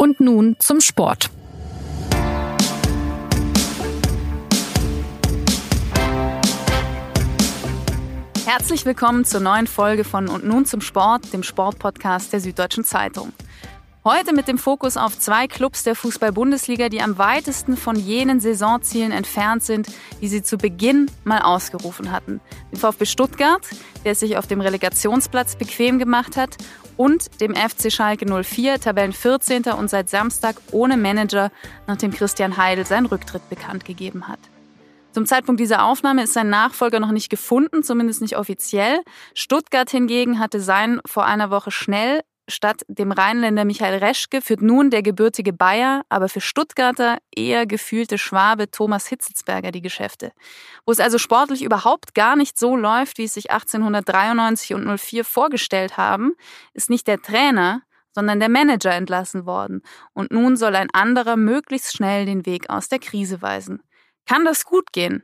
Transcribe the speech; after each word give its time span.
Und 0.00 0.20
nun 0.20 0.54
zum 0.60 0.80
Sport. 0.80 1.28
Herzlich 8.46 8.84
willkommen 8.84 9.24
zur 9.24 9.40
neuen 9.40 9.66
Folge 9.66 10.04
von 10.04 10.28
Und 10.28 10.44
nun 10.44 10.66
zum 10.66 10.82
Sport, 10.82 11.32
dem 11.32 11.42
Sportpodcast 11.42 12.32
der 12.32 12.38
Süddeutschen 12.38 12.84
Zeitung. 12.84 13.32
Heute 14.10 14.32
mit 14.32 14.48
dem 14.48 14.56
Fokus 14.56 14.96
auf 14.96 15.18
zwei 15.18 15.46
Clubs 15.46 15.82
der 15.82 15.94
Fußball-Bundesliga, 15.94 16.88
die 16.88 17.02
am 17.02 17.18
weitesten 17.18 17.76
von 17.76 17.94
jenen 17.94 18.40
Saisonzielen 18.40 19.12
entfernt 19.12 19.62
sind, 19.62 19.86
die 20.22 20.28
sie 20.28 20.42
zu 20.42 20.56
Beginn 20.56 21.10
mal 21.24 21.42
ausgerufen 21.42 22.10
hatten. 22.10 22.40
Dem 22.72 22.78
VfB 22.78 23.04
Stuttgart, 23.04 23.60
der 24.06 24.12
es 24.12 24.20
sich 24.20 24.38
auf 24.38 24.46
dem 24.46 24.62
Relegationsplatz 24.62 25.56
bequem 25.56 25.98
gemacht 25.98 26.38
hat, 26.38 26.56
und 26.96 27.38
dem 27.42 27.54
FC 27.54 27.92
Schalke 27.92 28.24
04, 28.24 28.80
Tabellen 28.80 29.12
14. 29.12 29.64
und 29.64 29.90
seit 29.90 30.08
Samstag 30.08 30.56
ohne 30.72 30.96
Manager, 30.96 31.52
nachdem 31.86 32.10
Christian 32.10 32.56
Heidel 32.56 32.86
seinen 32.86 33.04
Rücktritt 33.04 33.46
bekannt 33.50 33.84
gegeben 33.84 34.26
hat. 34.26 34.40
Zum 35.12 35.26
Zeitpunkt 35.26 35.60
dieser 35.60 35.84
Aufnahme 35.84 36.22
ist 36.22 36.32
sein 36.32 36.48
Nachfolger 36.48 36.98
noch 36.98 37.12
nicht 37.12 37.28
gefunden, 37.28 37.82
zumindest 37.82 38.22
nicht 38.22 38.38
offiziell. 38.38 39.02
Stuttgart 39.34 39.90
hingegen 39.90 40.38
hatte 40.38 40.62
seinen 40.62 41.02
vor 41.04 41.26
einer 41.26 41.50
Woche 41.50 41.70
schnell 41.70 42.22
Statt 42.50 42.82
dem 42.88 43.12
Rheinländer 43.12 43.66
Michael 43.66 43.98
Reschke 43.98 44.40
führt 44.40 44.62
nun 44.62 44.88
der 44.88 45.02
gebürtige 45.02 45.52
Bayer, 45.52 46.02
aber 46.08 46.30
für 46.30 46.40
Stuttgarter 46.40 47.18
eher 47.30 47.66
gefühlte 47.66 48.16
Schwabe 48.16 48.70
Thomas 48.70 49.06
Hitzelsberger 49.06 49.70
die 49.70 49.82
Geschäfte. 49.82 50.32
Wo 50.86 50.92
es 50.92 50.98
also 50.98 51.18
sportlich 51.18 51.62
überhaupt 51.62 52.14
gar 52.14 52.36
nicht 52.36 52.58
so 52.58 52.74
läuft, 52.74 53.18
wie 53.18 53.24
es 53.24 53.34
sich 53.34 53.50
1893 53.50 54.72
und 54.72 54.98
04 54.98 55.26
vorgestellt 55.26 55.98
haben, 55.98 56.32
ist 56.72 56.88
nicht 56.88 57.06
der 57.06 57.20
Trainer, 57.20 57.82
sondern 58.12 58.40
der 58.40 58.48
Manager 58.48 58.92
entlassen 58.92 59.44
worden. 59.44 59.82
Und 60.14 60.30
nun 60.30 60.56
soll 60.56 60.74
ein 60.74 60.88
anderer 60.94 61.36
möglichst 61.36 61.92
schnell 61.92 62.24
den 62.24 62.46
Weg 62.46 62.70
aus 62.70 62.88
der 62.88 62.98
Krise 62.98 63.42
weisen. 63.42 63.82
Kann 64.24 64.46
das 64.46 64.64
gut 64.64 64.92
gehen? 64.92 65.22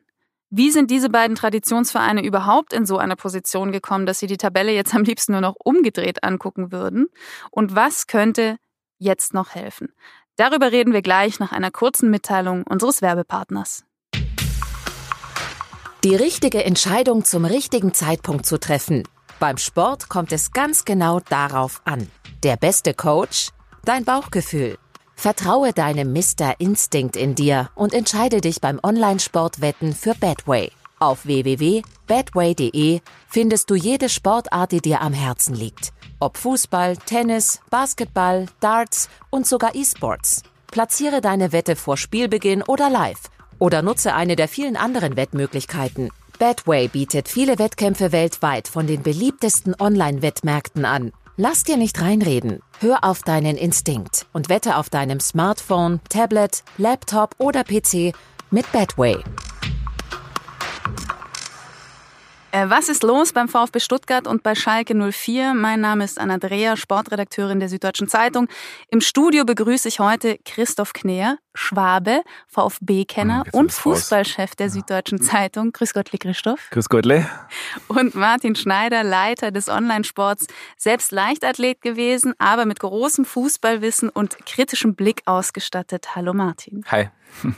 Wie 0.50 0.70
sind 0.70 0.90
diese 0.90 1.08
beiden 1.08 1.36
Traditionsvereine 1.36 2.24
überhaupt 2.24 2.72
in 2.72 2.86
so 2.86 2.98
eine 2.98 3.16
Position 3.16 3.72
gekommen, 3.72 4.06
dass 4.06 4.18
sie 4.18 4.26
die 4.26 4.36
Tabelle 4.36 4.72
jetzt 4.72 4.94
am 4.94 5.02
liebsten 5.02 5.32
nur 5.32 5.40
noch 5.40 5.56
umgedreht 5.58 6.22
angucken 6.22 6.70
würden? 6.70 7.06
Und 7.50 7.74
was 7.74 8.06
könnte 8.06 8.58
jetzt 8.98 9.34
noch 9.34 9.54
helfen? 9.54 9.88
Darüber 10.36 10.72
reden 10.72 10.92
wir 10.92 11.02
gleich 11.02 11.38
nach 11.40 11.52
einer 11.52 11.70
kurzen 11.70 12.10
Mitteilung 12.10 12.64
unseres 12.64 13.02
Werbepartners. 13.02 13.84
Die 16.04 16.16
richtige 16.16 16.64
Entscheidung 16.64 17.24
zum 17.24 17.44
richtigen 17.46 17.94
Zeitpunkt 17.94 18.44
zu 18.44 18.58
treffen. 18.58 19.04
Beim 19.40 19.56
Sport 19.56 20.08
kommt 20.08 20.32
es 20.32 20.52
ganz 20.52 20.84
genau 20.84 21.20
darauf 21.20 21.80
an. 21.84 22.10
Der 22.42 22.56
beste 22.56 22.92
Coach? 22.94 23.48
Dein 23.84 24.04
Bauchgefühl. 24.04 24.76
Vertraue 25.24 25.72
deinem 25.72 26.12
Mr. 26.12 26.56
Instinct 26.58 27.16
in 27.16 27.34
dir 27.34 27.70
und 27.76 27.94
entscheide 27.94 28.42
dich 28.42 28.60
beim 28.60 28.78
Online-Sportwetten 28.82 29.94
für 29.94 30.14
Betway. 30.14 30.70
Auf 30.98 31.24
www.betway.de 31.24 33.00
findest 33.26 33.70
du 33.70 33.74
jede 33.74 34.10
Sportart, 34.10 34.72
die 34.72 34.82
dir 34.82 35.00
am 35.00 35.14
Herzen 35.14 35.54
liegt. 35.54 35.94
Ob 36.20 36.36
Fußball, 36.36 36.98
Tennis, 36.98 37.60
Basketball, 37.70 38.48
Darts 38.60 39.08
und 39.30 39.46
sogar 39.46 39.74
E-Sports. 39.74 40.42
Platziere 40.66 41.22
deine 41.22 41.52
Wette 41.52 41.74
vor 41.74 41.96
Spielbeginn 41.96 42.62
oder 42.62 42.90
live 42.90 43.30
oder 43.58 43.80
nutze 43.80 44.14
eine 44.14 44.36
der 44.36 44.48
vielen 44.48 44.76
anderen 44.76 45.16
Wettmöglichkeiten. 45.16 46.10
Betway 46.38 46.88
bietet 46.88 47.28
viele 47.28 47.58
Wettkämpfe 47.58 48.12
weltweit 48.12 48.68
von 48.68 48.86
den 48.86 49.02
beliebtesten 49.02 49.74
Online-Wettmärkten 49.80 50.84
an 50.84 51.12
Lass 51.36 51.64
dir 51.64 51.76
nicht 51.76 52.00
reinreden. 52.00 52.60
Hör 52.78 53.02
auf 53.02 53.22
deinen 53.22 53.56
Instinkt 53.56 54.26
und 54.32 54.48
wette 54.48 54.76
auf 54.76 54.88
deinem 54.88 55.18
Smartphone, 55.18 56.00
Tablet, 56.08 56.62
Laptop 56.78 57.34
oder 57.38 57.64
PC 57.64 58.14
mit 58.52 58.70
Betway. 58.70 59.16
Was 62.54 62.88
ist 62.88 63.02
los 63.02 63.32
beim 63.32 63.48
VfB 63.48 63.80
Stuttgart 63.80 64.28
und 64.28 64.44
bei 64.44 64.54
Schalke 64.54 64.94
04? 64.94 65.54
Mein 65.54 65.80
Name 65.80 66.04
ist 66.04 66.20
Anna 66.20 66.38
Dreher, 66.38 66.76
Sportredakteurin 66.76 67.58
der 67.58 67.68
Süddeutschen 67.68 68.06
Zeitung. 68.06 68.46
Im 68.90 69.00
Studio 69.00 69.44
begrüße 69.44 69.88
ich 69.88 69.98
heute 69.98 70.38
Christoph 70.44 70.92
Kneer, 70.92 71.38
Schwabe, 71.54 72.22
VfB-Kenner 72.46 73.42
hm, 73.46 73.50
und 73.52 73.72
Fußballchef 73.72 74.54
der 74.54 74.70
Süddeutschen 74.70 75.20
Zeitung. 75.20 75.72
Grüß 75.72 75.94
Gottle, 75.94 76.16
Christoph. 76.16 76.70
Grüß 76.70 76.88
Gottle. 76.88 77.28
Und 77.88 78.14
Martin 78.14 78.54
Schneider, 78.54 79.02
Leiter 79.02 79.50
des 79.50 79.68
Online-Sports, 79.68 80.46
selbst 80.76 81.10
Leichtathlet 81.10 81.82
gewesen, 81.82 82.34
aber 82.38 82.66
mit 82.66 82.78
großem 82.78 83.24
Fußballwissen 83.24 84.10
und 84.10 84.46
kritischem 84.46 84.94
Blick 84.94 85.22
ausgestattet. 85.24 86.14
Hallo 86.14 86.32
Martin. 86.32 86.84
Hi. 86.86 87.10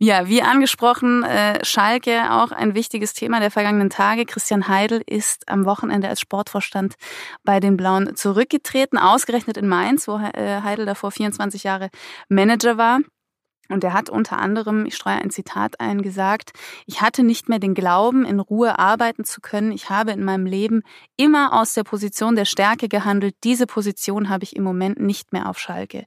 Ja, 0.00 0.26
wie 0.28 0.42
angesprochen, 0.42 1.22
äh, 1.22 1.64
Schalke 1.64 2.32
auch 2.32 2.50
ein 2.50 2.74
wichtiges 2.74 3.12
Thema 3.14 3.38
der 3.38 3.52
vergangenen 3.52 3.90
Tage. 3.90 4.24
Christian 4.26 4.66
Heidel 4.66 5.02
ist 5.06 5.48
am 5.48 5.66
Wochenende 5.66 6.08
als 6.08 6.20
Sportvorstand 6.20 6.96
bei 7.44 7.60
den 7.60 7.76
Blauen 7.76 8.16
zurückgetreten, 8.16 8.98
ausgerechnet 8.98 9.56
in 9.56 9.68
Mainz, 9.68 10.08
wo 10.08 10.16
äh, 10.18 10.62
Heidel 10.62 10.86
davor 10.86 11.12
24 11.12 11.62
Jahre 11.62 11.90
Manager 12.28 12.76
war. 12.76 13.00
Und 13.68 13.82
er 13.84 13.92
hat 13.92 14.10
unter 14.10 14.38
anderem, 14.38 14.86
ich 14.86 14.94
streue 14.94 15.14
ein 15.14 15.30
Zitat 15.30 15.80
ein, 15.80 16.02
gesagt, 16.02 16.52
ich 16.86 17.00
hatte 17.00 17.22
nicht 17.22 17.48
mehr 17.48 17.58
den 17.58 17.74
Glauben, 17.74 18.24
in 18.24 18.40
Ruhe 18.40 18.78
arbeiten 18.78 19.24
zu 19.24 19.40
können. 19.40 19.72
Ich 19.72 19.90
habe 19.90 20.12
in 20.12 20.24
meinem 20.24 20.46
Leben 20.46 20.82
immer 21.16 21.52
aus 21.52 21.74
der 21.74 21.84
Position 21.84 22.36
der 22.36 22.44
Stärke 22.44 22.88
gehandelt. 22.88 23.34
Diese 23.42 23.66
Position 23.66 24.28
habe 24.28 24.44
ich 24.44 24.56
im 24.56 24.62
Moment 24.64 25.00
nicht 25.00 25.32
mehr 25.32 25.48
auf 25.48 25.58
Schalke. 25.58 26.04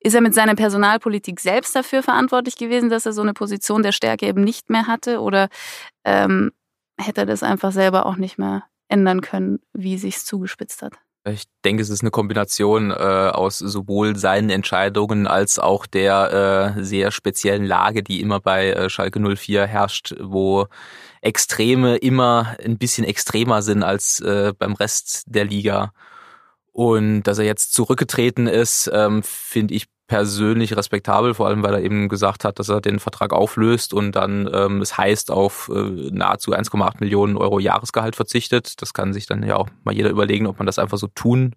Ist 0.00 0.14
er 0.14 0.20
mit 0.20 0.34
seiner 0.34 0.54
Personalpolitik 0.54 1.40
selbst 1.40 1.74
dafür 1.74 2.02
verantwortlich 2.02 2.56
gewesen, 2.56 2.88
dass 2.88 3.06
er 3.06 3.12
so 3.12 3.22
eine 3.22 3.34
Position 3.34 3.82
der 3.82 3.92
Stärke 3.92 4.26
eben 4.26 4.42
nicht 4.42 4.70
mehr 4.70 4.86
hatte? 4.86 5.20
Oder 5.20 5.48
ähm, 6.04 6.52
hätte 6.98 7.22
er 7.22 7.26
das 7.26 7.42
einfach 7.42 7.72
selber 7.72 8.06
auch 8.06 8.16
nicht 8.16 8.38
mehr 8.38 8.64
ändern 8.88 9.20
können, 9.22 9.58
wie 9.72 9.98
sich's 9.98 10.24
zugespitzt 10.24 10.82
hat? 10.82 10.94
Ich 11.24 11.44
denke, 11.64 11.82
es 11.82 11.88
ist 11.88 12.02
eine 12.02 12.10
Kombination 12.10 12.90
äh, 12.90 12.94
aus 12.94 13.58
sowohl 13.58 14.16
seinen 14.16 14.50
Entscheidungen 14.50 15.28
als 15.28 15.60
auch 15.60 15.86
der 15.86 16.74
äh, 16.76 16.82
sehr 16.82 17.12
speziellen 17.12 17.64
Lage, 17.64 18.02
die 18.02 18.20
immer 18.20 18.40
bei 18.40 18.70
äh, 18.70 18.90
Schalke 18.90 19.20
04 19.20 19.66
herrscht, 19.66 20.16
wo 20.20 20.66
Extreme 21.20 21.96
immer 21.98 22.56
ein 22.64 22.76
bisschen 22.76 23.04
extremer 23.04 23.62
sind 23.62 23.84
als 23.84 24.18
äh, 24.18 24.52
beim 24.58 24.72
Rest 24.74 25.22
der 25.26 25.44
Liga. 25.44 25.92
Und 26.72 27.22
dass 27.24 27.38
er 27.38 27.44
jetzt 27.44 27.72
zurückgetreten 27.72 28.48
ist, 28.48 28.90
ähm, 28.92 29.22
finde 29.22 29.74
ich 29.74 29.86
persönlich 30.12 30.76
respektabel, 30.76 31.32
vor 31.32 31.46
allem 31.48 31.62
weil 31.62 31.72
er 31.72 31.80
eben 31.80 32.10
gesagt 32.10 32.44
hat, 32.44 32.58
dass 32.58 32.68
er 32.68 32.82
den 32.82 32.98
Vertrag 32.98 33.32
auflöst 33.32 33.94
und 33.94 34.12
dann 34.12 34.46
ähm, 34.52 34.82
es 34.82 34.98
heißt 34.98 35.30
auf 35.30 35.70
äh, 35.74 36.10
nahezu 36.10 36.52
1,8 36.52 36.96
Millionen 37.00 37.38
Euro 37.38 37.58
Jahresgehalt 37.58 38.14
verzichtet. 38.14 38.82
Das 38.82 38.92
kann 38.92 39.14
sich 39.14 39.24
dann 39.24 39.42
ja 39.42 39.56
auch 39.56 39.68
mal 39.84 39.94
jeder 39.94 40.10
überlegen, 40.10 40.46
ob 40.46 40.58
man 40.58 40.66
das 40.66 40.78
einfach 40.78 40.98
so 40.98 41.06
tun 41.06 41.56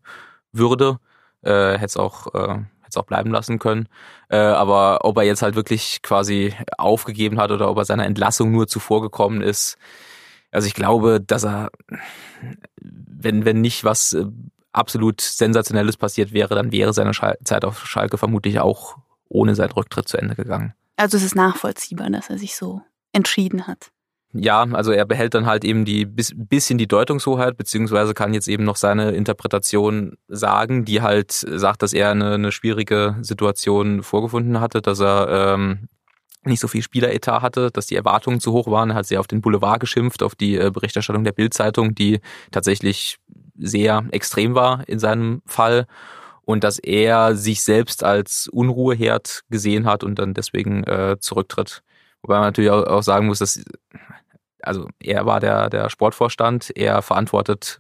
würde. 0.54 1.00
Äh, 1.42 1.74
hätte 1.74 1.86
es 1.86 1.98
auch 1.98 2.34
äh, 2.34 2.60
auch 2.96 3.04
bleiben 3.04 3.30
lassen 3.30 3.60
können. 3.60 3.90
Äh, 4.30 4.38
aber 4.38 5.04
ob 5.04 5.18
er 5.18 5.24
jetzt 5.24 5.42
halt 5.42 5.56
wirklich 5.56 6.02
quasi 6.02 6.54
aufgegeben 6.78 7.38
hat 7.38 7.52
oder 7.52 7.70
ob 7.70 7.78
er 7.78 7.84
seiner 7.84 8.06
Entlassung 8.06 8.54
nur 8.54 8.70
zuvor 8.70 9.02
gekommen 9.02 9.42
ist, 9.42 9.78
also 10.52 10.68
ich 10.68 10.76
glaube, 10.76 11.20
dass 11.20 11.44
er, 11.44 11.72
wenn, 12.80 13.44
wenn 13.44 13.60
nicht 13.60 13.84
was 13.84 14.14
äh, 14.14 14.28
absolut 14.76 15.22
Sensationelles 15.22 15.98
passiert 15.98 16.34
wäre, 16.34 16.56
dann 16.56 16.72
wäre 16.72 16.94
seine 16.94 17.12
Zeit 17.44 17.66
auf 17.66 17.86
Schalke 17.86 18.18
vermutlich 18.18 18.60
auch 18.60 18.98
ohne 19.30 19.56
seinen 19.56 19.72
Rücktritt 19.72 20.08
zu 20.08 20.18
Ende 20.18 20.36
gegangen. 20.36 20.74
Also 20.98 21.18
es 21.18 21.24
ist 21.24 21.36
nachvollziehbar, 21.36 22.10
dass 22.10 22.30
er 22.30 22.38
sich 22.38 22.56
so 22.56 22.82
entschieden 23.12 23.68
hat. 23.68 23.92
Ja, 24.38 24.64
also 24.64 24.92
er 24.92 25.06
behält 25.06 25.34
dann 25.34 25.46
halt 25.46 25.64
eben 25.64 25.86
die 25.86 26.06
bisschen 26.06 26.78
die 26.78 26.88
Deutungshoheit, 26.88 27.58
beziehungsweise 27.58 28.14
kann 28.14 28.34
jetzt 28.34 28.50
eben 28.50 28.66
noch 28.66 28.76
seine 28.76 29.12
Interpretation 29.12 30.18
sagen, 30.28 30.84
die 30.84 31.02
halt 31.02 31.32
sagt, 31.32 31.82
dass 31.82 31.94
er 31.94 32.12
eine, 32.12 32.34
eine 32.34 32.52
schwierige 32.52 33.16
Situation 33.22 34.04
vorgefunden 34.04 34.60
hatte, 34.60 34.82
dass 34.82 35.00
er 35.00 35.54
ähm, 35.54 35.88
nicht 36.44 36.60
so 36.60 36.68
viel 36.68 36.82
Spieleretat 36.82 37.42
hatte, 37.42 37.72
dass 37.72 37.88
die 37.88 37.96
Erwartungen 37.96 38.42
zu 38.42 38.52
hoch 38.52 38.68
waren. 38.68 38.90
Er 38.90 38.98
hat 38.98 39.06
sehr 39.06 39.22
auf 39.22 39.28
den 39.28 39.40
Boulevard 39.40 39.80
geschimpft, 39.80 40.22
auf 40.22 40.36
die 40.36 40.58
äh, 40.58 40.70
Berichterstattung 40.70 41.24
der 41.24 41.32
Bildzeitung, 41.32 41.96
die 41.96 42.20
tatsächlich 42.52 43.20
sehr 43.58 44.06
extrem 44.12 44.56
war 44.56 44.88
in 44.88 45.00
seinem 45.00 45.42
Fall 45.46 45.88
und 46.42 46.64
dass 46.64 46.80
er 46.80 47.36
sich 47.36 47.64
selbst 47.64 48.04
als 48.04 48.48
Unruheherd 48.48 49.42
gesehen 49.50 49.86
hat 49.86 50.04
und 50.04 50.20
dann 50.20 50.34
deswegen 50.34 50.84
äh, 50.84 51.18
zurücktritt. 51.20 51.82
Wobei 52.22 52.36
man 52.36 52.48
natürlich 52.48 52.72
auch, 52.72 53.04
sagen 53.04 53.28
muss, 53.28 53.40
dass 53.40 53.64
also 54.62 54.88
er 55.00 55.26
war 55.26 55.40
der, 55.40 55.70
der 55.70 55.90
Sportvorstand, 55.90 56.72
er 56.76 57.02
verantwortet 57.02 57.80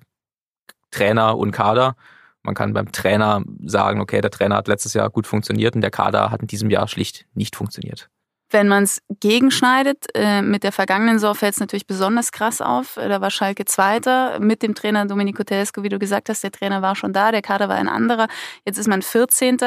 Trainer 0.92 1.38
und 1.38 1.52
Kader. 1.52 1.96
Man 2.44 2.54
kann 2.54 2.74
beim 2.74 2.92
Trainer 2.92 3.44
sagen, 3.66 4.02
okay, 4.02 4.22
der 4.22 4.30
Trainer 4.30 4.58
hat 4.58 4.68
letztes 4.68 4.94
Jahr 4.94 5.10
gut 5.10 5.26
funktioniert 5.26 5.76
und 5.76 5.82
der 5.82 5.92
Kader 5.92 6.30
hat 6.30 6.42
in 6.42 6.48
diesem 6.48 6.70
Jahr 6.70 6.88
schlicht 6.88 7.26
nicht 7.34 7.56
funktioniert. 7.56 8.10
Wenn 8.52 8.68
man 8.68 8.84
es 8.84 9.02
gegenschneidet, 9.20 10.06
äh, 10.14 10.42
mit 10.42 10.64
der 10.64 10.72
vergangenen 10.72 11.20
Saison 11.20 11.36
fällt 11.36 11.54
es 11.54 11.60
natürlich 11.60 11.88
besonders 11.88 12.32
krass 12.32 12.62
auf. 12.62 12.98
Äh, 12.98 13.10
da 13.10 13.20
war 13.22 13.32
Schalke 13.32 13.66
Zweiter 13.66 14.40
mit 14.40 14.62
dem 14.62 14.76
Trainer 14.76 15.06
Domenico 15.06 15.44
Tedesco, 15.44 15.84
wie 15.84 15.90
du 15.90 15.98
gesagt 15.98 16.30
hast. 16.30 16.44
Der 16.44 16.52
Trainer 16.52 16.82
war 16.82 16.96
schon 16.96 17.12
da, 17.12 17.32
der 17.32 17.42
Kader 17.42 17.70
war 17.70 17.76
ein 17.76 17.88
anderer. 17.88 18.28
Jetzt 18.66 18.78
ist 18.78 18.88
man 18.88 19.02
14. 19.02 19.58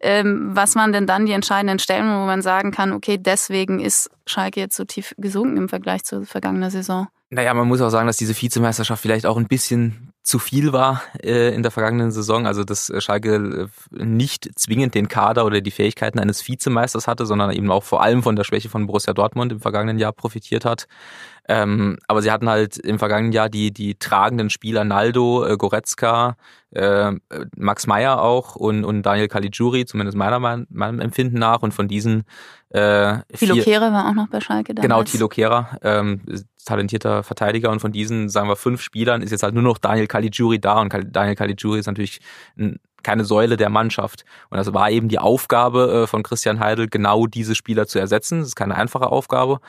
Ähm, 0.00 0.50
was 0.52 0.76
waren 0.76 0.92
denn 0.92 1.06
dann 1.06 1.26
die 1.26 1.32
entscheidenden 1.32 1.78
Stellen, 1.78 2.06
wo 2.06 2.26
man 2.26 2.42
sagen 2.42 2.70
kann, 2.70 2.92
okay, 2.92 3.18
deswegen 3.18 3.80
ist 3.80 4.10
Schalke 4.26 4.60
jetzt 4.60 4.76
so 4.76 4.84
tief 4.84 5.14
gesunken 5.18 5.56
im 5.56 5.68
Vergleich 5.68 6.04
zur 6.04 6.24
vergangenen 6.24 6.70
Saison? 6.70 7.08
Naja, 7.30 7.54
man 7.54 7.68
muss 7.68 7.80
auch 7.80 7.90
sagen, 7.90 8.06
dass 8.06 8.16
diese 8.16 8.40
Vizemeisterschaft 8.40 9.02
vielleicht 9.02 9.26
auch 9.26 9.36
ein 9.36 9.46
bisschen 9.46 10.09
zu 10.30 10.38
viel 10.38 10.72
war 10.72 11.02
äh, 11.24 11.52
in 11.52 11.62
der 11.62 11.72
vergangenen 11.72 12.12
Saison. 12.12 12.46
Also 12.46 12.62
dass 12.62 12.92
Schalke 12.98 13.68
äh, 13.94 14.04
nicht 14.04 14.48
zwingend 14.56 14.94
den 14.94 15.08
Kader 15.08 15.44
oder 15.44 15.60
die 15.60 15.72
Fähigkeiten 15.72 16.20
eines 16.20 16.46
Vizemeisters 16.46 17.08
hatte, 17.08 17.26
sondern 17.26 17.50
eben 17.50 17.70
auch 17.72 17.82
vor 17.82 18.00
allem 18.00 18.22
von 18.22 18.36
der 18.36 18.44
Schwäche 18.44 18.68
von 18.68 18.86
Borussia 18.86 19.12
Dortmund 19.12 19.50
im 19.50 19.60
vergangenen 19.60 19.98
Jahr 19.98 20.12
profitiert 20.12 20.64
hat. 20.64 20.86
Ähm, 21.52 21.98
aber 22.06 22.22
sie 22.22 22.30
hatten 22.30 22.48
halt 22.48 22.76
im 22.76 23.00
vergangenen 23.00 23.32
Jahr 23.32 23.48
die, 23.48 23.72
die 23.72 23.96
tragenden 23.96 24.50
Spieler 24.50 24.84
Naldo, 24.84 25.44
äh, 25.44 25.56
Goretzka, 25.56 26.36
äh, 26.70 27.10
Max 27.56 27.88
Meyer 27.88 28.22
auch 28.22 28.54
und, 28.54 28.84
und 28.84 29.02
Daniel 29.02 29.26
Caligiuri, 29.26 29.84
zumindest 29.84 30.16
meiner 30.16 30.38
meinem 30.38 31.00
Empfinden 31.00 31.40
nach. 31.40 31.62
Und 31.62 31.74
von 31.74 31.88
diesen 31.88 32.22
äh, 32.68 33.16
Thilo 33.36 33.56
Kehrer 33.56 33.92
war 33.92 34.08
auch 34.08 34.14
noch 34.14 34.28
bei 34.28 34.40
Schalke 34.40 34.74
damals. 34.74 34.82
Genau, 34.88 35.02
Thilo 35.02 35.26
Kehrer, 35.26 35.76
ähm, 35.82 36.20
talentierter 36.64 37.24
Verteidiger. 37.24 37.70
Und 37.70 37.80
von 37.80 37.90
diesen, 37.90 38.28
sagen 38.28 38.48
wir, 38.48 38.54
fünf 38.54 38.80
Spielern 38.80 39.20
ist 39.20 39.32
jetzt 39.32 39.42
halt 39.42 39.54
nur 39.54 39.64
noch 39.64 39.78
Daniel 39.78 40.06
Caligiuri 40.06 40.60
da. 40.60 40.80
Und 40.80 40.94
Daniel 41.10 41.34
Caligiuri 41.34 41.80
ist 41.80 41.86
natürlich 41.86 42.20
ein 42.56 42.78
keine 43.02 43.24
Säule 43.24 43.56
der 43.56 43.70
Mannschaft. 43.70 44.24
Und 44.50 44.58
das 44.58 44.72
war 44.72 44.90
eben 44.90 45.08
die 45.08 45.18
Aufgabe 45.18 46.02
äh, 46.02 46.06
von 46.06 46.22
Christian 46.22 46.60
Heidel, 46.60 46.88
genau 46.88 47.26
diese 47.26 47.54
Spieler 47.54 47.86
zu 47.86 47.98
ersetzen. 47.98 48.40
Das 48.40 48.48
ist 48.48 48.56
keine 48.56 48.74
einfache 48.74 49.06
Aufgabe. 49.06 49.60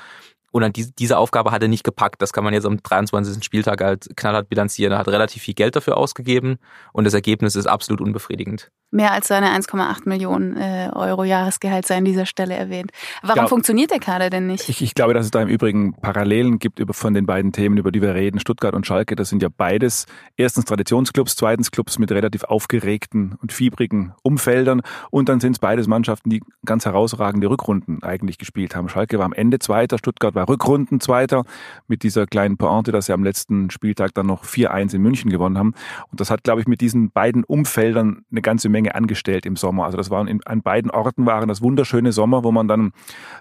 Und 0.52 0.64
an 0.64 0.74
die, 0.74 0.94
diese 0.94 1.18
Aufgabe 1.18 1.52
hat 1.52 1.62
er 1.62 1.68
nicht 1.68 1.84
gepackt. 1.84 2.22
Das 2.22 2.34
kann 2.34 2.44
man 2.44 2.54
jetzt 2.54 2.66
am 2.66 2.82
23. 2.82 3.44
Spieltag 3.44 3.82
halt 3.82 4.16
knallhart 4.16 4.50
bilanzieren. 4.50 4.94
Er 4.94 5.00
hat 5.00 5.08
relativ 5.08 5.44
viel 5.44 5.54
Geld 5.54 5.76
dafür 5.76 5.98
ausgegeben 5.98 6.58
und 6.94 7.06
das 7.06 7.14
Ergebnis 7.14 7.56
ist 7.56 7.68
absolut 7.68 8.02
unbefriedigend 8.02 8.72
mehr 8.92 9.14
als 9.14 9.30
seine 9.30 9.48
1,8 9.48 10.08
Millionen 10.08 10.58
äh, 10.58 10.90
Euro 10.94 11.24
Jahresgehalt 11.24 11.88
sei 11.88 11.98
an 11.98 12.06
dieser 12.06 12.26
Stelle 12.26 12.54
erwähnt. 12.54 12.92
Warum 13.22 13.36
glaub, 13.36 13.50
funktioniert 13.50 13.90
der 13.90 14.00
Kader 14.00 14.30
denn 14.30 14.48
nicht? 14.48 14.68
Ich, 14.68 14.82
ich, 14.82 14.94
glaube, 14.94 15.14
dass 15.14 15.26
es 15.26 15.32
da 15.32 15.42
im 15.42 15.48
Übrigen 15.48 15.94
Parallelen 15.94 16.60
gibt 16.60 16.80
über, 16.80 16.94
von 16.94 17.14
den 17.14 17.26
beiden 17.26 17.54
Themen, 17.54 17.78
über 17.78 17.92
die 17.92 18.02
wir 18.02 18.14
reden. 18.14 18.40
Stuttgart 18.40 18.76
und 18.76 18.86
Schalke, 18.86 19.16
das 19.16 19.30
sind 19.30 19.42
ja 19.42 19.50
beides 19.50 20.06
erstens 20.36 20.66
Traditionsclubs, 20.66 21.36
zweitens 21.36 21.72
Clubs 21.72 21.98
mit 22.00 22.12
relativ 22.12 22.44
aufgeregten 22.44 23.38
und 23.42 23.54
fiebrigen 23.54 24.14
Umfeldern 24.24 24.82
und 25.10 25.30
dann 25.30 25.40
sind 25.40 25.54
es 25.54 25.60
beides 25.60 25.88
Mannschaften, 25.88 26.30
die 26.30 26.42
ganz 26.66 26.86
herausragende 26.86 27.50
Rückrunden 27.50 28.04
eigentlich 28.04 28.38
gespielt 28.38 28.76
haben. 28.76 28.90
Schalke 28.90 29.18
war 29.18 29.26
am 29.26 29.34
Ende 29.34 29.60
Zweiter, 29.60 29.98
Stuttgart 29.98 30.36
war 30.36 30.41
Rückrunden 30.44 31.00
Zweiter 31.00 31.44
mit 31.88 32.04
dieser 32.04 32.26
kleinen 32.26 32.58
Pointe, 32.58 32.92
dass 32.92 33.06
sie 33.06 33.14
am 33.14 33.24
letzten 33.24 33.70
Spieltag 33.70 34.14
dann 34.14 34.28
noch 34.28 34.44
4-1 34.44 34.96
in 34.96 35.02
München 35.02 35.32
gewonnen 35.32 35.58
haben. 35.58 35.74
Und 36.10 36.20
das 36.20 36.30
hat, 36.30 36.44
glaube 36.44 36.62
ich, 36.62 36.68
mit 36.68 36.82
diesen 36.82 37.12
beiden 37.12 37.44
Umfeldern 37.44 38.26
eine 38.32 38.42
ganze 38.42 38.70
Menge 38.70 38.82
Menge 38.82 38.96
angestellt 38.96 39.46
im 39.46 39.56
Sommer. 39.56 39.86
Also 39.86 39.98
das 39.98 40.10
waren 40.10 40.28
in, 40.28 40.44
an 40.46 40.62
beiden 40.62 40.90
Orten 40.92 41.26
waren 41.26 41.48
das 41.48 41.62
wunderschöne 41.62 42.12
Sommer, 42.12 42.44
wo 42.44 42.52
man 42.52 42.68
dann 42.68 42.94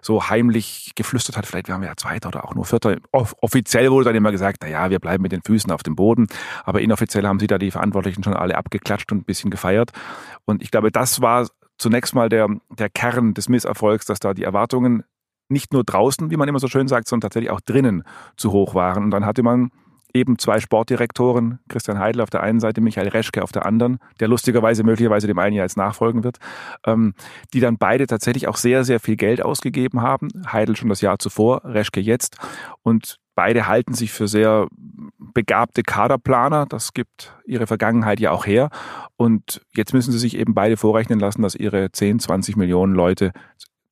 so 0.02 0.28
heimlich 0.28 0.92
geflüstert 0.94 1.36
hat, 1.36 1.46
vielleicht 1.46 1.68
wären 1.68 1.80
wir 1.80 1.88
ja 1.88 1.96
Zweiter 1.96 2.28
oder 2.28 2.44
auch 2.44 2.54
nur 2.54 2.64
Vierter. 2.64 2.96
Offiziell 3.12 3.90
wurde 3.90 4.06
dann 4.06 4.16
immer 4.16 4.30
gesagt, 4.30 4.58
na 4.62 4.68
ja, 4.68 4.90
wir 4.90 4.98
bleiben 4.98 5.22
mit 5.22 5.32
den 5.32 5.42
Füßen 5.42 5.70
auf 5.72 5.82
dem 5.82 5.96
Boden. 5.96 6.26
Aber 6.64 6.80
inoffiziell 6.80 7.26
haben 7.26 7.40
sie 7.40 7.46
da 7.46 7.58
die 7.58 7.70
Verantwortlichen 7.70 8.22
schon 8.22 8.34
alle 8.34 8.56
abgeklatscht 8.56 9.10
und 9.12 9.18
ein 9.18 9.24
bisschen 9.24 9.50
gefeiert. 9.50 9.92
Und 10.44 10.62
ich 10.62 10.70
glaube, 10.70 10.90
das 10.90 11.20
war 11.20 11.46
zunächst 11.78 12.14
mal 12.14 12.28
der, 12.28 12.48
der 12.68 12.90
Kern 12.90 13.32
des 13.32 13.48
Misserfolgs, 13.48 14.04
dass 14.04 14.20
da 14.20 14.34
die 14.34 14.44
Erwartungen 14.44 15.04
nicht 15.50 15.72
nur 15.72 15.84
draußen, 15.84 16.30
wie 16.30 16.36
man 16.36 16.48
immer 16.48 16.58
so 16.58 16.68
schön 16.68 16.88
sagt, 16.88 17.08
sondern 17.08 17.28
tatsächlich 17.28 17.50
auch 17.50 17.60
drinnen 17.60 18.02
zu 18.36 18.52
hoch 18.52 18.74
waren. 18.74 19.04
Und 19.04 19.10
dann 19.10 19.26
hatte 19.26 19.42
man 19.42 19.70
eben 20.14 20.38
zwei 20.38 20.60
Sportdirektoren, 20.60 21.60
Christian 21.68 21.98
Heidel 21.98 22.22
auf 22.22 22.30
der 22.30 22.42
einen 22.42 22.60
Seite, 22.60 22.80
Michael 22.80 23.08
Reschke 23.08 23.42
auf 23.42 23.52
der 23.52 23.66
anderen, 23.66 23.98
der 24.18 24.28
lustigerweise 24.28 24.82
möglicherweise 24.82 25.26
dem 25.26 25.38
einen 25.38 25.54
Jahr 25.54 25.64
jetzt 25.64 25.76
nachfolgen 25.76 26.24
wird, 26.24 26.38
ähm, 26.84 27.14
die 27.52 27.60
dann 27.60 27.78
beide 27.78 28.06
tatsächlich 28.06 28.48
auch 28.48 28.56
sehr, 28.56 28.84
sehr 28.84 29.00
viel 29.00 29.16
Geld 29.16 29.42
ausgegeben 29.42 30.02
haben. 30.02 30.28
Heidel 30.50 30.76
schon 30.76 30.88
das 30.88 31.00
Jahr 31.00 31.18
zuvor, 31.18 31.62
Reschke 31.64 32.00
jetzt. 32.00 32.38
Und 32.82 33.18
beide 33.34 33.66
halten 33.66 33.94
sich 33.94 34.12
für 34.12 34.28
sehr 34.28 34.68
begabte 35.18 35.82
Kaderplaner. 35.82 36.66
Das 36.66 36.92
gibt 36.92 37.34
ihre 37.44 37.66
Vergangenheit 37.66 38.20
ja 38.20 38.32
auch 38.32 38.46
her. 38.46 38.70
Und 39.16 39.62
jetzt 39.74 39.94
müssen 39.94 40.12
sie 40.12 40.18
sich 40.18 40.36
eben 40.36 40.54
beide 40.54 40.76
vorrechnen 40.76 41.20
lassen, 41.20 41.42
dass 41.42 41.54
ihre 41.54 41.92
10, 41.92 42.20
20 42.20 42.56
Millionen 42.56 42.94
Leute 42.94 43.32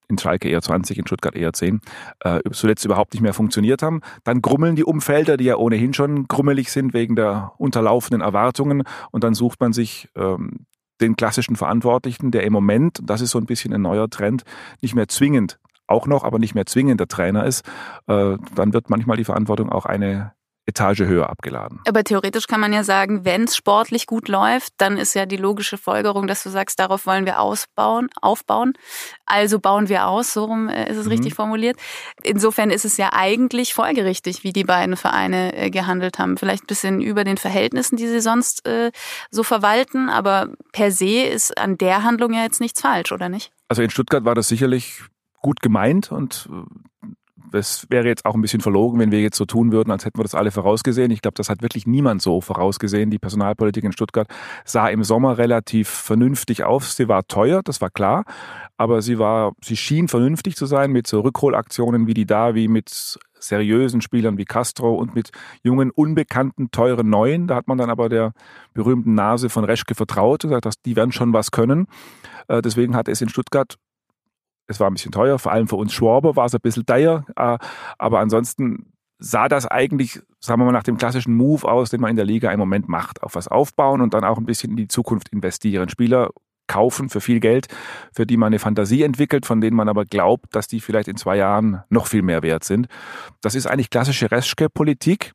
in 0.08 0.18
Schalke 0.18 0.48
eher 0.48 0.62
20, 0.62 0.98
in 0.98 1.06
Stuttgart 1.06 1.34
eher 1.34 1.52
10, 1.52 1.80
äh, 2.20 2.40
zuletzt 2.52 2.84
überhaupt 2.84 3.12
nicht 3.14 3.22
mehr 3.22 3.34
funktioniert 3.34 3.82
haben. 3.82 4.00
Dann 4.24 4.42
grummeln 4.42 4.76
die 4.76 4.84
Umfelder, 4.84 5.36
die 5.36 5.44
ja 5.44 5.56
ohnehin 5.56 5.94
schon 5.94 6.26
grummelig 6.26 6.70
sind 6.70 6.94
wegen 6.94 7.16
der 7.16 7.52
unterlaufenden 7.58 8.20
Erwartungen. 8.20 8.82
Und 9.10 9.24
dann 9.24 9.34
sucht 9.34 9.60
man 9.60 9.72
sich 9.72 10.08
ähm, 10.16 10.66
den 11.00 11.16
klassischen 11.16 11.56
Verantwortlichen, 11.56 12.30
der 12.30 12.44
im 12.44 12.52
Moment, 12.52 12.98
das 13.02 13.20
ist 13.20 13.30
so 13.30 13.38
ein 13.38 13.46
bisschen 13.46 13.72
ein 13.72 13.82
neuer 13.82 14.10
Trend, 14.10 14.42
nicht 14.80 14.94
mehr 14.94 15.08
zwingend 15.08 15.58
auch 15.86 16.06
noch, 16.06 16.22
aber 16.22 16.38
nicht 16.38 16.54
mehr 16.54 16.66
zwingend 16.66 17.00
der 17.00 17.08
Trainer 17.08 17.44
ist, 17.44 17.66
äh, 18.06 18.36
dann 18.54 18.72
wird 18.72 18.90
manchmal 18.90 19.16
die 19.16 19.24
Verantwortung 19.24 19.70
auch 19.70 19.86
eine 19.86 20.32
Etage 20.68 21.00
höher 21.00 21.30
abgeladen. 21.30 21.80
Aber 21.88 22.04
theoretisch 22.04 22.46
kann 22.46 22.60
man 22.60 22.72
ja 22.72 22.84
sagen, 22.84 23.24
wenn 23.24 23.44
es 23.44 23.56
sportlich 23.56 24.06
gut 24.06 24.28
läuft, 24.28 24.74
dann 24.76 24.98
ist 24.98 25.14
ja 25.14 25.24
die 25.24 25.38
logische 25.38 25.78
Folgerung, 25.78 26.26
dass 26.26 26.42
du 26.42 26.50
sagst, 26.50 26.78
darauf 26.78 27.06
wollen 27.06 27.24
wir 27.24 27.40
ausbauen, 27.40 28.10
aufbauen. 28.20 28.74
Also 29.24 29.58
bauen 29.58 29.88
wir 29.88 30.06
aus, 30.06 30.34
so 30.34 30.44
rum 30.44 30.68
äh, 30.68 30.90
ist 30.90 30.98
es 30.98 31.06
mhm. 31.06 31.12
richtig 31.12 31.34
formuliert. 31.34 31.78
Insofern 32.22 32.70
ist 32.70 32.84
es 32.84 32.98
ja 32.98 33.10
eigentlich 33.12 33.72
folgerichtig, 33.72 34.44
wie 34.44 34.52
die 34.52 34.64
beiden 34.64 34.96
Vereine 34.96 35.56
äh, 35.56 35.70
gehandelt 35.70 36.18
haben. 36.18 36.36
Vielleicht 36.36 36.64
ein 36.64 36.66
bisschen 36.66 37.00
über 37.00 37.24
den 37.24 37.38
Verhältnissen, 37.38 37.96
die 37.96 38.06
sie 38.06 38.20
sonst 38.20 38.66
äh, 38.66 38.92
so 39.30 39.42
verwalten, 39.42 40.10
aber 40.10 40.50
per 40.72 40.92
se 40.92 41.22
ist 41.22 41.56
an 41.56 41.78
der 41.78 42.04
Handlung 42.04 42.34
ja 42.34 42.42
jetzt 42.42 42.60
nichts 42.60 42.82
falsch, 42.82 43.10
oder 43.10 43.30
nicht? 43.30 43.50
Also 43.68 43.82
in 43.82 43.90
Stuttgart 43.90 44.24
war 44.24 44.34
das 44.34 44.48
sicherlich 44.48 45.02
gut 45.40 45.60
gemeint 45.60 46.12
und 46.12 46.48
es 47.52 47.86
wäre 47.90 48.06
jetzt 48.06 48.24
auch 48.24 48.34
ein 48.34 48.40
bisschen 48.40 48.60
verlogen, 48.60 48.98
wenn 48.98 49.10
wir 49.10 49.20
jetzt 49.20 49.36
so 49.36 49.44
tun 49.44 49.72
würden, 49.72 49.90
als 49.90 50.04
hätten 50.04 50.18
wir 50.18 50.22
das 50.22 50.34
alle 50.34 50.50
vorausgesehen. 50.50 51.10
Ich 51.10 51.22
glaube, 51.22 51.34
das 51.34 51.48
hat 51.48 51.62
wirklich 51.62 51.86
niemand 51.86 52.22
so 52.22 52.40
vorausgesehen. 52.40 53.10
Die 53.10 53.18
Personalpolitik 53.18 53.84
in 53.84 53.92
Stuttgart 53.92 54.28
sah 54.64 54.88
im 54.88 55.04
Sommer 55.04 55.38
relativ 55.38 55.88
vernünftig 55.88 56.64
auf. 56.64 56.90
Sie 56.90 57.08
war 57.08 57.26
teuer, 57.26 57.62
das 57.62 57.80
war 57.80 57.90
klar, 57.90 58.24
aber 58.76 59.02
sie 59.02 59.18
war, 59.18 59.52
sie 59.62 59.76
schien 59.76 60.08
vernünftig 60.08 60.56
zu 60.56 60.66
sein 60.66 60.92
mit 60.92 61.06
so 61.06 61.20
Rückholaktionen 61.20 62.06
wie 62.06 62.14
die 62.14 62.26
da, 62.26 62.54
wie 62.54 62.68
mit 62.68 63.18
seriösen 63.40 64.00
Spielern 64.00 64.38
wie 64.38 64.44
Castro 64.44 64.94
und 64.94 65.14
mit 65.14 65.30
jungen, 65.62 65.90
unbekannten, 65.90 66.70
teuren 66.70 67.08
Neuen. 67.08 67.46
Da 67.46 67.56
hat 67.56 67.68
man 67.68 67.78
dann 67.78 67.90
aber 67.90 68.08
der 68.08 68.32
berühmten 68.74 69.14
Nase 69.14 69.48
von 69.48 69.64
Reschke 69.64 69.94
vertraut 69.94 70.44
und 70.44 70.50
gesagt, 70.50 70.66
dass 70.66 70.80
die 70.82 70.96
werden 70.96 71.12
schon 71.12 71.32
was 71.32 71.50
können. 71.50 71.86
Äh, 72.48 72.62
deswegen 72.62 72.96
hat 72.96 73.08
es 73.08 73.20
in 73.20 73.28
Stuttgart 73.28 73.76
es 74.68 74.78
war 74.78 74.88
ein 74.88 74.94
bisschen 74.94 75.12
teuer, 75.12 75.38
vor 75.38 75.52
allem 75.52 75.66
für 75.66 75.76
uns 75.76 75.92
Schwaber 75.92 76.36
war 76.36 76.46
es 76.46 76.54
ein 76.54 76.60
bisschen 76.60 76.86
teuer, 76.86 77.24
äh, 77.36 77.58
aber 77.98 78.20
ansonsten 78.20 78.92
sah 79.18 79.48
das 79.48 79.66
eigentlich, 79.66 80.20
sagen 80.38 80.60
wir 80.60 80.66
mal, 80.66 80.72
nach 80.72 80.84
dem 80.84 80.96
klassischen 80.96 81.34
Move 81.34 81.68
aus, 81.68 81.90
den 81.90 82.00
man 82.00 82.10
in 82.10 82.16
der 82.16 82.24
Liga 82.24 82.52
im 82.52 82.60
Moment 82.60 82.88
macht. 82.88 83.22
Auf 83.22 83.34
was 83.34 83.48
aufbauen 83.48 84.00
und 84.00 84.14
dann 84.14 84.24
auch 84.24 84.38
ein 84.38 84.46
bisschen 84.46 84.70
in 84.70 84.76
die 84.76 84.88
Zukunft 84.88 85.30
investieren. 85.30 85.88
Spieler 85.88 86.30
kaufen 86.68 87.08
für 87.08 87.20
viel 87.20 87.40
Geld, 87.40 87.66
für 88.12 88.26
die 88.26 88.36
man 88.36 88.48
eine 88.48 88.58
Fantasie 88.58 89.02
entwickelt, 89.02 89.46
von 89.46 89.60
denen 89.60 89.76
man 89.76 89.88
aber 89.88 90.04
glaubt, 90.04 90.54
dass 90.54 90.68
die 90.68 90.80
vielleicht 90.80 91.08
in 91.08 91.16
zwei 91.16 91.36
Jahren 91.36 91.82
noch 91.88 92.06
viel 92.06 92.22
mehr 92.22 92.42
wert 92.42 92.62
sind. 92.62 92.86
Das 93.40 93.54
ist 93.54 93.66
eigentlich 93.66 93.90
klassische 93.90 94.30
Reschke-Politik 94.30 95.34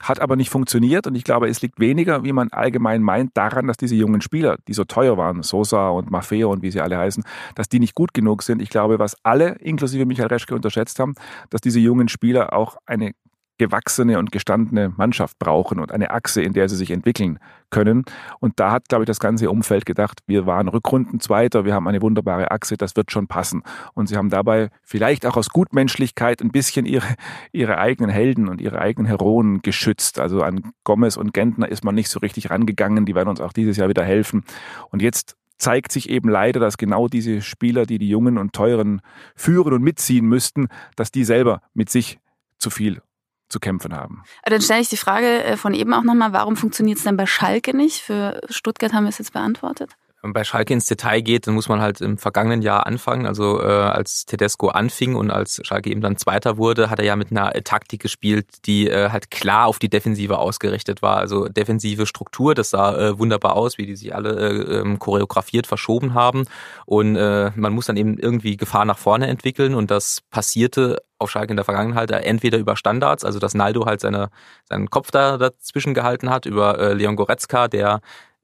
hat 0.00 0.20
aber 0.20 0.36
nicht 0.36 0.50
funktioniert 0.50 1.06
und 1.06 1.14
ich 1.14 1.24
glaube, 1.24 1.48
es 1.48 1.60
liegt 1.60 1.80
weniger, 1.80 2.24
wie 2.24 2.32
man 2.32 2.50
allgemein 2.50 3.02
meint, 3.02 3.36
daran, 3.36 3.66
dass 3.66 3.76
diese 3.76 3.96
jungen 3.96 4.20
Spieler, 4.20 4.56
die 4.68 4.72
so 4.72 4.84
teuer 4.84 5.16
waren, 5.16 5.42
Sosa 5.42 5.88
und 5.88 6.10
Maffeo 6.10 6.52
und 6.52 6.62
wie 6.62 6.70
sie 6.70 6.80
alle 6.80 6.98
heißen, 6.98 7.24
dass 7.54 7.68
die 7.68 7.80
nicht 7.80 7.94
gut 7.94 8.14
genug 8.14 8.42
sind. 8.42 8.62
Ich 8.62 8.70
glaube, 8.70 8.98
was 8.98 9.16
alle, 9.24 9.56
inklusive 9.60 10.06
Michael 10.06 10.28
Reschke, 10.28 10.54
unterschätzt 10.54 10.98
haben, 11.00 11.14
dass 11.50 11.60
diese 11.60 11.80
jungen 11.80 12.08
Spieler 12.08 12.52
auch 12.52 12.76
eine 12.86 13.12
gewachsene 13.58 14.18
und 14.18 14.32
gestandene 14.32 14.92
Mannschaft 14.96 15.38
brauchen 15.38 15.80
und 15.80 15.92
eine 15.92 16.10
Achse, 16.10 16.42
in 16.42 16.52
der 16.52 16.68
sie 16.68 16.76
sich 16.76 16.90
entwickeln 16.90 17.38
können. 17.70 18.04
Und 18.40 18.58
da 18.60 18.70
hat, 18.70 18.88
glaube 18.88 19.04
ich, 19.04 19.06
das 19.06 19.20
ganze 19.20 19.50
Umfeld 19.50 19.84
gedacht, 19.84 20.20
wir 20.26 20.46
waren 20.46 20.68
Rückrundenzweiter, 20.68 21.64
wir 21.64 21.74
haben 21.74 21.86
eine 21.86 22.00
wunderbare 22.00 22.50
Achse, 22.50 22.76
das 22.76 22.96
wird 22.96 23.10
schon 23.10 23.26
passen. 23.26 23.62
Und 23.94 24.08
sie 24.08 24.16
haben 24.16 24.30
dabei 24.30 24.70
vielleicht 24.82 25.26
auch 25.26 25.36
aus 25.36 25.50
Gutmenschlichkeit 25.50 26.40
ein 26.40 26.50
bisschen 26.50 26.86
ihre, 26.86 27.14
ihre 27.52 27.78
eigenen 27.78 28.10
Helden 28.10 28.48
und 28.48 28.60
ihre 28.60 28.80
eigenen 28.80 29.06
Heroen 29.06 29.60
geschützt. 29.60 30.18
Also 30.18 30.42
an 30.42 30.72
Gomez 30.84 31.16
und 31.16 31.34
Gentner 31.34 31.68
ist 31.68 31.84
man 31.84 31.94
nicht 31.94 32.08
so 32.08 32.20
richtig 32.20 32.50
rangegangen, 32.50 33.04
die 33.04 33.14
werden 33.14 33.28
uns 33.28 33.40
auch 33.40 33.52
dieses 33.52 33.76
Jahr 33.76 33.88
wieder 33.88 34.04
helfen. 34.04 34.44
Und 34.90 35.02
jetzt 35.02 35.36
zeigt 35.58 35.90
sich 35.90 36.08
eben 36.08 36.28
leider, 36.28 36.60
dass 36.60 36.78
genau 36.78 37.08
diese 37.08 37.42
Spieler, 37.42 37.84
die 37.84 37.98
die 37.98 38.08
Jungen 38.08 38.38
und 38.38 38.52
Teuren 38.52 39.00
führen 39.34 39.72
und 39.72 39.82
mitziehen 39.82 40.24
müssten, 40.24 40.68
dass 40.94 41.10
die 41.10 41.24
selber 41.24 41.60
mit 41.74 41.90
sich 41.90 42.20
zu 42.58 42.70
viel 42.70 43.02
zu 43.48 43.60
kämpfen 43.60 43.94
haben. 43.94 44.22
Dann 44.44 44.60
stelle 44.60 44.80
ich 44.80 44.88
die 44.88 44.96
Frage 44.96 45.44
äh, 45.44 45.56
von 45.56 45.74
eben 45.74 45.92
auch 45.94 46.02
nochmal, 46.02 46.32
warum 46.32 46.56
funktioniert 46.56 46.98
es 46.98 47.04
denn 47.04 47.16
bei 47.16 47.26
Schalke 47.26 47.76
nicht? 47.76 48.00
Für 48.00 48.40
Stuttgart 48.48 48.92
haben 48.92 49.04
wir 49.04 49.10
es 49.10 49.18
jetzt 49.18 49.32
beantwortet. 49.32 49.90
Wenn 50.20 50.30
man 50.30 50.32
bei 50.32 50.42
Schalke 50.42 50.74
ins 50.74 50.86
Detail 50.86 51.20
geht, 51.20 51.46
dann 51.46 51.54
muss 51.54 51.68
man 51.68 51.80
halt 51.80 52.00
im 52.00 52.18
vergangenen 52.18 52.60
Jahr 52.60 52.88
anfangen. 52.88 53.24
Also 53.24 53.62
äh, 53.62 53.66
als 53.66 54.26
Tedesco 54.26 54.66
anfing 54.66 55.14
und 55.14 55.30
als 55.30 55.60
Schalke 55.62 55.90
eben 55.90 56.00
dann 56.00 56.16
Zweiter 56.16 56.56
wurde, 56.56 56.90
hat 56.90 56.98
er 56.98 57.04
ja 57.04 57.14
mit 57.14 57.30
einer 57.30 57.52
Taktik 57.62 58.02
gespielt, 58.02 58.66
die 58.66 58.88
äh, 58.88 59.10
halt 59.10 59.30
klar 59.30 59.68
auf 59.68 59.78
die 59.78 59.88
Defensive 59.88 60.36
ausgerichtet 60.38 61.02
war. 61.02 61.18
Also 61.18 61.46
defensive 61.46 62.04
Struktur, 62.04 62.56
das 62.56 62.70
sah 62.70 62.98
äh, 62.98 63.18
wunderbar 63.18 63.54
aus, 63.54 63.78
wie 63.78 63.86
die 63.86 63.94
sich 63.94 64.12
alle 64.12 64.30
äh, 64.30 64.80
ähm, 64.80 64.98
choreografiert 64.98 65.68
verschoben 65.68 66.14
haben. 66.14 66.46
Und 66.84 67.14
äh, 67.14 67.52
man 67.54 67.72
muss 67.72 67.86
dann 67.86 67.96
eben 67.96 68.18
irgendwie 68.18 68.56
Gefahr 68.56 68.86
nach 68.86 68.98
vorne 68.98 69.28
entwickeln 69.28 69.76
und 69.76 69.88
das 69.92 70.22
passierte 70.30 70.98
auf 71.18 71.30
Schalke 71.30 71.52
in 71.52 71.56
der 71.56 71.64
Vergangenheit 71.64 72.10
entweder 72.10 72.58
über 72.58 72.76
Standards, 72.76 73.24
also 73.24 73.38
dass 73.38 73.54
Naldo 73.54 73.86
halt 73.86 74.00
seine, 74.00 74.30
seinen 74.64 74.88
Kopf 74.90 75.10
da 75.10 75.36
dazwischen 75.36 75.94
gehalten 75.94 76.30
hat, 76.30 76.46
über 76.46 76.78
äh, 76.78 76.92
Leon 76.94 77.16
Goretzka, 77.16 77.68
der 77.68 78.00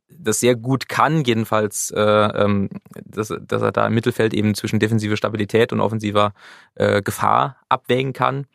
das 0.09 0.41
sehr 0.41 0.55
gut 0.55 0.89
kann, 0.89 1.25
jedenfalls, 1.25 1.91
äh, 1.91 2.01
ähm, 2.01 2.69
dass, 3.05 3.33
dass 3.41 3.63
er 3.63 3.73
da 3.73 3.87
im 3.87 3.95
Mittelfeld 3.95 4.35
eben 4.35 4.55
zwischen 4.55 4.79
defensiver 4.79 5.17
Stabilität 5.17 5.73
und 5.73 5.81
offensiver 5.81 6.33
äh, 6.75 7.03
Gefahr 7.03 7.57
abwägen 7.69 8.13
kann. 8.13 8.47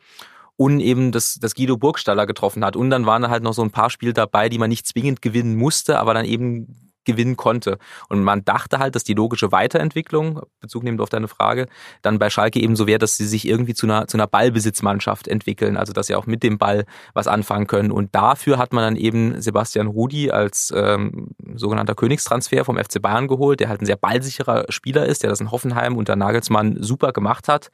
Und 0.55 0.81
eben 0.81 1.13
das, 1.13 1.39
das 1.39 1.55
Guido 1.55 1.77
Burgstaller 1.77 2.25
getroffen 2.25 2.65
hat. 2.65 2.75
Und 2.75 2.89
dann 2.89 3.05
waren 3.05 3.21
da 3.21 3.29
halt 3.29 3.43
noch 3.43 3.53
so 3.53 3.61
ein 3.61 3.71
paar 3.71 3.89
Spiele 3.89 4.11
dabei, 4.11 4.49
die 4.49 4.57
man 4.57 4.69
nicht 4.69 4.85
zwingend 4.85 5.21
gewinnen 5.21 5.55
musste, 5.55 5.99
aber 5.99 6.13
dann 6.13 6.25
eben 6.25 6.88
gewinnen 7.11 7.37
konnte. 7.37 7.77
Und 8.07 8.23
man 8.23 8.45
dachte 8.45 8.79
halt, 8.79 8.95
dass 8.95 9.03
die 9.03 9.13
logische 9.13 9.51
Weiterentwicklung, 9.51 10.41
Bezug 10.59 10.83
nehmend 10.83 11.01
auf 11.01 11.09
deine 11.09 11.27
Frage, 11.27 11.67
dann 12.01 12.19
bei 12.19 12.29
Schalke 12.29 12.59
eben 12.59 12.75
so 12.75 12.87
wäre, 12.87 12.99
dass 12.99 13.17
sie 13.17 13.25
sich 13.25 13.47
irgendwie 13.47 13.73
zu 13.73 13.85
einer, 13.85 14.07
zu 14.07 14.17
einer 14.17 14.27
Ballbesitzmannschaft 14.27 15.27
entwickeln, 15.27 15.77
also 15.77 15.93
dass 15.93 16.07
sie 16.07 16.15
auch 16.15 16.25
mit 16.25 16.43
dem 16.43 16.57
Ball 16.57 16.85
was 17.13 17.27
anfangen 17.27 17.67
können. 17.67 17.91
Und 17.91 18.13
dafür 18.13 18.57
hat 18.57 18.73
man 18.73 18.83
dann 18.83 18.95
eben 18.95 19.41
Sebastian 19.41 19.87
Rudi 19.87 20.31
als 20.31 20.73
ähm, 20.75 21.29
sogenannter 21.55 21.95
Königstransfer 21.95 22.65
vom 22.65 22.77
FC 22.77 23.01
Bayern 23.01 23.27
geholt, 23.27 23.59
der 23.59 23.69
halt 23.69 23.81
ein 23.81 23.85
sehr 23.85 23.95
ballsicherer 23.95 24.65
Spieler 24.69 25.05
ist, 25.05 25.23
der 25.23 25.29
das 25.29 25.41
in 25.41 25.51
Hoffenheim 25.51 25.97
unter 25.97 26.15
Nagelsmann 26.15 26.77
super 26.81 27.11
gemacht 27.11 27.47
hat. 27.47 27.71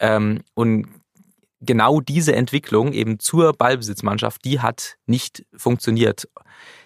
Ähm, 0.00 0.42
und 0.54 0.86
genau 1.60 2.00
diese 2.00 2.34
Entwicklung 2.34 2.92
eben 2.92 3.18
zur 3.18 3.52
Ballbesitzmannschaft, 3.52 4.44
die 4.44 4.60
hat 4.60 4.96
nicht 5.06 5.44
funktioniert. 5.56 6.28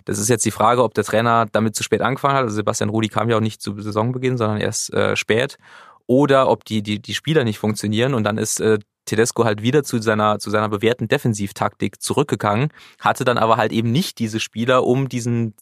Das 0.05 0.19
ist 0.19 0.29
jetzt 0.29 0.45
die 0.45 0.51
Frage, 0.51 0.83
ob 0.83 0.95
der 0.95 1.05
Trainer 1.05 1.47
damit 1.51 1.75
zu 1.75 1.83
spät 1.83 2.01
angefangen 2.01 2.35
hat. 2.35 2.45
Also 2.45 2.57
Sebastian 2.57 2.91
Rudi 2.91 3.09
kam 3.09 3.29
ja 3.29 3.37
auch 3.37 3.41
nicht 3.41 3.63
zu 3.63 3.81
Saisonbeginn, 3.81 4.37
sondern 4.37 4.61
erst 4.61 4.93
äh, 4.93 5.17
spät. 5.17 5.59
Oder 6.07 6.49
ob 6.49 6.65
die, 6.65 6.83
die, 6.83 7.01
die 7.01 7.15
Spieler 7.15 7.45
nicht 7.45 7.59
funktionieren 7.59 8.15
und 8.15 8.25
dann 8.25 8.39
ist 8.39 8.61
äh, 8.61 8.79
Tedesco 9.05 9.45
halt 9.45 9.63
wieder 9.63 9.83
zu 9.83 10.01
seiner, 10.01 10.39
zu 10.39 10.51
seiner 10.51 10.69
bewährten 10.69 11.09
Defensivtaktik 11.09 12.01
zurückgegangen, 12.01 12.69
hatte 13.01 13.25
dann 13.25 13.39
aber 13.39 13.57
halt 13.57 13.73
eben 13.73 13.91
nicht 13.91 14.19
diese 14.19 14.41
Spieler, 14.41 14.85
um 14.85 15.09
diesen, 15.09 15.55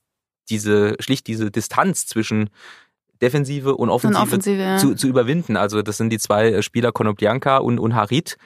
diese, 0.49 0.97
schlicht 1.01 1.27
diese 1.27 1.51
Distanz 1.51 2.07
zwischen 2.07 2.51
Defensive 3.23 3.77
und 3.77 3.91
Offensive, 3.91 4.21
und 4.21 4.29
Offensive 4.29 4.63
ja. 4.63 4.77
zu, 4.79 4.95
zu 4.95 5.09
überwinden. 5.09 5.57
Also 5.57 5.83
das 5.83 5.97
sind 5.97 6.11
die 6.11 6.19
zwei 6.19 6.49
äh, 6.49 6.63
Spieler 6.63 6.93
Konoplyanka 6.93 7.59
und, 7.59 7.79
und 7.79 7.95
Harit, 7.95 8.37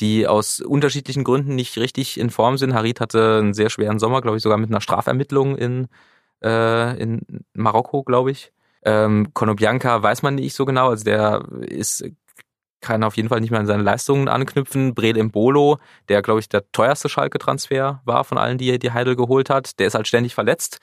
die 0.00 0.26
aus 0.26 0.60
unterschiedlichen 0.60 1.24
Gründen 1.24 1.54
nicht 1.54 1.76
richtig 1.78 2.18
in 2.18 2.30
Form 2.30 2.58
sind. 2.58 2.74
Harit 2.74 3.00
hatte 3.00 3.38
einen 3.38 3.54
sehr 3.54 3.70
schweren 3.70 3.98
Sommer, 3.98 4.20
glaube 4.20 4.36
ich, 4.36 4.42
sogar 4.42 4.58
mit 4.58 4.70
einer 4.70 4.80
Strafermittlung 4.80 5.56
in, 5.56 5.88
äh, 6.42 7.00
in 7.00 7.44
Marokko, 7.54 8.02
glaube 8.02 8.30
ich. 8.30 8.52
Ähm, 8.84 9.32
Konoplyanka 9.32 10.02
weiß 10.02 10.22
man 10.22 10.34
nicht 10.36 10.54
so 10.54 10.64
genau, 10.64 10.88
also 10.88 11.04
der 11.04 11.44
ist 11.60 12.04
kann 12.82 13.04
auf 13.04 13.16
jeden 13.16 13.28
Fall 13.28 13.40
nicht 13.40 13.52
mehr 13.52 13.60
an 13.60 13.66
seine 13.66 13.84
Leistungen 13.84 14.28
anknüpfen. 14.28 14.92
Brel 14.92 15.14
Bolo, 15.28 15.78
der, 16.08 16.20
glaube 16.20 16.40
ich, 16.40 16.48
der 16.48 16.70
teuerste 16.72 17.08
Schalke-Transfer 17.08 18.02
war 18.04 18.24
von 18.24 18.36
allen, 18.36 18.58
die, 18.58 18.78
die 18.78 18.90
Heidel 18.90 19.16
geholt 19.16 19.48
hat, 19.48 19.78
der 19.78 19.86
ist 19.86 19.94
halt 19.94 20.08
ständig 20.08 20.34
verletzt 20.34 20.80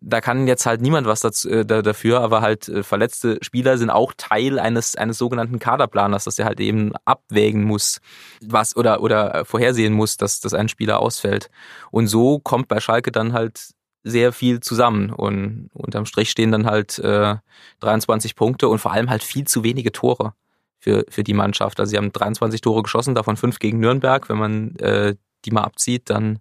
da 0.00 0.20
kann 0.20 0.46
jetzt 0.46 0.66
halt 0.66 0.80
niemand 0.80 1.06
was 1.06 1.20
dazu, 1.20 1.48
äh, 1.48 1.64
dafür, 1.64 2.20
aber 2.20 2.40
halt 2.40 2.68
äh, 2.68 2.82
verletzte 2.82 3.38
Spieler 3.42 3.78
sind 3.78 3.90
auch 3.90 4.12
Teil 4.16 4.58
eines 4.58 4.96
eines 4.96 5.18
sogenannten 5.18 5.58
Kaderplaners, 5.58 6.24
dass 6.24 6.38
er 6.38 6.44
halt 6.46 6.60
eben 6.60 6.92
abwägen 7.04 7.64
muss, 7.64 8.00
was 8.40 8.76
oder 8.76 9.00
oder 9.02 9.44
vorhersehen 9.44 9.94
muss, 9.94 10.16
dass 10.16 10.40
dass 10.40 10.54
ein 10.54 10.68
Spieler 10.68 11.00
ausfällt. 11.00 11.50
Und 11.90 12.08
so 12.08 12.38
kommt 12.38 12.68
bei 12.68 12.80
Schalke 12.80 13.10
dann 13.10 13.32
halt 13.32 13.70
sehr 14.04 14.32
viel 14.32 14.60
zusammen 14.60 15.10
und 15.10 15.70
unterm 15.72 16.06
Strich 16.06 16.30
stehen 16.30 16.52
dann 16.52 16.66
halt 16.66 16.98
äh, 16.98 17.36
23 17.80 18.36
Punkte 18.36 18.68
und 18.68 18.78
vor 18.78 18.92
allem 18.92 19.10
halt 19.10 19.24
viel 19.24 19.46
zu 19.46 19.64
wenige 19.64 19.92
Tore 19.92 20.34
für 20.78 21.04
für 21.08 21.24
die 21.24 21.34
Mannschaft. 21.34 21.80
Also 21.80 21.90
sie 21.90 21.96
haben 21.96 22.12
23 22.12 22.60
Tore 22.60 22.82
geschossen, 22.82 23.14
davon 23.14 23.36
fünf 23.36 23.58
gegen 23.58 23.80
Nürnberg. 23.80 24.28
Wenn 24.28 24.38
man 24.38 24.76
äh, 24.76 25.16
die 25.44 25.50
mal 25.50 25.64
abzieht, 25.64 26.10
dann 26.10 26.40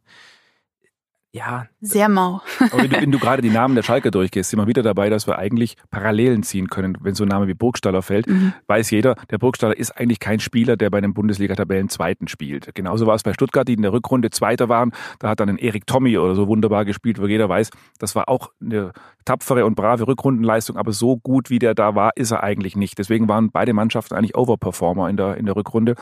ja. 1.36 1.68
Sehr 1.86 2.10
mau. 2.10 2.42
Aber 2.60 2.84
wenn 2.84 2.89
du, 2.89 3.01
wenn 3.01 3.12
du 3.12 3.20
gerade 3.20 3.42
die 3.42 3.50
Namen 3.50 3.75
der 3.75 3.84
Schalke 3.84 4.12
durchgehst, 4.12 4.50
sind 4.50 4.60
wir 4.60 4.68
wieder 4.68 4.84
dabei, 4.84 5.10
dass 5.10 5.27
wir 5.27 5.38
eigentlich 5.38 5.75
Parallelen 5.92 6.44
ziehen 6.44 6.68
können. 6.68 6.98
Wenn 7.01 7.15
so 7.15 7.24
ein 7.24 7.27
Name 7.27 7.48
wie 7.48 7.54
Burgstaller 7.54 8.01
fällt, 8.01 8.27
mhm. 8.27 8.54
weiß 8.68 8.89
jeder, 8.92 9.15
der 9.30 9.38
Burgstaller 9.38 9.77
ist 9.77 9.92
eigentlich 9.92 10.20
kein 10.20 10.39
Spieler, 10.39 10.77
der 10.77 10.89
bei 10.89 10.98
einem 10.98 11.13
Bundesliga-Tabellen 11.13 11.89
Zweiten 11.89 12.27
spielt. 12.27 12.74
Genauso 12.74 13.06
war 13.06 13.15
es 13.15 13.24
bei 13.24 13.34
Stuttgart, 13.34 13.68
die 13.68 13.74
in 13.74 13.82
der 13.82 13.94
Rückrunde 13.94 14.30
Zweiter 14.32 14.70
waren. 14.70 14.92
Da 15.20 15.30
hat 15.30 15.39
dann 15.39 15.50
ein 15.50 15.58
Erik 15.58 15.86
Tommy 15.88 16.18
oder 16.18 16.36
so 16.36 16.48
wunderbar 16.48 16.86
gespielt, 16.86 17.22
wo 17.22 17.27
jeder 17.27 17.50
weiß, 17.50 17.70
das 18.00 18.15
war 18.15 18.30
auch 18.30 18.51
eine 18.62 18.92
tapfere 19.25 19.65
und 19.65 19.75
brave 19.75 20.08
Rückrundenleistung, 20.08 20.77
aber 20.77 20.92
so 20.92 21.18
gut 21.18 21.50
wie 21.50 21.60
der 21.60 21.74
da 21.74 21.96
war, 21.96 22.12
ist 22.15 22.32
er 22.32 22.44
eigentlich 22.44 22.75
nicht. 22.75 22.98
Deswegen 22.98 23.27
waren 23.27 23.50
beide 23.51 23.74
Mannschaften 23.74 24.15
eigentlich 24.15 24.36
Overperformer 24.36 25.10
in 25.10 25.18
der, 25.18 25.38
in 25.38 25.46
der 25.46 25.56
Rückrunde. 25.56 25.96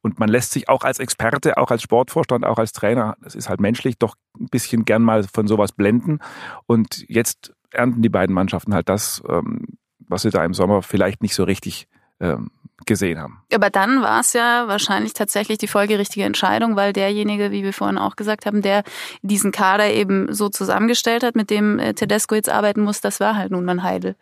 Und 0.00 0.18
man 0.20 0.28
lässt 0.28 0.52
sich 0.52 0.68
auch 0.68 0.82
als 0.82 1.00
Experte, 1.00 1.58
auch 1.58 1.70
als 1.70 1.82
Sportvorstand, 1.82 2.46
auch 2.46 2.58
als 2.58 2.72
Trainer, 2.72 3.16
das 3.20 3.34
ist 3.34 3.48
halt 3.48 3.60
menschlich, 3.60 3.98
doch 3.98 4.14
ein 4.38 4.46
bisschen 4.46 4.84
gern 4.84 5.02
mal 5.02 5.24
von 5.32 5.46
sowas 5.46 5.72
blenden. 5.72 6.18
Und 6.66 7.04
jetzt 7.08 7.52
ernten 7.70 8.02
die 8.02 8.08
beiden 8.08 8.34
Mannschaften 8.34 8.74
halt 8.74 8.88
das, 8.88 9.22
ähm, 9.28 9.66
was 9.98 10.22
sie 10.22 10.30
da 10.30 10.44
im 10.44 10.54
Sommer 10.54 10.82
vielleicht 10.82 11.22
nicht 11.22 11.34
so 11.34 11.44
richtig 11.44 11.88
ähm, 12.20 12.50
gesehen 12.86 13.18
haben. 13.18 13.42
Aber 13.52 13.70
dann 13.70 14.02
war 14.02 14.20
es 14.20 14.32
ja 14.32 14.68
wahrscheinlich 14.68 15.12
tatsächlich 15.12 15.58
die 15.58 15.66
folgerichtige 15.66 16.24
Entscheidung, 16.24 16.76
weil 16.76 16.92
derjenige, 16.92 17.50
wie 17.50 17.64
wir 17.64 17.72
vorhin 17.72 17.98
auch 17.98 18.16
gesagt 18.16 18.46
haben, 18.46 18.62
der 18.62 18.84
diesen 19.22 19.52
Kader 19.52 19.90
eben 19.90 20.32
so 20.32 20.48
zusammengestellt 20.48 21.22
hat, 21.22 21.36
mit 21.36 21.50
dem 21.50 21.78
äh, 21.78 21.94
Tedesco 21.94 22.34
jetzt 22.34 22.48
arbeiten 22.48 22.82
muss, 22.82 23.00
das 23.00 23.20
war 23.20 23.36
halt 23.36 23.50
nun 23.50 23.64
mal 23.64 23.82
Heidel. 23.82 24.16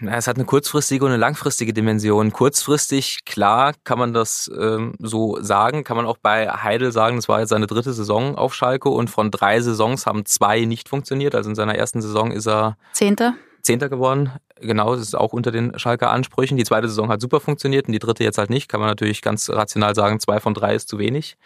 Na, 0.00 0.16
es 0.16 0.26
hat 0.26 0.36
eine 0.36 0.46
kurzfristige 0.46 1.04
und 1.04 1.10
eine 1.10 1.20
langfristige 1.20 1.72
Dimension. 1.72 2.32
Kurzfristig, 2.32 3.24
klar, 3.24 3.74
kann 3.84 3.98
man 3.98 4.12
das 4.12 4.50
ähm, 4.58 4.94
so 4.98 5.38
sagen. 5.40 5.84
Kann 5.84 5.96
man 5.96 6.06
auch 6.06 6.16
bei 6.18 6.48
Heidel 6.48 6.90
sagen, 6.92 7.18
es 7.18 7.28
war 7.28 7.40
jetzt 7.40 7.50
seine 7.50 7.66
dritte 7.66 7.92
Saison 7.92 8.36
auf 8.36 8.54
Schalke 8.54 8.88
und 8.88 9.10
von 9.10 9.30
drei 9.30 9.60
Saisons 9.60 10.06
haben 10.06 10.24
zwei 10.24 10.64
nicht 10.64 10.88
funktioniert. 10.88 11.34
Also 11.34 11.50
in 11.50 11.56
seiner 11.56 11.74
ersten 11.76 12.02
Saison 12.02 12.32
ist 12.32 12.46
er 12.46 12.76
Zehnter. 12.92 13.34
Zehnter 13.62 13.88
geworden. 13.88 14.32
Genau, 14.60 14.94
das 14.94 15.02
ist 15.02 15.14
auch 15.14 15.32
unter 15.32 15.50
den 15.50 15.78
Schalker 15.78 16.10
Ansprüchen. 16.10 16.56
Die 16.56 16.64
zweite 16.64 16.88
Saison 16.88 17.08
hat 17.08 17.20
super 17.20 17.40
funktioniert 17.40 17.86
und 17.86 17.92
die 17.92 17.98
dritte 17.98 18.24
jetzt 18.24 18.38
halt 18.38 18.50
nicht. 18.50 18.68
Kann 18.68 18.80
man 18.80 18.88
natürlich 18.88 19.22
ganz 19.22 19.48
rational 19.48 19.94
sagen, 19.94 20.20
zwei 20.20 20.40
von 20.40 20.54
drei 20.54 20.74
ist 20.74 20.88
zu 20.88 20.98
wenig. 20.98 21.36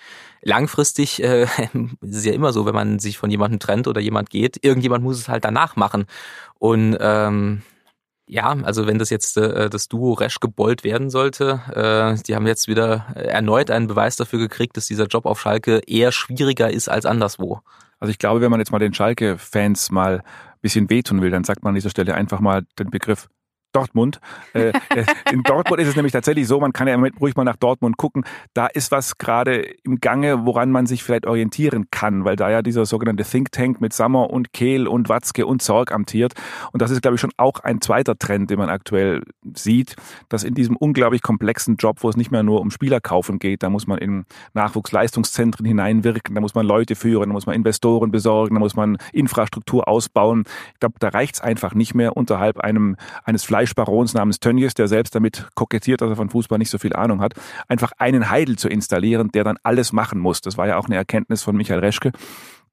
Langfristig 0.42 1.22
äh, 1.22 1.42
ist 2.00 2.16
es 2.16 2.24
ja 2.24 2.32
immer 2.32 2.52
so, 2.52 2.66
wenn 2.66 2.74
man 2.74 2.98
sich 2.98 3.18
von 3.18 3.30
jemandem 3.30 3.60
trennt 3.60 3.88
oder 3.88 4.00
jemand 4.00 4.30
geht, 4.30 4.64
irgendjemand 4.64 5.04
muss 5.04 5.18
es 5.18 5.28
halt 5.28 5.44
danach 5.44 5.76
machen. 5.76 6.06
Und 6.58 6.96
ähm, 7.00 7.62
ja, 8.26 8.56
also 8.62 8.86
wenn 8.86 8.98
das 8.98 9.10
jetzt 9.10 9.36
äh, 9.36 9.68
das 9.68 9.88
Duo 9.88 10.14
Resch 10.14 10.40
gebollt 10.40 10.84
werden 10.84 11.10
sollte, 11.10 11.60
äh, 11.74 12.22
die 12.22 12.34
haben 12.34 12.46
jetzt 12.46 12.68
wieder 12.68 13.06
erneut 13.14 13.70
einen 13.70 13.86
Beweis 13.86 14.16
dafür 14.16 14.38
gekriegt, 14.38 14.76
dass 14.76 14.86
dieser 14.86 15.06
Job 15.06 15.26
auf 15.26 15.40
Schalke 15.40 15.80
eher 15.86 16.12
schwieriger 16.12 16.70
ist 16.70 16.88
als 16.88 17.06
anderswo. 17.06 17.60
Also 18.00 18.10
ich 18.10 18.18
glaube, 18.18 18.40
wenn 18.40 18.50
man 18.50 18.60
jetzt 18.60 18.72
mal 18.72 18.78
den 18.78 18.94
Schalke-Fans 18.94 19.90
mal 19.90 20.22
bisschen 20.64 20.88
wehtun 20.88 21.20
will, 21.20 21.30
dann 21.30 21.44
sagt 21.44 21.62
man 21.62 21.72
an 21.72 21.74
dieser 21.74 21.90
Stelle 21.90 22.14
einfach 22.14 22.40
mal 22.40 22.62
den 22.78 22.90
Begriff 22.90 23.28
Dortmund. 23.74 24.20
Äh, 24.52 24.68
äh, 24.94 25.04
in 25.32 25.42
Dortmund 25.42 25.80
ist 25.80 25.88
es 25.88 25.96
nämlich 25.96 26.12
tatsächlich 26.12 26.46
so, 26.46 26.60
man 26.60 26.72
kann 26.72 26.88
ja 26.88 26.96
ruhig 27.20 27.36
mal 27.36 27.44
nach 27.44 27.56
Dortmund 27.56 27.96
gucken. 27.96 28.24
Da 28.54 28.66
ist 28.66 28.90
was 28.90 29.18
gerade 29.18 29.60
im 29.82 30.00
Gange, 30.00 30.46
woran 30.46 30.70
man 30.70 30.86
sich 30.86 31.02
vielleicht 31.02 31.26
orientieren 31.26 31.86
kann, 31.90 32.24
weil 32.24 32.36
da 32.36 32.50
ja 32.50 32.62
dieser 32.62 32.86
sogenannte 32.86 33.24
Think 33.24 33.52
Tank 33.52 33.80
mit 33.80 33.92
Sammer 33.92 34.30
und 34.30 34.52
Kehl 34.52 34.86
und 34.86 35.08
Watzke 35.08 35.46
und 35.46 35.62
Zorg 35.62 35.92
amtiert. 35.92 36.34
Und 36.72 36.82
das 36.82 36.90
ist, 36.90 37.02
glaube 37.02 37.16
ich, 37.16 37.20
schon 37.20 37.32
auch 37.36 37.60
ein 37.60 37.80
zweiter 37.80 38.16
Trend, 38.16 38.50
den 38.50 38.58
man 38.58 38.68
aktuell 38.68 39.22
sieht, 39.54 39.96
dass 40.28 40.44
in 40.44 40.54
diesem 40.54 40.76
unglaublich 40.76 41.22
komplexen 41.22 41.76
Job, 41.76 41.98
wo 42.00 42.08
es 42.08 42.16
nicht 42.16 42.30
mehr 42.30 42.42
nur 42.42 42.60
um 42.60 42.70
Spielerkaufen 42.70 43.38
geht, 43.38 43.62
da 43.62 43.70
muss 43.70 43.86
man 43.86 43.98
in 43.98 44.24
Nachwuchsleistungszentren 44.54 45.66
hineinwirken, 45.66 46.34
da 46.34 46.40
muss 46.40 46.54
man 46.54 46.66
Leute 46.66 46.94
führen, 46.94 47.28
da 47.28 47.32
muss 47.32 47.46
man 47.46 47.54
Investoren 47.54 48.10
besorgen, 48.10 48.54
da 48.54 48.60
muss 48.60 48.76
man 48.76 48.98
Infrastruktur 49.12 49.88
ausbauen. 49.88 50.44
Ich 50.74 50.80
glaube, 50.80 50.96
da 50.98 51.08
reicht 51.08 51.36
es 51.36 51.40
einfach 51.40 51.74
nicht 51.74 51.94
mehr 51.94 52.16
unterhalb 52.16 52.58
einem, 52.58 52.96
eines 53.24 53.44
Fleisch 53.44 53.63
Fleischbarons 53.64 54.12
namens 54.12 54.40
Tönnies, 54.40 54.74
der 54.74 54.88
selbst 54.88 55.14
damit 55.14 55.48
kokettiert, 55.54 56.02
dass 56.02 56.10
er 56.10 56.16
von 56.16 56.28
Fußball 56.28 56.58
nicht 56.58 56.70
so 56.70 56.78
viel 56.78 56.92
Ahnung 56.94 57.20
hat, 57.20 57.34
einfach 57.66 57.92
einen 57.98 58.28
Heidel 58.28 58.56
zu 58.56 58.68
installieren, 58.68 59.30
der 59.32 59.42
dann 59.42 59.56
alles 59.62 59.92
machen 59.92 60.18
muss. 60.18 60.42
Das 60.42 60.58
war 60.58 60.66
ja 60.66 60.76
auch 60.76 60.86
eine 60.86 60.96
Erkenntnis 60.96 61.42
von 61.42 61.56
Michael 61.56 61.80
Reschke 61.80 62.12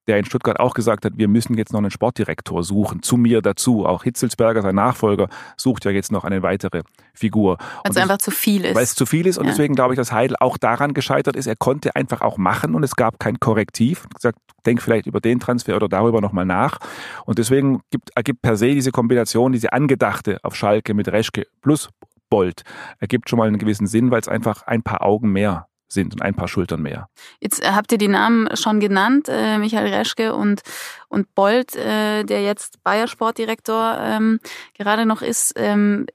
der 0.08 0.17
in 0.17 0.25
Stuttgart 0.25 0.60
auch 0.60 0.74
gesagt 0.74 1.05
hat, 1.05 1.13
wir 1.15 1.27
müssen 1.27 1.58
jetzt 1.58 1.74
noch 1.74 1.79
einen 1.79 1.91
Sportdirektor 1.91 2.63
suchen, 2.63 3.03
zu 3.03 3.17
mir 3.17 3.41
dazu. 3.41 3.86
Auch 3.86 4.03
Hitzelsberger, 4.03 4.62
sein 4.62 4.75
Nachfolger, 4.75 5.27
sucht 5.58 5.86
ja 5.86 5.91
jetzt 5.91 6.12
noch 6.12 6.24
eine 6.24 6.41
weitere 6.43 6.81
Figur. 7.13 7.58
Weil 7.84 7.91
es 7.91 7.98
einfach 7.98 8.17
zu 8.17 8.31
viel 8.31 8.65
ist. 8.65 8.75
Weil 8.75 8.84
es 8.84 8.96
zu 8.96 9.05
viel 9.05 9.27
ist 9.27 9.38
und 9.38 9.46
ja. 9.46 9.51
deswegen 9.51 9.75
glaube 9.75 9.93
ich, 9.93 9.98
dass 9.98 10.12
Heidel 10.12 10.38
auch 10.39 10.58
daran 10.58 10.93
gescheitert 10.93 11.36
ist. 11.36 11.48
Er 11.48 11.55
konnte 11.55 11.96
einfach 11.96 12.22
auch 12.22 12.38
machen 12.38 12.75
und 12.75 12.84
es 12.84 12.96
gab 12.96 13.20
kein 13.20 13.39
Korrektiv. 13.39 14.03
Er 14.03 14.15
gesagt, 14.15 14.39
denk 14.65 14.81
vielleicht 14.81 15.08
über 15.08 15.20
den 15.20 15.39
Transfer 15.39 15.75
oder 15.75 15.88
darüber 15.88 16.22
nochmal 16.22 16.46
nach. 16.46 16.79
Und 17.25 17.38
deswegen 17.38 17.81
gibt, 17.89 18.10
ergibt 18.15 18.41
per 18.41 18.58
se 18.58 18.67
diese 18.67 18.91
Kombination, 18.91 19.51
diese 19.51 19.74
angedachte 19.74 20.39
auf 20.43 20.55
Schalke 20.55 20.93
mit 20.93 21.08
Reschke 21.10 21.46
plus 21.62 21.89
Bolt, 22.29 22.63
ergibt 23.00 23.29
schon 23.29 23.38
mal 23.38 23.48
einen 23.48 23.58
gewissen 23.58 23.88
Sinn, 23.88 24.10
weil 24.10 24.22
es 24.22 24.29
einfach 24.29 24.63
ein 24.63 24.84
paar 24.84 25.01
Augen 25.03 25.31
mehr 25.31 25.67
sind 25.91 26.13
und 26.13 26.21
ein 26.21 26.33
paar 26.33 26.48
Schultern 26.48 26.81
mehr. 26.81 27.10
Jetzt 27.39 27.63
äh, 27.63 27.71
habt 27.71 27.91
ihr 27.91 27.98
die 27.98 28.07
Namen 28.07 28.55
schon 28.55 28.79
genannt, 28.79 29.27
äh, 29.29 29.57
Michael 29.57 29.93
Reschke 29.93 30.33
und, 30.33 30.62
und 31.10 31.33
Bolt, 31.36 31.75
äh, 31.75 32.24
der 32.24 32.43
jetzt 32.43 32.83
Bayer 32.83 33.07
Sportdirektor 33.07 33.98
ähm, 34.00 34.39
gerade 34.77 35.05
noch 35.05 35.21
ist. 35.21 35.53
Ähm, 35.55 36.07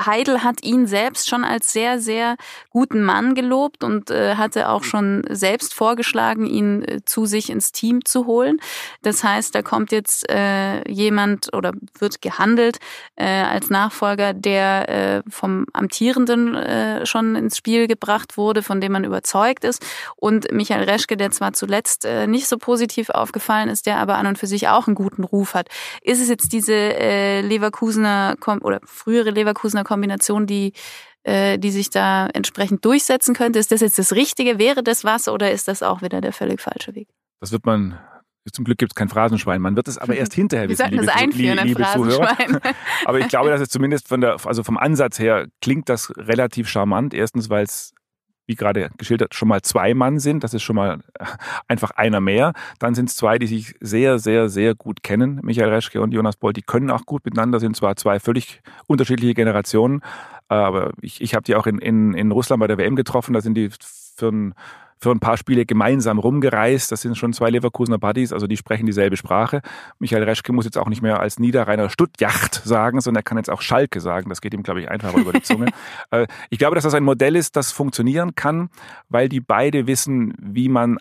Heidel 0.00 0.44
hat 0.44 0.62
ihn 0.62 0.86
selbst 0.86 1.28
schon 1.28 1.44
als 1.44 1.72
sehr, 1.72 1.98
sehr 1.98 2.36
guten 2.70 3.02
Mann 3.02 3.34
gelobt 3.34 3.82
und 3.82 4.10
äh, 4.10 4.36
hatte 4.36 4.68
auch 4.68 4.84
schon 4.84 5.24
selbst 5.28 5.74
vorgeschlagen, 5.74 6.46
ihn 6.46 6.84
äh, 6.84 7.00
zu 7.04 7.26
sich 7.26 7.50
ins 7.50 7.72
Team 7.72 8.04
zu 8.04 8.26
holen. 8.26 8.60
Das 9.02 9.24
heißt, 9.24 9.54
da 9.54 9.62
kommt 9.62 9.90
jetzt 9.90 10.28
äh, 10.30 10.88
jemand 10.88 11.52
oder 11.52 11.72
wird 11.98 12.22
gehandelt 12.22 12.78
äh, 13.16 13.24
als 13.24 13.70
Nachfolger, 13.70 14.34
der 14.34 14.88
äh, 14.88 15.22
vom 15.28 15.66
Amtierenden 15.72 16.54
äh, 16.54 17.04
schon 17.04 17.34
ins 17.34 17.56
Spiel 17.56 17.88
gebracht 17.88 18.36
wurde, 18.36 18.62
von 18.62 18.80
dem 18.80 18.92
man 18.92 19.04
überzeugt 19.04 19.64
ist. 19.64 19.84
Und 20.14 20.52
Michael 20.52 20.84
Reschke, 20.84 21.16
der 21.16 21.32
zwar 21.32 21.52
zuletzt 21.52 22.06
nicht 22.26 22.46
so 22.48 22.58
positiv 22.58 23.10
aufgefallen 23.10 23.68
ist, 23.68 23.86
der 23.86 23.98
aber 23.98 24.16
an 24.16 24.26
und 24.26 24.38
für 24.38 24.46
sich 24.46 24.68
auch 24.68 24.86
einen 24.86 24.94
guten 24.94 25.24
Ruf 25.24 25.54
hat. 25.54 25.68
Ist 26.02 26.20
es 26.20 26.28
jetzt 26.28 26.52
diese 26.52 26.72
Leverkusener 27.40 28.36
oder 28.60 28.80
frühere 28.84 29.30
Leverkusener 29.30 29.84
Kombination, 29.88 30.46
die, 30.46 30.72
äh, 31.24 31.58
die 31.58 31.70
sich 31.70 31.90
da 31.90 32.28
entsprechend 32.28 32.84
durchsetzen 32.84 33.34
könnte. 33.34 33.58
Ist 33.58 33.72
das 33.72 33.80
jetzt 33.80 33.98
das 33.98 34.12
Richtige? 34.12 34.58
Wäre 34.58 34.82
das 34.82 35.02
was 35.04 35.28
oder 35.28 35.50
ist 35.50 35.66
das 35.66 35.82
auch 35.82 36.02
wieder 36.02 36.20
der 36.20 36.32
völlig 36.32 36.60
falsche 36.60 36.94
Weg? 36.94 37.08
Das 37.40 37.50
wird 37.52 37.66
man 37.66 37.98
zum 38.52 38.64
Glück 38.64 38.78
gibt 38.78 38.92
es 38.92 38.94
kein 38.94 39.08
Phrasenschwein. 39.08 39.60
Man 39.60 39.76
wird 39.76 39.88
es 39.88 39.98
aber 39.98 40.16
erst 40.16 40.34
hinterher 40.34 40.68
wissen, 40.68 40.90
liebe, 40.90 41.04
das 41.04 41.14
einführen, 41.14 41.58
liebe 41.66 41.82
Zuhörer. 41.92 42.36
Aber 43.04 43.18
ich 43.18 43.28
glaube, 43.28 43.50
dass 43.50 43.60
es 43.60 43.68
zumindest 43.68 44.08
von 44.08 44.20
der, 44.20 44.36
also 44.44 44.62
vom 44.64 44.78
Ansatz 44.78 45.18
her 45.18 45.46
klingt 45.60 45.88
das 45.88 46.12
relativ 46.16 46.68
charmant. 46.68 47.14
Erstens, 47.14 47.50
weil 47.50 47.64
es 47.64 47.92
wie 48.48 48.54
gerade 48.54 48.90
geschildert, 48.96 49.34
schon 49.34 49.46
mal 49.46 49.62
zwei 49.62 49.94
Mann 49.94 50.18
sind. 50.18 50.42
Das 50.42 50.54
ist 50.54 50.62
schon 50.62 50.74
mal 50.74 50.98
einfach 51.68 51.90
einer 51.92 52.20
mehr. 52.20 52.54
Dann 52.78 52.94
sind 52.94 53.10
es 53.10 53.16
zwei, 53.16 53.38
die 53.38 53.46
sich 53.46 53.76
sehr, 53.80 54.18
sehr, 54.18 54.48
sehr 54.48 54.74
gut 54.74 55.02
kennen. 55.02 55.40
Michael 55.42 55.68
Reschke 55.68 56.00
und 56.00 56.12
Jonas 56.12 56.36
Boll, 56.36 56.54
die 56.54 56.62
können 56.62 56.90
auch 56.90 57.04
gut 57.04 57.24
miteinander, 57.24 57.60
sind 57.60 57.76
zwar 57.76 57.94
zwei 57.96 58.18
völlig 58.18 58.62
unterschiedliche 58.86 59.34
Generationen, 59.34 60.02
aber 60.48 60.92
ich, 61.02 61.20
ich 61.20 61.34
habe 61.34 61.44
die 61.44 61.54
auch 61.54 61.66
in, 61.66 61.78
in, 61.78 62.14
in 62.14 62.32
Russland 62.32 62.60
bei 62.60 62.66
der 62.66 62.78
WM 62.78 62.96
getroffen. 62.96 63.34
Da 63.34 63.42
sind 63.42 63.54
die 63.54 63.70
für 64.16 64.28
ein 64.28 64.54
für 65.00 65.10
ein 65.10 65.20
paar 65.20 65.36
Spiele 65.36 65.66
gemeinsam 65.66 66.18
rumgereist. 66.18 66.90
Das 66.92 67.02
sind 67.02 67.16
schon 67.16 67.32
zwei 67.32 67.50
Leverkusener 67.50 67.98
Buddies, 67.98 68.32
also 68.32 68.46
die 68.46 68.56
sprechen 68.56 68.86
dieselbe 68.86 69.16
Sprache. 69.16 69.60
Michael 69.98 70.24
Reschke 70.24 70.52
muss 70.52 70.64
jetzt 70.64 70.78
auch 70.78 70.88
nicht 70.88 71.02
mehr 71.02 71.20
als 71.20 71.38
Niederrheiner 71.38 71.90
Stuttjacht 71.90 72.54
sagen, 72.64 73.00
sondern 73.00 73.20
er 73.20 73.24
kann 73.24 73.38
jetzt 73.38 73.50
auch 73.50 73.62
Schalke 73.62 74.00
sagen. 74.00 74.28
Das 74.28 74.40
geht 74.40 74.54
ihm, 74.54 74.62
glaube 74.62 74.80
ich, 74.80 74.90
einfacher 74.90 75.18
über 75.18 75.32
die 75.32 75.42
Zunge. 75.42 75.66
Äh, 76.10 76.26
ich 76.48 76.58
glaube, 76.58 76.74
dass 76.74 76.84
das 76.84 76.94
ein 76.94 77.02
Modell 77.02 77.36
ist, 77.36 77.56
das 77.56 77.72
funktionieren 77.72 78.34
kann, 78.34 78.70
weil 79.08 79.28
die 79.28 79.40
beide 79.40 79.86
wissen, 79.86 80.34
wie 80.38 80.68
man 80.68 80.96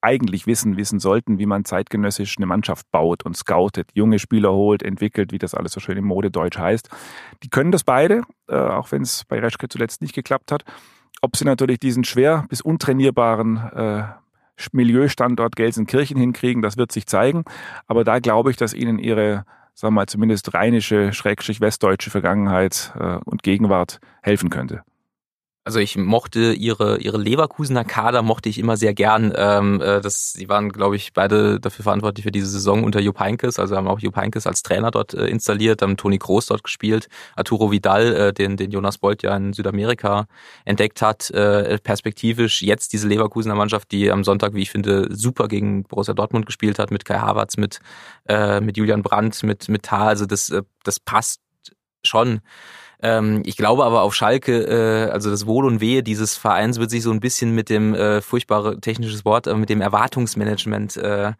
eigentlich 0.00 0.46
wissen, 0.46 0.76
wissen 0.76 0.98
sollten, 0.98 1.38
wie 1.38 1.46
man 1.46 1.64
zeitgenössisch 1.64 2.36
eine 2.38 2.46
Mannschaft 2.46 2.90
baut 2.90 3.24
und 3.24 3.36
scoutet, 3.36 3.90
junge 3.94 4.18
Spieler 4.18 4.52
holt, 4.52 4.82
entwickelt, 4.82 5.32
wie 5.32 5.38
das 5.38 5.54
alles 5.54 5.72
so 5.72 5.80
schön 5.80 5.96
im 5.96 6.04
Modedeutsch 6.04 6.58
heißt. 6.58 6.88
Die 7.42 7.48
können 7.48 7.72
das 7.72 7.84
beide, 7.84 8.22
äh, 8.48 8.56
auch 8.56 8.92
wenn 8.92 9.02
es 9.02 9.24
bei 9.24 9.38
Reschke 9.38 9.68
zuletzt 9.68 10.02
nicht 10.02 10.14
geklappt 10.14 10.52
hat. 10.52 10.64
Ob 11.20 11.36
sie 11.36 11.44
natürlich 11.44 11.78
diesen 11.78 12.04
schwer 12.04 12.46
bis 12.48 12.60
untrainierbaren 12.60 13.56
äh, 13.56 14.02
Milieustandort 14.72 15.56
Gelsenkirchen 15.56 16.18
hinkriegen, 16.18 16.62
das 16.62 16.76
wird 16.76 16.92
sich 16.92 17.06
zeigen. 17.06 17.44
Aber 17.86 18.04
da 18.04 18.18
glaube 18.18 18.50
ich, 18.50 18.56
dass 18.56 18.74
ihnen 18.74 18.98
ihre, 18.98 19.44
sagen 19.74 19.94
wir 19.94 20.00
mal, 20.00 20.06
zumindest 20.06 20.52
rheinische, 20.54 21.12
schrägstrich 21.12 21.60
westdeutsche 21.60 22.10
Vergangenheit 22.10 22.92
äh, 22.98 23.16
und 23.24 23.42
Gegenwart 23.42 24.00
helfen 24.22 24.50
könnte. 24.50 24.82
Also 25.70 25.78
ich 25.78 25.96
mochte 25.96 26.52
ihre 26.52 26.98
ihre 26.98 27.16
Leverkusener 27.16 27.84
Kader 27.84 28.22
mochte 28.22 28.48
ich 28.48 28.58
immer 28.58 28.76
sehr 28.76 28.92
gern. 28.92 29.32
Ähm, 29.36 29.80
äh, 29.80 30.00
das, 30.00 30.32
sie 30.32 30.48
waren, 30.48 30.70
glaube 30.70 30.96
ich, 30.96 31.12
beide 31.12 31.60
dafür 31.60 31.84
verantwortlich 31.84 32.24
für 32.24 32.32
diese 32.32 32.48
Saison 32.48 32.82
unter 32.82 32.98
Jupp 32.98 33.20
Heynckes. 33.20 33.60
Also 33.60 33.76
haben 33.76 33.86
auch 33.86 34.00
Jupp 34.00 34.16
Heynckes 34.16 34.48
als 34.48 34.64
Trainer 34.64 34.90
dort 34.90 35.14
äh, 35.14 35.28
installiert, 35.28 35.80
haben 35.80 35.96
Toni 35.96 36.18
Kroos 36.18 36.46
dort 36.46 36.64
gespielt, 36.64 37.06
Arturo 37.36 37.70
Vidal, 37.70 38.16
äh, 38.16 38.32
den 38.32 38.56
den 38.56 38.72
Jonas 38.72 38.98
Bolt 38.98 39.22
ja 39.22 39.36
in 39.36 39.52
Südamerika 39.52 40.26
entdeckt 40.64 41.02
hat, 41.02 41.30
äh, 41.30 41.78
perspektivisch 41.78 42.62
jetzt 42.62 42.92
diese 42.92 43.06
Leverkusener 43.06 43.54
Mannschaft, 43.54 43.92
die 43.92 44.10
am 44.10 44.24
Sonntag, 44.24 44.54
wie 44.54 44.62
ich 44.62 44.72
finde, 44.72 45.06
super 45.14 45.46
gegen 45.46 45.84
Borussia 45.84 46.14
Dortmund 46.14 46.46
gespielt 46.46 46.80
hat, 46.80 46.90
mit 46.90 47.04
Kai 47.04 47.20
Havertz, 47.20 47.56
mit 47.56 47.78
äh, 48.28 48.60
mit 48.60 48.76
Julian 48.76 49.04
Brandt, 49.04 49.44
mit 49.44 49.68
mit 49.68 49.84
Tal. 49.84 50.08
Also 50.08 50.26
das 50.26 50.50
äh, 50.50 50.62
das 50.82 50.98
passt 50.98 51.40
schon. 52.02 52.40
Ähm, 53.02 53.42
ich 53.44 53.56
glaube 53.56 53.84
aber 53.84 54.02
auf 54.02 54.14
Schalke, 54.14 54.62
äh, 54.64 55.10
also 55.10 55.30
das 55.30 55.46
Wohl 55.46 55.64
und 55.64 55.80
Wehe 55.80 56.02
dieses 56.02 56.36
Vereins 56.36 56.78
wird 56.78 56.90
sich 56.90 57.02
so 57.02 57.10
ein 57.10 57.20
bisschen 57.20 57.54
mit 57.54 57.70
dem 57.70 57.94
äh, 57.94 58.20
furchtbare 58.20 58.80
technisches 58.80 59.24
Wort, 59.24 59.46
äh, 59.46 59.54
mit 59.54 59.70
dem 59.70 59.80
Erwartungsmanagement 59.80 60.96
äh, 60.96 61.32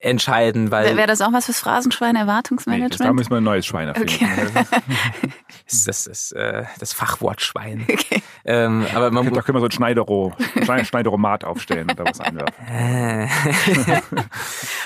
entscheiden, 0.00 0.70
weil. 0.70 0.96
Wäre 0.96 1.08
das 1.08 1.20
auch 1.20 1.32
was 1.32 1.46
fürs 1.46 1.58
Phrasenschwein, 1.58 2.14
Erwartungsmanagement? 2.14 3.00
Nee, 3.00 3.06
da 3.06 3.12
müssen 3.12 3.30
wir 3.30 3.38
ein 3.38 3.44
neues 3.44 3.66
Schwein 3.66 3.88
erfinden. 3.88 4.14
Okay. 4.14 5.32
das 5.86 6.06
ist 6.06 6.32
äh, 6.32 6.64
das 6.78 6.92
Fachwort 6.92 7.40
Schwein. 7.40 7.86
Okay. 7.90 8.22
Ähm, 8.44 8.86
aber 8.94 9.10
man 9.10 9.32
da 9.32 9.42
können 9.42 9.56
wir 9.56 9.60
so 9.60 9.66
ein 9.66 9.72
Schneidero, 9.72 10.32
Schneideromat 10.84 11.44
aufstellen 11.44 11.90
und 11.90 11.98
da 11.98 12.04
was 12.04 12.20
einwerfen. 12.20 12.54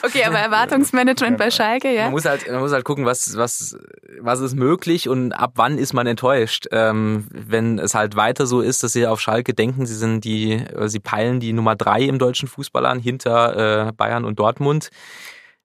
okay, 0.03 0.25
aber 0.25 0.39
Erwartungsmanagement 0.39 1.39
bei 1.39 1.51
Schalke, 1.51 1.95
ja? 1.95 2.05
Man 2.05 2.13
muss 2.13 2.25
halt, 2.25 2.51
man 2.51 2.61
muss 2.61 2.73
halt 2.73 2.85
gucken, 2.85 3.05
was, 3.05 3.37
was, 3.37 3.77
was 4.21 4.41
ist 4.41 4.57
möglich 4.57 5.09
und 5.09 5.33
ab 5.33 5.53
wann 5.57 5.79
ist 5.79 5.93
man 5.93 6.07
enttäuscht. 6.07 6.67
Ähm, 6.73 7.27
wenn 7.31 7.79
es 7.79 7.95
halt 7.95 8.17
weiter 8.17 8.47
so 8.47 8.63
ist, 8.63 8.83
dass 8.83 8.95
sie 8.95 9.07
auf 9.07 9.21
Schalke 9.21 9.55
denken, 9.55 9.87
sie 9.87 9.95
sind 9.95 10.25
die, 10.25 10.65
sie 10.87 11.01
peilen 11.01 11.39
die 11.39 11.53
Nummer 11.53 11.77
drei 11.77 12.03
im 12.03 12.19
deutschen 12.19 12.49
Fußball 12.49 12.87
an, 12.87 12.99
hinter 12.99 13.89
äh, 13.89 13.93
Bayern 13.93 14.25
und 14.25 14.39
Dortmund 14.39 14.91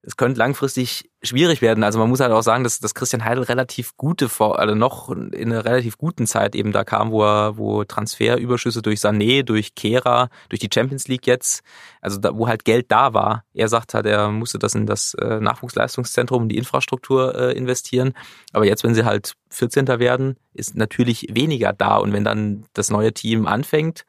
es 0.08 0.16
könnte 0.16 0.40
langfristig 0.40 1.10
schwierig 1.22 1.62
werden. 1.62 1.84
Also 1.84 2.00
man 2.00 2.08
muss 2.08 2.22
halt 2.22 2.32
auch 2.32 2.42
sagen, 2.42 2.64
dass, 2.64 2.80
dass 2.80 2.94
Christian 2.94 3.26
Heidel 3.26 3.44
relativ 3.44 3.98
gute, 3.98 4.30
also 4.40 4.74
noch 4.74 5.10
in 5.10 5.34
einer 5.34 5.66
relativ 5.66 5.98
guten 5.98 6.26
Zeit 6.28 6.56
eben 6.56 6.72
da 6.72 6.86
kam, 6.86 7.12
wo 7.12 7.24
er, 7.24 7.58
wo 7.58 7.84
Transferüberschüsse 7.84 8.82
durch 8.82 9.00
Sané, 9.00 9.44
durch 9.44 9.76
Kehra, 9.76 10.30
durch 10.48 10.62
die 10.62 10.70
Champions 10.74 11.10
League 11.10 11.28
jetzt, 11.28 11.62
also 12.00 12.20
da, 12.20 12.38
wo 12.38 12.48
halt 12.48 12.64
Geld 12.64 12.86
da 12.90 13.14
war. 13.14 13.44
Er 13.54 13.68
sagt 13.68 13.94
halt, 13.96 14.06
er 14.06 14.30
musste 14.30 14.60
das 14.60 14.76
in 14.76 14.86
das 14.86 15.14
äh, 15.16 15.42
Nachwuchsleistungszentrum 15.42 16.44
und 16.44 16.50
die 16.50 16.58
Infrastruktur 16.58 17.36
äh, 17.36 17.58
investieren. 17.58 18.14
Aber 18.54 18.66
jetzt, 18.66 18.86
wenn 18.86 18.96
sie 18.96 19.04
halt 19.04 19.34
14. 19.50 19.88
werden, 19.88 20.38
ist 20.54 20.76
natürlich 20.78 21.28
weniger 21.32 21.74
da. 21.74 21.98
Und 21.98 22.14
wenn 22.14 22.24
dann 22.24 22.66
das 22.72 22.90
neue 22.92 23.14
Team 23.14 23.46
anfängt, 23.46 24.06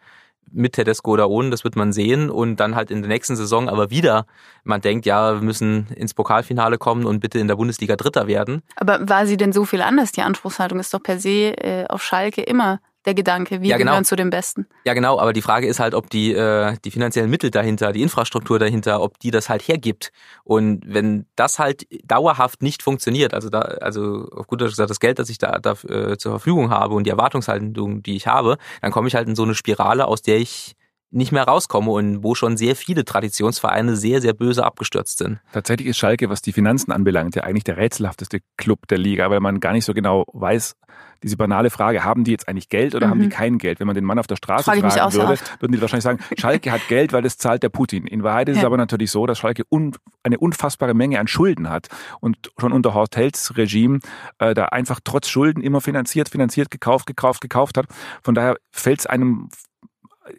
mit 0.52 0.74
Tedesco 0.74 1.12
oder 1.12 1.28
ohne, 1.30 1.50
das 1.50 1.64
wird 1.64 1.76
man 1.76 1.92
sehen. 1.92 2.30
Und 2.30 2.56
dann 2.56 2.74
halt 2.74 2.90
in 2.90 3.02
der 3.02 3.08
nächsten 3.08 3.36
Saison 3.36 3.68
aber 3.68 3.90
wieder, 3.90 4.26
man 4.64 4.80
denkt, 4.80 5.06
ja, 5.06 5.34
wir 5.34 5.42
müssen 5.42 5.86
ins 5.94 6.14
Pokalfinale 6.14 6.78
kommen 6.78 7.04
und 7.04 7.20
bitte 7.20 7.38
in 7.38 7.48
der 7.48 7.56
Bundesliga 7.56 7.96
Dritter 7.96 8.26
werden. 8.26 8.62
Aber 8.76 9.08
war 9.08 9.26
sie 9.26 9.36
denn 9.36 9.52
so 9.52 9.64
viel 9.64 9.82
anders? 9.82 10.12
Die 10.12 10.22
Anspruchshaltung 10.22 10.78
ist 10.78 10.92
doch 10.92 11.02
per 11.02 11.18
se 11.18 11.56
äh, 11.58 11.86
auf 11.88 12.02
Schalke 12.02 12.42
immer 12.42 12.80
der 13.08 13.14
Gedanke, 13.14 13.62
wir 13.62 13.70
ja, 13.70 13.78
genau. 13.78 13.92
gehören 13.92 14.04
zu 14.04 14.16
den 14.16 14.28
Besten. 14.28 14.66
Ja, 14.84 14.92
genau, 14.92 15.18
aber 15.18 15.32
die 15.32 15.40
Frage 15.40 15.66
ist 15.66 15.80
halt, 15.80 15.94
ob 15.94 16.10
die, 16.10 16.34
äh, 16.34 16.76
die 16.84 16.90
finanziellen 16.90 17.30
Mittel 17.30 17.50
dahinter, 17.50 17.92
die 17.92 18.02
Infrastruktur 18.02 18.58
dahinter, 18.58 19.00
ob 19.00 19.18
die 19.18 19.30
das 19.30 19.48
halt 19.48 19.66
hergibt. 19.66 20.12
Und 20.44 20.82
wenn 20.86 21.24
das 21.34 21.58
halt 21.58 21.86
dauerhaft 22.04 22.60
nicht 22.60 22.82
funktioniert, 22.82 23.32
also 23.32 23.48
da, 23.48 23.60
also 23.60 24.28
auf 24.30 24.46
gut 24.46 24.60
Deutsch 24.60 24.72
gesagt, 24.72 24.90
das 24.90 25.00
Geld, 25.00 25.18
das 25.18 25.30
ich 25.30 25.38
da, 25.38 25.58
da 25.58 25.72
äh, 25.88 26.18
zur 26.18 26.32
Verfügung 26.32 26.68
habe 26.68 26.94
und 26.94 27.04
die 27.04 27.10
Erwartungshaltung, 27.10 28.02
die 28.02 28.16
ich 28.16 28.26
habe, 28.26 28.58
dann 28.82 28.92
komme 28.92 29.08
ich 29.08 29.14
halt 29.14 29.26
in 29.26 29.34
so 29.34 29.44
eine 29.44 29.54
Spirale, 29.54 30.06
aus 30.06 30.20
der 30.20 30.36
ich 30.36 30.76
nicht 31.10 31.32
mehr 31.32 31.44
rauskomme 31.44 31.90
und 31.90 32.22
wo 32.22 32.34
schon 32.34 32.56
sehr 32.56 32.76
viele 32.76 33.04
Traditionsvereine 33.04 33.96
sehr, 33.96 34.20
sehr 34.20 34.34
böse 34.34 34.64
abgestürzt 34.64 35.18
sind. 35.18 35.40
Tatsächlich 35.52 35.88
ist 35.88 35.98
Schalke, 35.98 36.28
was 36.28 36.42
die 36.42 36.52
Finanzen 36.52 36.92
anbelangt, 36.92 37.34
ja 37.34 37.44
eigentlich 37.44 37.64
der 37.64 37.76
rätselhafteste 37.78 38.40
Club 38.56 38.86
der 38.88 38.98
Liga, 38.98 39.30
weil 39.30 39.40
man 39.40 39.60
gar 39.60 39.72
nicht 39.72 39.84
so 39.84 39.94
genau 39.94 40.24
weiß, 40.32 40.74
diese 41.22 41.36
banale 41.36 41.70
Frage, 41.70 42.04
haben 42.04 42.24
die 42.24 42.30
jetzt 42.30 42.48
eigentlich 42.48 42.68
Geld 42.68 42.94
oder 42.94 43.06
mhm. 43.06 43.10
haben 43.10 43.20
die 43.20 43.26
mhm. 43.26 43.30
kein 43.30 43.58
Geld? 43.58 43.80
Wenn 43.80 43.86
man 43.86 43.94
den 43.94 44.04
Mann 44.04 44.18
auf 44.18 44.26
der 44.26 44.36
Straße 44.36 44.64
Frage 44.64 44.80
fragen 44.80 45.12
würde, 45.14 45.36
so 45.36 45.44
würden 45.60 45.72
die 45.72 45.80
wahrscheinlich 45.80 46.04
sagen, 46.04 46.20
Schalke 46.38 46.70
hat 46.70 46.86
Geld, 46.88 47.12
weil 47.12 47.22
das 47.22 47.38
zahlt 47.38 47.62
der 47.62 47.70
Putin. 47.70 48.06
In 48.06 48.22
Wahrheit 48.22 48.48
ist 48.48 48.56
ja. 48.56 48.62
es 48.62 48.66
aber 48.66 48.76
natürlich 48.76 49.10
so, 49.10 49.26
dass 49.26 49.38
Schalke 49.38 49.64
un 49.70 49.94
eine 50.22 50.38
unfassbare 50.38 50.94
Menge 50.94 51.18
an 51.18 51.26
Schulden 51.26 51.70
hat 51.70 51.88
und 52.20 52.52
schon 52.58 52.72
unter 52.72 52.94
Horst 52.94 53.16
Hells 53.16 53.56
Regime 53.56 54.00
äh, 54.38 54.54
da 54.54 54.66
einfach 54.66 55.00
trotz 55.02 55.28
Schulden 55.28 55.62
immer 55.62 55.80
finanziert, 55.80 56.28
finanziert, 56.28 56.70
gekauft, 56.70 57.06
gekauft, 57.06 57.40
gekauft 57.40 57.78
hat. 57.78 57.86
Von 58.22 58.34
daher 58.34 58.56
fällt 58.70 59.00
es 59.00 59.06
einem 59.06 59.48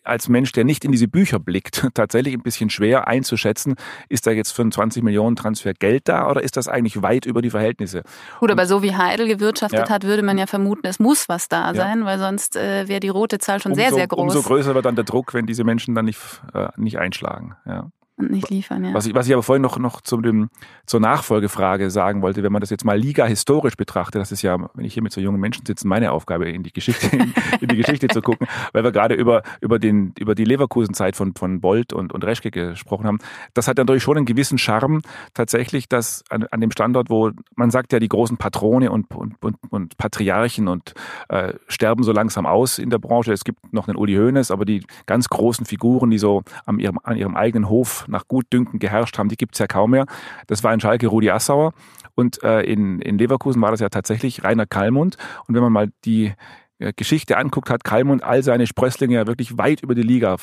als 0.04 0.30
Mensch, 0.30 0.52
der 0.52 0.64
nicht 0.64 0.86
in 0.86 0.92
diese 0.92 1.08
Bücher 1.08 1.40
blickt, 1.40 1.88
tatsächlich 1.94 2.34
ein 2.34 2.42
bisschen 2.42 2.70
schwer 2.70 3.08
einzuschätzen, 3.08 3.76
ist 4.10 4.28
da 4.28 4.32
jetzt 4.32 4.52
für 4.52 4.62
einen 4.62 4.72
20 4.72 5.04
Millionen 5.04 5.36
Transfer 5.36 5.74
Geld 5.74 6.08
da 6.08 6.30
oder 6.30 6.44
ist 6.44 6.58
das 6.58 6.68
eigentlich 6.68 7.02
weit 7.02 7.26
über 7.26 7.42
die 7.42 7.50
Verhältnisse? 7.50 8.04
Gut, 8.40 8.52
aber 8.52 8.66
so 8.66 8.84
wie 8.84 8.96
Heidel 8.96 9.28
gewirtschaftet 9.28 9.88
ja. 9.88 9.90
hat, 9.90 10.04
würde 10.04 10.24
man 10.24 10.38
ja 10.38 10.48
vermuten, 10.48 10.88
es 10.88 11.00
muss 11.00 11.30
was 11.30 11.48
da 11.48 11.74
sein, 11.74 12.00
ja. 12.00 12.06
weil 12.06 12.20
sonst 12.20 12.56
äh, 12.56 12.88
wäre 12.88 13.00
die 13.00 13.10
rote 13.10 13.38
Zahl 13.40 13.62
schon 13.62 13.72
umso, 13.72 13.82
sehr, 13.82 13.94
sehr 13.94 14.08
groß. 14.08 14.36
Umso 14.36 14.42
größer 14.42 14.76
wird 14.76 14.86
dann 14.86 14.96
der 14.96 15.06
Druck, 15.06 15.34
wenn 15.34 15.46
diese 15.46 15.64
Menschen 15.64 15.96
dann 15.96 16.06
nicht, 16.06 16.20
äh, 16.54 16.68
nicht 16.78 16.98
einschlagen. 17.00 17.56
Ja 17.66 17.92
und 18.20 18.32
nicht 18.32 18.50
liefern. 18.50 18.84
Ja. 18.84 18.94
Was, 18.94 19.06
ich, 19.06 19.16
was 19.16 19.28
ich 19.28 19.34
aber 19.34 19.44
vorhin 19.44 19.62
noch, 19.62 19.78
noch 19.80 20.02
zu 20.02 20.18
dem, 20.18 20.50
zur 20.86 21.00
Nachfolgefrage 21.00 21.90
sagen 21.90 22.22
wollte, 22.22 22.44
wenn 22.44 22.52
man 22.52 22.60
das 22.60 22.70
jetzt 22.70 22.84
mal 22.84 23.00
Liga 23.00 23.26
historisch 23.26 23.76
betrachtet, 23.76 24.22
das 24.22 24.32
ist 24.32 24.42
ja, 24.42 24.58
wenn 24.74 24.86
ich 24.86 24.94
hier 24.94 25.04
mit 25.04 25.14
so 25.14 25.22
jungen 25.22 25.40
Menschen 25.40 25.66
sitze, 25.66 25.88
meine 25.88 26.12
Aufgabe, 26.12 26.50
in 26.50 26.64
die 26.64 26.74
Geschichte, 26.74 27.16
in, 27.16 27.34
in 27.62 27.68
die 27.70 27.78
Geschichte 27.78 28.08
zu 28.10 28.22
gucken, 28.22 28.48
weil 28.74 28.84
wir 28.84 28.92
gerade 28.92 29.16
über, 29.16 29.44
über, 29.62 29.80
den, 29.80 30.14
über 30.20 30.36
die 30.36 30.44
Leverkusen-Zeit 30.44 31.16
von, 31.16 31.34
von 31.34 31.62
Bolt 31.62 31.94
und, 31.94 32.14
und 32.14 32.24
Reschke 32.24 32.52
gesprochen 32.52 33.06
haben. 33.08 33.20
Das 33.54 33.68
hat 33.68 33.78
natürlich 33.78 34.04
schon 34.04 34.18
einen 34.18 34.26
gewissen 34.26 34.58
Charme, 34.58 35.02
tatsächlich, 35.34 35.88
dass 35.88 36.24
an, 36.30 36.46
an 36.52 36.60
dem 36.60 36.72
Standort, 36.72 37.10
wo 37.10 37.32
man 37.56 37.72
sagt 37.72 37.94
ja, 37.94 38.00
die 38.00 38.10
großen 38.10 38.38
Patrone 38.38 38.92
und, 38.92 39.16
und, 39.16 39.36
und, 39.42 39.56
und 39.70 39.98
Patriarchen 39.98 40.68
und 40.68 40.94
äh, 41.30 41.54
sterben 41.68 42.04
so 42.04 42.12
langsam 42.12 42.46
aus 42.46 42.80
in 42.80 42.90
der 42.90 43.00
Branche. 43.00 43.32
Es 43.32 43.46
gibt 43.46 43.74
noch 43.74 43.88
einen 43.88 43.98
Uli 43.98 44.16
Hoeneß, 44.16 44.52
aber 44.52 44.66
die 44.66 44.84
ganz 45.06 45.30
großen 45.30 45.66
Figuren, 45.66 46.10
die 46.10 46.18
so 46.18 46.44
an 46.66 46.80
ihrem, 46.80 47.00
an 47.04 47.16
ihrem 47.16 47.36
eigenen 47.36 47.70
Hof 47.70 48.08
nach 48.10 48.28
Gutdünken 48.28 48.80
geherrscht 48.80 49.18
haben, 49.18 49.30
die 49.30 49.38
gibt 49.38 49.56
es 49.56 49.60
ja 49.60 49.68
kaum 49.68 49.92
mehr. 49.92 50.06
Das 50.48 50.64
war 50.64 50.74
in 50.74 50.80
Schalke 50.80 51.08
Rudi 51.08 51.30
Assauer 51.30 51.74
und 52.16 52.44
äh, 52.44 52.62
in, 52.62 53.00
in 53.00 53.18
Leverkusen 53.18 53.62
war 53.62 53.72
das 53.72 53.80
ja 53.80 53.90
tatsächlich 53.90 54.44
Rainer 54.44 54.66
Kallmund. 54.66 55.18
Und 55.48 55.56
wenn 55.56 55.64
man 55.64 55.72
mal 55.72 55.90
die 56.06 56.34
äh, 56.80 56.94
Geschichte 56.96 57.38
anguckt, 57.38 57.70
hat 57.70 57.84
Kalmund 57.84 58.24
all 58.24 58.42
seine 58.42 58.66
Sprösslinge 58.66 59.16
ja 59.16 59.28
wirklich 59.28 59.58
weit 59.58 59.84
über 59.84 59.96
die 59.96 60.02
Liga 60.02 60.38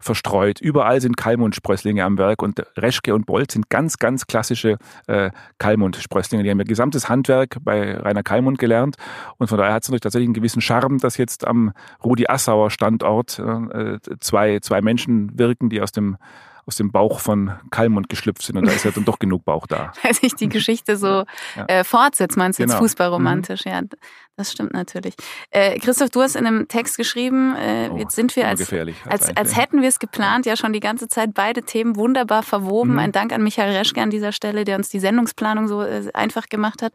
verstreut. 0.00 0.60
Überall 0.60 1.00
sind 1.00 1.16
Kalmund-Sprösslinge 1.16 2.04
am 2.04 2.16
Werk 2.16 2.42
und 2.42 2.62
Reschke 2.76 3.14
und 3.14 3.26
Bolt 3.26 3.50
sind 3.50 3.70
ganz, 3.70 3.98
ganz 3.98 4.26
klassische 4.26 4.78
äh, 5.08 5.30
Kalmund-Sprösslinge. 5.58 6.44
Die 6.44 6.50
haben 6.50 6.60
ihr 6.60 6.64
gesamtes 6.64 7.08
Handwerk 7.08 7.58
bei 7.62 7.96
Rainer 7.96 8.22
Kalmund 8.22 8.58
gelernt 8.58 8.96
und 9.38 9.48
von 9.48 9.58
daher 9.58 9.74
hat 9.74 9.82
es 9.82 9.88
natürlich 9.88 10.02
tatsächlich 10.02 10.28
einen 10.28 10.34
gewissen 10.34 10.60
Charme, 10.60 10.98
dass 10.98 11.16
jetzt 11.16 11.46
am 11.46 11.72
Rudi 12.04 12.26
Assauer 12.28 12.70
Standort 12.70 13.40
äh, 13.40 13.98
zwei, 14.20 14.60
zwei 14.60 14.80
Menschen 14.80 15.36
wirken, 15.38 15.70
die 15.70 15.80
aus 15.80 15.90
dem 15.90 16.16
aus 16.66 16.76
dem 16.76 16.90
Bauch 16.90 17.20
von 17.20 17.52
Kalmund 17.70 18.08
geschlüpft 18.08 18.42
sind 18.42 18.56
und 18.56 18.66
da 18.66 18.72
ist 18.72 18.84
ja 18.84 18.90
dann 18.90 19.04
doch 19.04 19.18
genug 19.18 19.44
Bauch 19.44 19.66
da. 19.66 19.92
Weil 20.02 20.14
sich 20.14 20.34
die 20.34 20.48
Geschichte 20.48 20.96
so 20.96 21.24
ja. 21.56 21.64
äh, 21.66 21.84
fortsetzt, 21.84 22.36
meinst 22.36 22.58
du 22.58 22.62
genau. 22.62 22.74
jetzt 22.74 22.80
fußballromantisch, 22.80 23.64
mhm. 23.64 23.70
ja. 23.70 23.80
Das 24.36 24.50
stimmt 24.50 24.72
natürlich. 24.72 25.14
Äh, 25.50 25.78
Christoph, 25.78 26.10
du 26.10 26.20
hast 26.20 26.34
in 26.34 26.44
einem 26.44 26.66
Text 26.66 26.96
geschrieben, 26.96 27.54
äh, 27.54 27.88
oh, 27.92 27.96
jetzt 27.98 28.16
sind 28.16 28.34
wir 28.34 28.48
als, 28.48 28.72
als, 29.04 29.36
als 29.36 29.56
hätten 29.56 29.80
wir 29.80 29.88
es 29.88 30.00
geplant, 30.00 30.44
ja 30.44 30.56
schon 30.56 30.72
die 30.72 30.80
ganze 30.80 31.06
Zeit 31.06 31.34
beide 31.34 31.62
Themen 31.62 31.94
wunderbar 31.94 32.42
verwoben. 32.42 32.94
Mhm. 32.94 32.98
Ein 32.98 33.12
Dank 33.12 33.32
an 33.32 33.44
Michael 33.44 33.76
Reschke 33.76 34.02
an 34.02 34.10
dieser 34.10 34.32
Stelle, 34.32 34.64
der 34.64 34.76
uns 34.76 34.88
die 34.88 34.98
Sendungsplanung 34.98 35.68
so 35.68 35.82
äh, 35.82 36.10
einfach 36.14 36.48
gemacht 36.48 36.82
hat. 36.82 36.92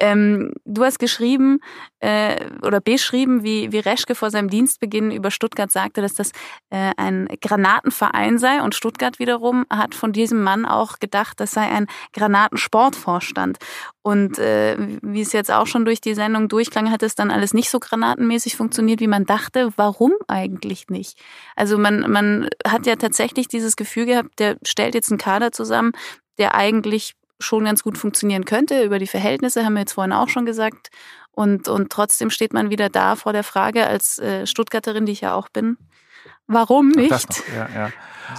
Ähm, 0.00 0.52
du 0.64 0.84
hast 0.84 1.00
geschrieben 1.00 1.58
äh, 1.98 2.36
oder 2.62 2.80
beschrieben, 2.80 3.42
wie, 3.42 3.72
wie 3.72 3.80
Reschke 3.80 4.14
vor 4.14 4.30
seinem 4.30 4.48
Dienstbeginn 4.48 5.10
über 5.10 5.32
Stuttgart 5.32 5.72
sagte, 5.72 6.00
dass 6.00 6.14
das 6.14 6.30
äh, 6.70 6.92
ein 6.96 7.28
Granatenverein 7.40 8.38
sei 8.38 8.62
und 8.62 8.76
Stuttgart 8.76 9.18
wiederum 9.18 9.66
hat 9.68 9.96
von 9.96 10.12
diesem 10.12 10.44
Mann 10.44 10.64
auch 10.64 11.00
gedacht, 11.00 11.40
das 11.40 11.50
sei 11.50 11.62
ein 11.62 11.88
Granatensportvorstand. 12.12 13.58
Und 14.08 14.38
äh, 14.38 14.74
wie 15.02 15.20
es 15.20 15.34
jetzt 15.34 15.50
auch 15.50 15.66
schon 15.66 15.84
durch 15.84 16.00
die 16.00 16.14
Sendung 16.14 16.48
durchklang, 16.48 16.90
hat 16.90 17.02
es 17.02 17.14
dann 17.14 17.30
alles 17.30 17.52
nicht 17.52 17.68
so 17.68 17.78
granatenmäßig 17.78 18.56
funktioniert, 18.56 19.00
wie 19.00 19.06
man 19.06 19.26
dachte. 19.26 19.70
Warum 19.76 20.14
eigentlich 20.28 20.88
nicht? 20.88 21.20
Also 21.56 21.76
man, 21.76 22.10
man 22.10 22.48
hat 22.66 22.86
ja 22.86 22.96
tatsächlich 22.96 23.48
dieses 23.48 23.76
Gefühl 23.76 24.06
gehabt, 24.06 24.38
der 24.38 24.56
stellt 24.64 24.94
jetzt 24.94 25.10
einen 25.10 25.18
Kader 25.18 25.52
zusammen, 25.52 25.92
der 26.38 26.54
eigentlich 26.54 27.16
schon 27.38 27.66
ganz 27.66 27.82
gut 27.82 27.98
funktionieren 27.98 28.46
könnte. 28.46 28.82
Über 28.82 28.98
die 28.98 29.06
Verhältnisse 29.06 29.62
haben 29.62 29.74
wir 29.74 29.80
jetzt 29.80 29.92
vorhin 29.92 30.14
auch 30.14 30.30
schon 30.30 30.46
gesagt. 30.46 30.88
Und, 31.30 31.68
und 31.68 31.92
trotzdem 31.92 32.30
steht 32.30 32.54
man 32.54 32.70
wieder 32.70 32.88
da 32.88 33.14
vor 33.14 33.34
der 33.34 33.44
Frage, 33.44 33.86
als 33.86 34.18
äh, 34.18 34.46
Stuttgarterin, 34.46 35.04
die 35.04 35.12
ich 35.12 35.20
ja 35.20 35.34
auch 35.34 35.50
bin, 35.50 35.76
warum 36.46 36.88
nicht? 36.88 37.10
Das 37.10 37.28
noch, 37.28 37.54
ja, 37.54 37.68
ja. 37.74 37.90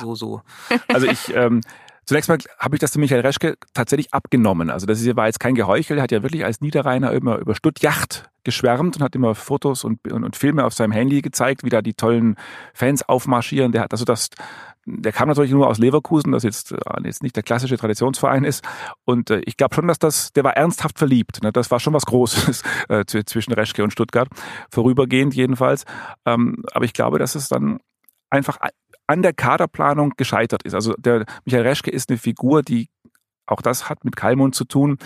So, 0.01 0.15
so. 0.15 0.41
Also 0.87 1.05
ich, 1.05 1.31
ähm, 1.35 1.61
Zunächst 2.09 2.27
mal 2.27 2.39
habe 2.57 2.75
ich 2.75 2.79
das 2.79 2.91
zu 2.91 2.99
Michael 2.99 3.21
Reschke 3.21 3.55
tatsächlich 3.75 4.11
abgenommen. 4.15 4.71
Also 4.71 4.87
das 4.87 5.05
war 5.15 5.27
jetzt 5.27 5.39
kein 5.39 5.53
Geheuchel. 5.53 5.97
Er 5.97 6.01
hat 6.01 6.11
ja 6.11 6.23
wirklich 6.23 6.43
als 6.43 6.59
Niederrheiner 6.59 7.11
immer 7.11 7.37
über 7.37 7.53
Stuttjacht 7.53 8.31
geschwärmt 8.43 8.95
und 8.95 9.03
hat 9.03 9.13
immer 9.13 9.35
Fotos 9.35 9.83
und, 9.83 10.11
und, 10.11 10.23
und, 10.23 10.35
Filme 10.35 10.65
auf 10.65 10.73
seinem 10.73 10.91
Handy 10.91 11.21
gezeigt, 11.21 11.63
wie 11.63 11.69
da 11.69 11.83
die 11.83 11.93
tollen 11.93 12.35
Fans 12.73 13.07
aufmarschieren. 13.07 13.73
Der 13.73 13.83
hat 13.83 13.91
also 13.91 14.05
das, 14.05 14.29
der 14.85 15.11
kam 15.11 15.27
natürlich 15.27 15.51
nur 15.51 15.67
aus 15.67 15.77
Leverkusen, 15.77 16.31
das 16.31 16.41
jetzt, 16.41 16.71
äh, 16.71 16.77
jetzt 17.03 17.21
nicht 17.21 17.35
der 17.35 17.43
klassische 17.43 17.77
Traditionsverein 17.77 18.43
ist. 18.43 18.67
Und 19.05 19.29
äh, 19.29 19.43
ich 19.45 19.55
glaube 19.55 19.75
schon, 19.75 19.87
dass 19.87 19.99
das, 19.99 20.33
der 20.33 20.43
war 20.43 20.57
ernsthaft 20.57 20.97
verliebt. 20.97 21.43
Ne? 21.43 21.51
Das 21.51 21.69
war 21.69 21.79
schon 21.79 21.93
was 21.93 22.07
Großes 22.07 22.63
äh, 22.89 23.05
zwischen 23.05 23.53
Reschke 23.53 23.83
und 23.83 23.91
Stuttgart, 23.91 24.29
vorübergehend 24.71 25.35
jedenfalls. 25.35 25.83
Ähm, 26.25 26.63
aber 26.71 26.85
ich 26.85 26.93
glaube, 26.93 27.19
dass 27.19 27.35
es 27.35 27.49
dann 27.49 27.81
einfach 28.31 28.57
an 29.09 29.23
der 29.23 29.33
Kaderplanung 29.33 30.13
gescheitert 30.17 30.61
ist. 30.63 30.75
Also 30.75 30.93
der 30.99 31.25
Michael 31.43 31.67
Reschke 31.67 31.89
ist 31.89 32.09
eine 32.09 32.19
Figur, 32.19 32.61
die 32.61 32.89
auch 33.47 33.61
das 33.63 33.89
hat 33.89 34.05
mit 34.05 34.15
Kalmund 34.15 34.53
zu 34.53 34.63
tun, 34.63 34.99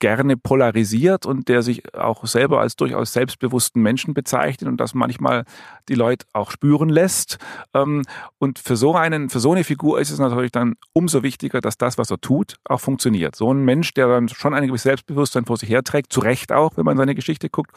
gerne 0.00 0.36
polarisiert 0.36 1.26
und 1.26 1.48
der 1.48 1.62
sich 1.62 1.94
auch 1.94 2.26
selber 2.26 2.60
als 2.60 2.74
durchaus 2.74 3.12
selbstbewussten 3.12 3.80
Menschen 3.80 4.14
bezeichnet 4.14 4.68
und 4.68 4.78
das 4.78 4.94
manchmal 4.94 5.44
die 5.88 5.94
Leute 5.94 6.26
auch 6.32 6.50
spüren 6.50 6.88
lässt. 6.88 7.38
Ähm, 7.74 8.02
und 8.38 8.58
für 8.58 8.76
so 8.76 8.96
einen, 8.96 9.30
für 9.30 9.38
so 9.38 9.52
eine 9.52 9.62
Figur 9.62 10.00
ist 10.00 10.10
es 10.10 10.18
natürlich 10.18 10.50
dann 10.50 10.74
umso 10.92 11.22
wichtiger, 11.22 11.60
dass 11.60 11.78
das, 11.78 11.98
was 11.98 12.10
er 12.10 12.20
tut, 12.20 12.56
auch 12.64 12.80
funktioniert. 12.80 13.36
So 13.36 13.52
ein 13.52 13.64
Mensch, 13.64 13.94
der 13.94 14.08
dann 14.08 14.28
schon 14.28 14.54
ein 14.54 14.66
gewisses 14.66 14.84
Selbstbewusstsein 14.84 15.44
vor 15.44 15.56
sich 15.56 15.68
herträgt, 15.68 16.12
zu 16.12 16.20
Recht 16.20 16.50
auch, 16.50 16.76
wenn 16.76 16.84
man 16.84 16.96
seine 16.96 17.14
Geschichte 17.14 17.48
guckt, 17.48 17.70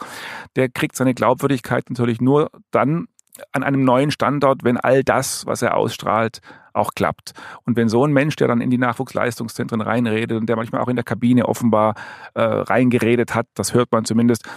der 0.56 0.68
kriegt 0.68 0.96
seine 0.96 1.14
Glaubwürdigkeit 1.14 1.88
natürlich 1.90 2.20
nur 2.20 2.50
dann 2.72 3.06
an 3.52 3.62
einem 3.62 3.84
neuen 3.84 4.10
Standort, 4.10 4.64
wenn 4.64 4.76
all 4.76 5.02
das, 5.02 5.46
was 5.46 5.62
er 5.62 5.76
ausstrahlt, 5.76 6.40
auch 6.74 6.94
klappt. 6.94 7.32
Und 7.64 7.76
wenn 7.76 7.88
so 7.88 8.06
ein 8.06 8.12
Mensch, 8.12 8.36
der 8.36 8.48
dann 8.48 8.60
in 8.60 8.70
die 8.70 8.78
Nachwuchsleistungszentren 8.78 9.80
reinredet 9.80 10.38
und 10.38 10.48
der 10.48 10.56
manchmal 10.56 10.80
auch 10.80 10.88
in 10.88 10.96
der 10.96 11.04
Kabine 11.04 11.48
offenbar 11.48 11.94
äh, 12.34 12.42
reingeredet 12.42 13.34
hat, 13.34 13.46
das 13.54 13.74
hört 13.74 13.92
man 13.92 14.04
zumindest, 14.04 14.48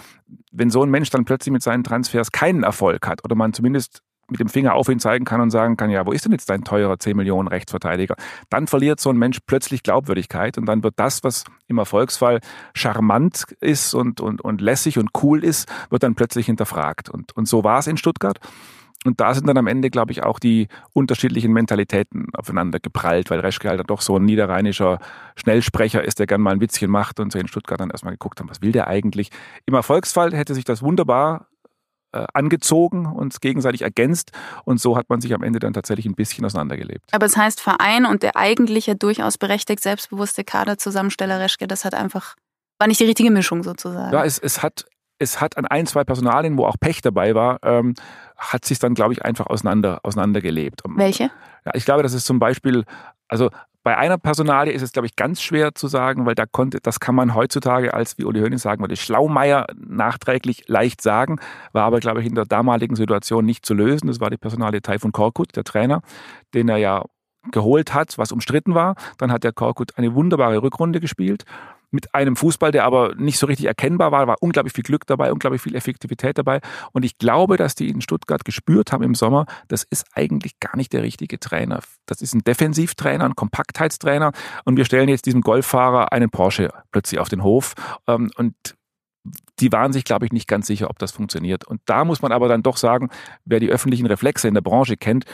wenn 0.52 0.70
so 0.70 0.82
ein 0.82 0.90
Mensch 0.90 1.10
dann 1.10 1.24
plötzlich 1.24 1.52
mit 1.52 1.62
seinen 1.62 1.84
Transfers 1.84 2.32
keinen 2.32 2.62
Erfolg 2.62 3.06
hat 3.06 3.24
oder 3.24 3.34
man 3.34 3.52
zumindest 3.52 4.02
mit 4.28 4.40
dem 4.40 4.48
Finger 4.48 4.74
auf 4.74 4.88
ihn 4.88 4.98
zeigen 4.98 5.24
kann 5.24 5.40
und 5.40 5.50
sagen 5.50 5.76
kann, 5.76 5.90
ja, 5.90 6.06
wo 6.06 6.12
ist 6.12 6.24
denn 6.24 6.32
jetzt 6.32 6.50
dein 6.50 6.64
teurer 6.64 6.98
10 6.98 7.16
Millionen 7.16 7.48
Rechtsverteidiger? 7.48 8.16
Dann 8.50 8.66
verliert 8.66 9.00
so 9.00 9.10
ein 9.10 9.16
Mensch 9.16 9.38
plötzlich 9.46 9.82
Glaubwürdigkeit 9.82 10.58
und 10.58 10.66
dann 10.66 10.82
wird 10.82 10.94
das, 10.96 11.22
was 11.22 11.44
im 11.68 11.78
Erfolgsfall 11.78 12.40
charmant 12.74 13.44
ist 13.60 13.94
und, 13.94 14.20
und, 14.20 14.40
und 14.40 14.60
lässig 14.60 14.98
und 14.98 15.10
cool 15.22 15.44
ist, 15.44 15.68
wird 15.90 16.02
dann 16.02 16.14
plötzlich 16.14 16.46
hinterfragt. 16.46 17.08
Und, 17.08 17.36
und 17.36 17.46
so 17.46 17.64
war 17.64 17.78
es 17.78 17.86
in 17.86 17.96
Stuttgart. 17.96 18.40
Und 19.04 19.20
da 19.20 19.34
sind 19.34 19.46
dann 19.46 19.56
am 19.56 19.68
Ende, 19.68 19.88
glaube 19.88 20.10
ich, 20.10 20.24
auch 20.24 20.40
die 20.40 20.66
unterschiedlichen 20.92 21.52
Mentalitäten 21.52 22.26
aufeinander 22.34 22.80
geprallt, 22.80 23.30
weil 23.30 23.38
Reschke 23.38 23.68
halt 23.68 23.82
doch 23.88 24.00
so 24.00 24.16
ein 24.16 24.24
niederrheinischer 24.24 24.98
Schnellsprecher 25.36 26.02
ist, 26.02 26.18
der 26.18 26.26
gern 26.26 26.40
mal 26.40 26.52
ein 26.52 26.60
Witzchen 26.60 26.90
macht 26.90 27.20
und 27.20 27.30
so 27.32 27.38
in 27.38 27.46
Stuttgart 27.46 27.78
dann 27.78 27.90
erstmal 27.90 28.14
geguckt 28.14 28.40
haben, 28.40 28.50
was 28.50 28.62
will 28.62 28.72
der 28.72 28.88
eigentlich? 28.88 29.30
Im 29.64 29.74
Erfolgsfall 29.74 30.34
hätte 30.34 30.54
sich 30.54 30.64
das 30.64 30.82
wunderbar 30.82 31.46
angezogen 32.32 33.06
und 33.06 33.40
gegenseitig 33.40 33.82
ergänzt. 33.82 34.32
Und 34.64 34.80
so 34.80 34.96
hat 34.96 35.08
man 35.08 35.20
sich 35.20 35.34
am 35.34 35.42
Ende 35.42 35.58
dann 35.58 35.72
tatsächlich 35.72 36.06
ein 36.06 36.14
bisschen 36.14 36.44
auseinandergelebt. 36.44 37.04
Aber 37.12 37.26
es 37.26 37.32
das 37.32 37.42
heißt, 37.42 37.60
Verein 37.60 38.06
und 38.06 38.22
der 38.22 38.36
eigentliche 38.36 38.96
durchaus 38.96 39.38
berechtigt 39.38 39.82
selbstbewusste 39.82 40.44
Kaderzusammensteller 40.44 41.40
Reschke, 41.40 41.66
das 41.66 41.84
hat 41.84 41.94
einfach, 41.94 42.36
war 42.78 42.88
nicht 42.88 43.00
die 43.00 43.04
richtige 43.04 43.30
Mischung 43.30 43.62
sozusagen. 43.62 44.12
Ja, 44.12 44.24
es, 44.24 44.38
es 44.38 44.62
hat 44.62 44.86
es 45.18 45.40
hat 45.40 45.56
an 45.56 45.66
ein, 45.66 45.86
zwei 45.86 46.04
Personalien, 46.04 46.58
wo 46.58 46.66
auch 46.66 46.76
Pech 46.78 47.00
dabei 47.00 47.34
war, 47.34 47.58
ähm, 47.62 47.94
hat 48.36 48.64
sich 48.64 48.78
dann, 48.78 48.94
glaube 48.94 49.14
ich, 49.14 49.24
einfach 49.24 49.46
auseinander, 49.46 50.00
auseinandergelebt. 50.02 50.82
Welche? 50.84 51.30
Ja, 51.64 51.72
ich 51.74 51.84
glaube, 51.84 52.02
das 52.02 52.12
ist 52.12 52.26
zum 52.26 52.38
Beispiel, 52.38 52.84
also 53.28 53.50
bei 53.86 53.96
einer 53.96 54.18
Personalie 54.18 54.72
ist 54.72 54.82
es, 54.82 54.90
glaube 54.90 55.06
ich, 55.06 55.14
ganz 55.14 55.40
schwer 55.40 55.72
zu 55.76 55.86
sagen, 55.86 56.26
weil 56.26 56.34
da 56.34 56.44
konnte, 56.44 56.80
das 56.82 56.98
kann 56.98 57.14
man 57.14 57.36
heutzutage 57.36 57.94
als, 57.94 58.18
wie 58.18 58.24
Uli 58.24 58.40
Hoeneß 58.40 58.60
sagen 58.60 58.82
würde, 58.82 58.96
Schlaumeier 58.96 59.68
nachträglich 59.76 60.64
leicht 60.66 61.00
sagen, 61.00 61.38
war 61.70 61.84
aber, 61.84 62.00
glaube 62.00 62.20
ich, 62.20 62.26
in 62.26 62.34
der 62.34 62.46
damaligen 62.46 62.96
Situation 62.96 63.44
nicht 63.44 63.64
zu 63.64 63.74
lösen. 63.74 64.08
Das 64.08 64.18
war 64.18 64.28
die 64.28 64.38
Personalie 64.38 64.80
von 64.98 65.12
Korkut, 65.12 65.54
der 65.54 65.62
Trainer, 65.62 66.02
den 66.52 66.68
er 66.68 66.78
ja 66.78 67.04
geholt 67.52 67.94
hat, 67.94 68.18
was 68.18 68.32
umstritten 68.32 68.74
war. 68.74 68.96
Dann 69.18 69.30
hat 69.30 69.44
der 69.44 69.52
Korkut 69.52 69.96
eine 69.96 70.16
wunderbare 70.16 70.60
Rückrunde 70.64 70.98
gespielt 70.98 71.44
mit 71.90 72.14
einem 72.14 72.36
Fußball, 72.36 72.72
der 72.72 72.84
aber 72.84 73.14
nicht 73.16 73.38
so 73.38 73.46
richtig 73.46 73.66
erkennbar 73.66 74.12
war. 74.12 74.26
War 74.26 74.36
unglaublich 74.40 74.72
viel 74.72 74.84
Glück 74.84 75.06
dabei, 75.06 75.32
unglaublich 75.32 75.62
viel 75.62 75.74
Effektivität 75.74 76.38
dabei. 76.38 76.60
Und 76.92 77.04
ich 77.04 77.18
glaube, 77.18 77.56
dass 77.56 77.74
die 77.74 77.88
in 77.88 78.00
Stuttgart 78.00 78.44
gespürt 78.44 78.92
haben 78.92 79.02
im 79.02 79.14
Sommer, 79.14 79.46
das 79.68 79.84
ist 79.84 80.06
eigentlich 80.14 80.58
gar 80.60 80.76
nicht 80.76 80.92
der 80.92 81.02
richtige 81.02 81.38
Trainer. 81.38 81.80
Das 82.06 82.22
ist 82.22 82.34
ein 82.34 82.44
Defensivtrainer, 82.44 83.24
ein 83.24 83.36
Kompaktheitstrainer. 83.36 84.32
Und 84.64 84.76
wir 84.76 84.84
stellen 84.84 85.08
jetzt 85.08 85.26
diesem 85.26 85.40
Golffahrer 85.40 86.12
einen 86.12 86.30
Porsche 86.30 86.70
plötzlich 86.90 87.20
auf 87.20 87.28
den 87.28 87.42
Hof. 87.42 87.74
Ähm, 88.06 88.30
und 88.36 88.54
die 89.58 89.72
waren 89.72 89.92
sich, 89.92 90.04
glaube 90.04 90.26
ich, 90.26 90.32
nicht 90.32 90.48
ganz 90.48 90.66
sicher, 90.66 90.90
ob 90.90 90.98
das 90.98 91.12
funktioniert. 91.12 91.64
Und 91.64 91.80
da 91.86 92.04
muss 92.04 92.22
man 92.22 92.32
aber 92.32 92.48
dann 92.48 92.62
doch 92.62 92.76
sagen, 92.76 93.10
wer 93.44 93.60
die 93.60 93.70
öffentlichen 93.70 94.06
Reflexe 94.06 94.48
in 94.48 94.54
der 94.54 94.60
Branche 94.60 94.96
kennt, 94.96 95.24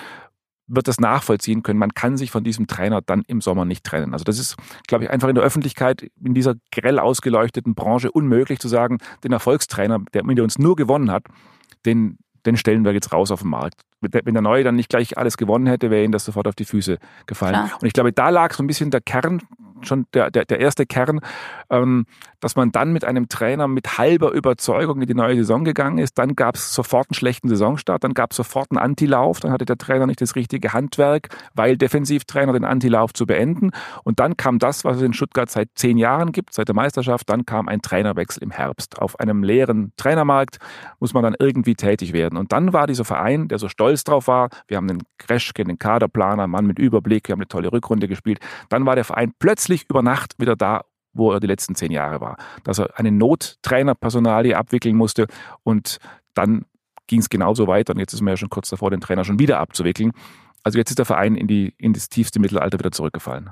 wird 0.66 0.88
das 0.88 1.01
nachvollziehen 1.01 1.62
können. 1.62 1.79
Man 1.79 1.94
kann 1.94 2.16
sich 2.16 2.31
von 2.31 2.44
diesem 2.44 2.66
Trainer 2.66 3.01
dann 3.03 3.22
im 3.27 3.40
Sommer 3.40 3.64
nicht 3.64 3.85
trennen. 3.85 4.12
Also 4.12 4.25
das 4.25 4.38
ist, 4.38 4.57
glaube 4.87 5.05
ich, 5.05 5.11
einfach 5.11 5.29
in 5.29 5.35
der 5.35 5.44
Öffentlichkeit, 5.44 6.11
in 6.22 6.35
dieser 6.35 6.55
grell 6.70 6.98
ausgeleuchteten 6.98 7.75
Branche 7.75 8.11
unmöglich 8.11 8.59
zu 8.59 8.68
sagen, 8.68 8.98
den 9.25 9.33
Erfolgstrainer, 9.33 10.01
der 10.14 10.25
mit 10.25 10.40
uns 10.40 10.59
nur 10.59 10.77
gewonnen 10.77 11.11
hat, 11.11 11.25
den, 11.85 12.18
den 12.46 12.57
stellen 12.57 12.85
wir 12.85 12.92
jetzt 12.92 13.12
raus 13.12 13.31
auf 13.31 13.40
den 13.42 13.51
Markt. 13.51 13.83
Wenn 14.01 14.35
der 14.35 14.42
Neue 14.42 14.64
dann 14.64 14.75
nicht 14.75 14.88
gleich 14.88 15.16
alles 15.16 15.37
gewonnen 15.37 15.66
hätte, 15.66 15.90
wäre 15.90 16.05
ihm 16.05 16.12
das 16.12 16.25
sofort 16.25 16.48
auf 16.48 16.57
die 16.57 16.64
Füße 16.64 16.98
gefallen. 17.27 17.55
Klar. 17.55 17.79
Und 17.81 17.87
ich 17.87 17.92
glaube, 17.92 18.12
da 18.12 18.31
lag 18.31 18.53
so 18.53 18.62
ein 18.62 18.66
bisschen 18.66 18.90
der 18.90 19.01
Kern 19.01 19.42
schon 19.87 20.07
der, 20.14 20.31
der, 20.31 20.45
der 20.45 20.61
erste 20.61 20.87
Kern, 20.87 21.21
ähm, 21.71 22.07
dass 22.40 22.57
man 22.57 22.73
dann 22.73 22.92
mit 22.92 23.05
einem 23.05 23.29
Trainer 23.29 23.68
mit 23.68 23.99
halber 23.99 24.33
Überzeugung 24.33 25.01
in 25.01 25.07
die 25.07 25.14
neue 25.14 25.37
Saison 25.37 25.64
gegangen 25.64 25.99
ist. 25.99 26.18
Dann 26.18 26.35
gab 26.35 26.57
es 26.57 26.75
sofort 26.75 27.09
einen 27.11 27.14
schlechten 27.14 27.49
Saisonstart, 27.49 28.03
dann 28.03 28.14
gab 28.14 28.33
es 28.33 28.37
sofort 28.37 28.71
einen 28.71 28.79
Antilauf, 28.79 29.40
dann 29.40 29.53
hatte 29.53 29.64
der 29.64 29.79
Trainer 29.79 30.07
nicht 30.07 30.21
das 30.21 30.35
richtige 30.35 30.73
Handwerk, 30.73 31.29
weil 31.55 31.77
Defensivtrainer 31.77 32.53
den 32.53 32.64
Antilauf 32.64 33.12
zu 33.12 33.27
beenden. 33.27 33.71
Und 34.05 34.21
dann 34.21 34.37
kam 34.37 34.59
das, 34.59 34.85
was 34.85 34.97
es 34.97 35.03
in 35.03 35.12
Stuttgart 35.12 35.51
seit 35.51 35.68
zehn 35.75 35.97
Jahren 35.97 36.33
gibt, 36.33 36.53
seit 36.53 36.68
der 36.68 36.75
Meisterschaft, 36.75 37.31
dann 37.31 37.47
kam 37.47 37.68
ein 37.68 37.81
Trainerwechsel 37.81 38.42
im 38.42 38.51
Herbst. 38.51 38.99
Auf 38.99 39.18
einem 39.21 39.42
leeren 39.42 39.92
Trainermarkt 39.97 40.59
muss 41.01 41.14
man 41.14 41.23
dann 41.23 41.37
irgendwie 41.38 41.75
tätig 41.75 42.12
werden. 42.12 42.37
Und 42.37 42.53
dann 42.53 42.73
war 42.73 42.87
dieser 42.87 43.05
Verein, 43.05 43.49
der 43.49 43.59
so 43.59 43.68
stolz 43.68 44.05
drauf 44.05 44.27
war, 44.27 44.49
wir 44.66 44.77
haben 44.77 44.88
den 44.88 45.03
Kreschke, 45.18 45.64
den 45.64 45.79
Kaderplaner, 45.79 46.47
Mann 46.47 46.66
mit 46.66 46.79
Überblick, 46.79 47.29
wir 47.29 47.33
haben 47.33 47.40
eine 47.40 47.49
tolle 47.49 47.73
Rückrunde 47.73 48.09
gespielt, 48.09 48.40
dann 48.68 48.85
war 48.85 48.95
der 48.95 49.05
Verein 49.05 49.33
plötzlich 49.38 49.71
über 49.88 50.02
Nacht 50.02 50.35
wieder 50.38 50.56
da, 50.56 50.85
wo 51.12 51.32
er 51.32 51.40
die 51.40 51.46
letzten 51.46 51.74
zehn 51.74 51.92
Jahre 51.92 52.20
war. 52.20 52.37
Dass 52.64 52.78
er 52.78 52.98
eine 52.98 53.12
Nottrainerpersonalie 53.12 54.56
abwickeln 54.56 54.96
musste 54.96 55.26
und 55.62 55.98
dann 56.35 56.64
ging 57.06 57.20
es 57.20 57.28
genauso 57.28 57.66
weiter 57.66 57.92
und 57.92 57.98
jetzt 57.98 58.14
ist 58.14 58.20
man 58.20 58.32
ja 58.32 58.37
schon 58.37 58.50
kurz 58.50 58.70
davor, 58.70 58.90
den 58.90 59.00
Trainer 59.00 59.24
schon 59.24 59.38
wieder 59.38 59.58
abzuwickeln. 59.58 60.12
Also 60.62 60.78
jetzt 60.78 60.90
ist 60.90 60.98
der 60.98 61.06
Verein 61.06 61.35
in, 61.35 61.46
die, 61.46 61.74
in 61.76 61.92
das 61.92 62.08
tiefste 62.08 62.40
Mittelalter 62.40 62.78
wieder 62.78 62.92
zurückgefallen. 62.92 63.50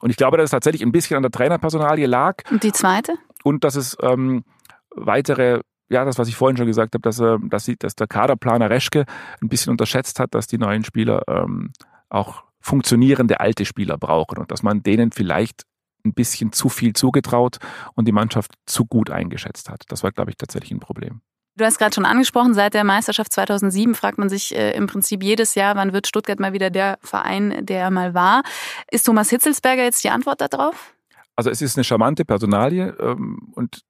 Und 0.00 0.10
ich 0.10 0.16
glaube, 0.16 0.36
dass 0.36 0.44
es 0.44 0.50
tatsächlich 0.50 0.82
ein 0.82 0.92
bisschen 0.92 1.16
an 1.16 1.22
der 1.22 1.32
Trainerpersonalie 1.32 2.06
lag. 2.06 2.42
Und 2.50 2.62
die 2.62 2.72
zweite? 2.72 3.14
Und 3.42 3.64
dass 3.64 3.76
es 3.76 3.96
ähm, 4.02 4.44
weitere, 4.90 5.60
ja, 5.88 6.04
das, 6.04 6.18
was 6.18 6.28
ich 6.28 6.36
vorhin 6.36 6.56
schon 6.56 6.66
gesagt 6.66 6.94
habe, 6.94 7.02
dass, 7.02 7.20
äh, 7.20 7.38
dass, 7.44 7.64
sie, 7.64 7.76
dass 7.76 7.94
der 7.94 8.06
Kaderplaner 8.06 8.68
Reschke 8.68 9.06
ein 9.40 9.48
bisschen 9.48 9.70
unterschätzt 9.70 10.20
hat, 10.20 10.34
dass 10.34 10.46
die 10.46 10.58
neuen 10.58 10.84
Spieler 10.84 11.22
ähm, 11.28 11.72
auch 12.10 12.44
funktionierende 12.64 13.40
alte 13.40 13.64
Spieler 13.66 13.98
brauchen 13.98 14.38
und 14.38 14.50
dass 14.50 14.62
man 14.62 14.82
denen 14.82 15.12
vielleicht 15.12 15.64
ein 16.04 16.14
bisschen 16.14 16.52
zu 16.52 16.68
viel 16.68 16.94
zugetraut 16.94 17.58
und 17.94 18.06
die 18.06 18.12
Mannschaft 18.12 18.52
zu 18.66 18.86
gut 18.86 19.10
eingeschätzt 19.10 19.68
hat. 19.68 19.84
Das 19.88 20.02
war, 20.02 20.12
glaube 20.12 20.30
ich, 20.30 20.36
tatsächlich 20.36 20.72
ein 20.72 20.80
Problem. 20.80 21.20
Du 21.56 21.64
hast 21.64 21.78
gerade 21.78 21.94
schon 21.94 22.04
angesprochen, 22.04 22.52
seit 22.52 22.74
der 22.74 22.82
Meisterschaft 22.82 23.32
2007 23.32 23.94
fragt 23.94 24.18
man 24.18 24.28
sich 24.28 24.56
äh, 24.56 24.72
im 24.72 24.86
Prinzip 24.86 25.22
jedes 25.22 25.54
Jahr, 25.54 25.76
wann 25.76 25.92
wird 25.92 26.08
Stuttgart 26.08 26.40
mal 26.40 26.52
wieder 26.52 26.70
der 26.70 26.98
Verein, 27.00 27.64
der 27.64 27.80
er 27.80 27.90
mal 27.90 28.12
war. 28.12 28.42
Ist 28.90 29.04
Thomas 29.04 29.30
Hitzelsberger 29.30 29.84
jetzt 29.84 30.02
die 30.02 30.10
Antwort 30.10 30.40
darauf? 30.40 30.94
Also 31.36 31.50
es 31.50 31.62
ist 31.62 31.76
eine 31.76 31.84
charmante 31.84 32.24
Personalie 32.24 32.96
ähm, 32.98 33.52
und 33.54 33.82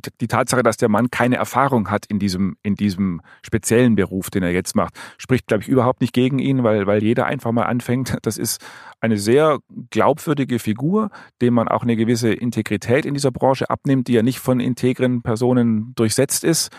die, 0.00 0.10
die 0.20 0.28
Tatsache, 0.28 0.62
dass 0.62 0.76
der 0.76 0.88
Mann 0.88 1.10
keine 1.10 1.36
Erfahrung 1.36 1.90
hat 1.90 2.06
in 2.06 2.18
diesem, 2.18 2.56
in 2.62 2.74
diesem 2.74 3.20
speziellen 3.42 3.94
Beruf, 3.94 4.30
den 4.30 4.42
er 4.42 4.50
jetzt 4.50 4.74
macht, 4.74 4.94
spricht, 5.18 5.46
glaube 5.46 5.62
ich, 5.62 5.68
überhaupt 5.68 6.00
nicht 6.00 6.12
gegen 6.12 6.38
ihn, 6.38 6.64
weil, 6.64 6.86
weil 6.86 7.02
jeder 7.02 7.26
einfach 7.26 7.52
mal 7.52 7.64
anfängt. 7.64 8.16
Das 8.24 8.38
ist 8.38 8.64
eine 9.00 9.18
sehr 9.18 9.58
glaubwürdige 9.90 10.58
Figur, 10.58 11.10
dem 11.42 11.52
man 11.52 11.68
auch 11.68 11.82
eine 11.82 11.94
gewisse 11.94 12.32
Integrität 12.32 13.04
in 13.04 13.12
dieser 13.12 13.30
Branche 13.30 13.68
abnimmt, 13.68 14.08
die 14.08 14.14
ja 14.14 14.22
nicht 14.22 14.38
von 14.38 14.60
integren 14.60 15.20
Personen 15.20 15.92
durchsetzt 15.94 16.42
ist. 16.42 16.70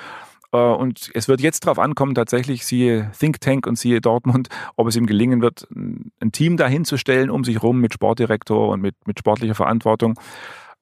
Äh, 0.51 0.58
und 0.58 1.12
es 1.13 1.28
wird 1.28 1.41
jetzt 1.41 1.65
darauf 1.65 1.78
ankommen, 1.78 2.15
tatsächlich, 2.15 2.65
siehe 2.65 3.12
Think 3.17 3.41
Tank 3.41 3.67
und 3.67 3.78
siehe 3.78 4.01
Dortmund, 4.01 4.47
ob 4.75 4.88
es 4.88 4.95
ihm 4.95 5.06
gelingen 5.06 5.41
wird, 5.41 5.67
ein 5.71 6.32
Team 6.32 6.58
dahin 6.58 6.84
zu 6.84 6.97
stellen, 6.97 7.30
um 7.30 7.43
sich 7.43 7.62
rum 7.62 7.80
mit 7.80 7.93
Sportdirektor 7.93 8.69
und 8.69 8.82
mit, 8.82 8.95
mit 9.06 9.19
sportlicher 9.19 9.56
Verantwortung. 9.56 10.19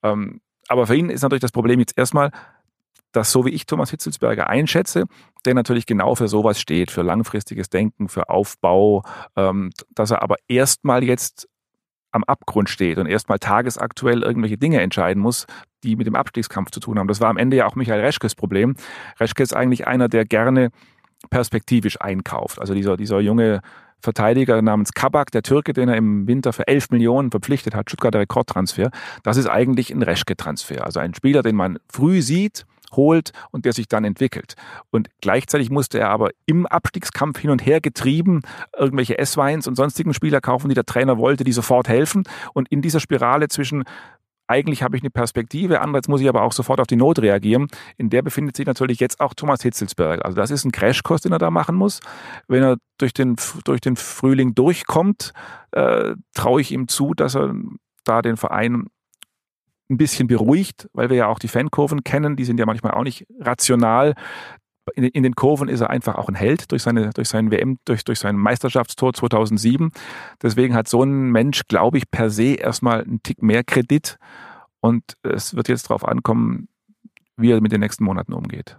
Ähm, 0.01 0.39
aber 0.67 0.87
für 0.87 0.95
ihn 0.95 1.09
ist 1.09 1.21
natürlich 1.21 1.41
das 1.41 1.51
Problem 1.51 1.79
jetzt 1.79 1.97
erstmal, 1.97 2.31
dass 3.11 3.31
so 3.31 3.45
wie 3.45 3.51
ich 3.51 3.65
Thomas 3.65 3.91
Hitzelsberger 3.91 4.49
einschätze, 4.49 5.05
der 5.45 5.53
natürlich 5.53 5.85
genau 5.85 6.15
für 6.15 6.27
sowas 6.27 6.59
steht, 6.59 6.91
für 6.91 7.03
langfristiges 7.03 7.69
Denken, 7.69 8.09
für 8.09 8.29
Aufbau, 8.29 9.03
ähm, 9.35 9.71
dass 9.93 10.11
er 10.11 10.21
aber 10.21 10.35
erstmal 10.47 11.03
jetzt 11.03 11.47
am 12.11 12.23
Abgrund 12.23 12.69
steht 12.69 12.97
und 12.97 13.07
erstmal 13.07 13.39
tagesaktuell 13.39 14.21
irgendwelche 14.21 14.57
Dinge 14.57 14.81
entscheiden 14.81 15.21
muss, 15.21 15.47
die 15.83 15.95
mit 15.95 16.07
dem 16.07 16.15
Abstiegskampf 16.15 16.71
zu 16.71 16.79
tun 16.79 16.99
haben. 16.99 17.07
Das 17.07 17.21
war 17.21 17.29
am 17.29 17.37
Ende 17.37 17.57
ja 17.57 17.65
auch 17.65 17.75
Michael 17.75 18.01
Reschkes 18.01 18.35
Problem. 18.35 18.75
Reschke 19.19 19.43
ist 19.43 19.55
eigentlich 19.55 19.87
einer, 19.87 20.07
der 20.07 20.25
gerne 20.25 20.69
perspektivisch 21.29 21.99
einkauft. 22.01 22.59
Also 22.59 22.73
dieser, 22.73 22.97
dieser 22.97 23.19
junge 23.19 23.61
Verteidiger 24.03 24.61
namens 24.61 24.91
Kabak, 24.91 25.31
der 25.31 25.41
Türke, 25.43 25.73
den 25.73 25.89
er 25.89 25.95
im 25.95 26.27
Winter 26.27 26.53
für 26.53 26.67
11 26.67 26.91
Millionen 26.91 27.31
verpflichtet 27.31 27.73
hat, 27.73 27.89
Stuttgarter 27.89 28.19
Rekordtransfer, 28.19 28.91
das 29.23 29.37
ist 29.37 29.47
eigentlich 29.47 29.91
ein 29.91 30.03
Reschke-Transfer. 30.03 30.85
Also 30.85 30.99
ein 30.99 31.13
Spieler, 31.13 31.41
den 31.41 31.55
man 31.55 31.79
früh 31.89 32.21
sieht, 32.21 32.65
holt 32.95 33.31
und 33.51 33.65
der 33.65 33.73
sich 33.73 33.87
dann 33.87 34.03
entwickelt. 34.03 34.55
Und 34.91 35.09
gleichzeitig 35.21 35.69
musste 35.69 35.99
er 35.99 36.09
aber 36.09 36.29
im 36.45 36.65
Abstiegskampf 36.65 37.39
hin 37.39 37.49
und 37.49 37.65
her 37.65 37.81
getrieben 37.81 38.41
irgendwelche 38.77 39.17
S-Weins 39.17 39.67
und 39.67 39.75
sonstigen 39.75 40.13
Spieler 40.13 40.41
kaufen, 40.41 40.69
die 40.69 40.75
der 40.75 40.85
Trainer 40.85 41.17
wollte, 41.17 41.43
die 41.43 41.53
sofort 41.53 41.87
helfen. 41.87 42.23
Und 42.53 42.69
in 42.69 42.81
dieser 42.81 42.99
Spirale 42.99 43.47
zwischen 43.47 43.83
eigentlich 44.47 44.83
habe 44.83 44.97
ich 44.97 45.03
eine 45.03 45.09
Perspektive, 45.09 45.81
andererseits 45.81 46.07
muss 46.07 46.21
ich 46.21 46.29
aber 46.29 46.41
auch 46.41 46.51
sofort 46.51 46.79
auf 46.79 46.87
die 46.87 46.95
Not 46.95 47.19
reagieren. 47.19 47.67
In 47.97 48.09
der 48.09 48.21
befindet 48.21 48.55
sich 48.55 48.65
natürlich 48.65 48.99
jetzt 48.99 49.19
auch 49.19 49.33
Thomas 49.33 49.61
Hitzelsberg. 49.61 50.23
Also 50.23 50.35
das 50.35 50.51
ist 50.51 50.65
ein 50.65 50.71
Crashkurs, 50.71 51.21
den 51.21 51.31
er 51.31 51.39
da 51.39 51.49
machen 51.49 51.75
muss. 51.75 52.01
Wenn 52.47 52.63
er 52.63 52.77
durch 52.97 53.13
den, 53.13 53.35
durch 53.63 53.81
den 53.81 53.95
Frühling 53.95 54.53
durchkommt, 54.53 55.33
äh, 55.71 56.15
traue 56.33 56.61
ich 56.61 56.71
ihm 56.71 56.87
zu, 56.87 57.13
dass 57.13 57.35
er 57.35 57.53
da 58.03 58.21
den 58.21 58.37
Verein 58.37 58.87
ein 59.89 59.97
bisschen 59.97 60.27
beruhigt, 60.27 60.89
weil 60.93 61.09
wir 61.09 61.17
ja 61.17 61.27
auch 61.27 61.39
die 61.39 61.47
Fankurven 61.47 62.03
kennen, 62.03 62.35
die 62.35 62.45
sind 62.45 62.59
ja 62.59 62.65
manchmal 62.65 62.93
auch 62.93 63.03
nicht 63.03 63.25
rational. 63.39 64.13
In, 64.95 65.05
in, 65.05 65.23
den 65.23 65.35
Kurven 65.35 65.69
ist 65.69 65.79
er 65.79 65.89
einfach 65.89 66.15
auch 66.15 66.27
ein 66.27 66.35
Held 66.35 66.71
durch 66.71 66.83
seine 66.83 67.11
durch 67.11 67.29
seinen 67.29 67.51
WM 67.51 67.79
durch 67.85 68.03
durch 68.03 68.19
sein 68.19 68.35
Meisterschaftstor 68.35 69.13
2007. 69.13 69.91
Deswegen 70.41 70.75
hat 70.75 70.87
so 70.87 71.03
ein 71.03 71.31
Mensch, 71.31 71.61
glaube 71.67 71.97
ich, 71.97 72.11
per 72.11 72.29
se 72.29 72.55
erstmal 72.55 73.03
einen 73.03 73.23
Tick 73.23 73.41
mehr 73.41 73.63
Kredit 73.63 74.17
und 74.81 75.03
es 75.23 75.55
wird 75.55 75.69
jetzt 75.69 75.89
darauf 75.89 76.05
ankommen, 76.05 76.67
wie 77.37 77.51
er 77.51 77.61
mit 77.61 77.71
den 77.71 77.79
nächsten 77.79 78.03
Monaten 78.03 78.33
umgeht 78.33 78.77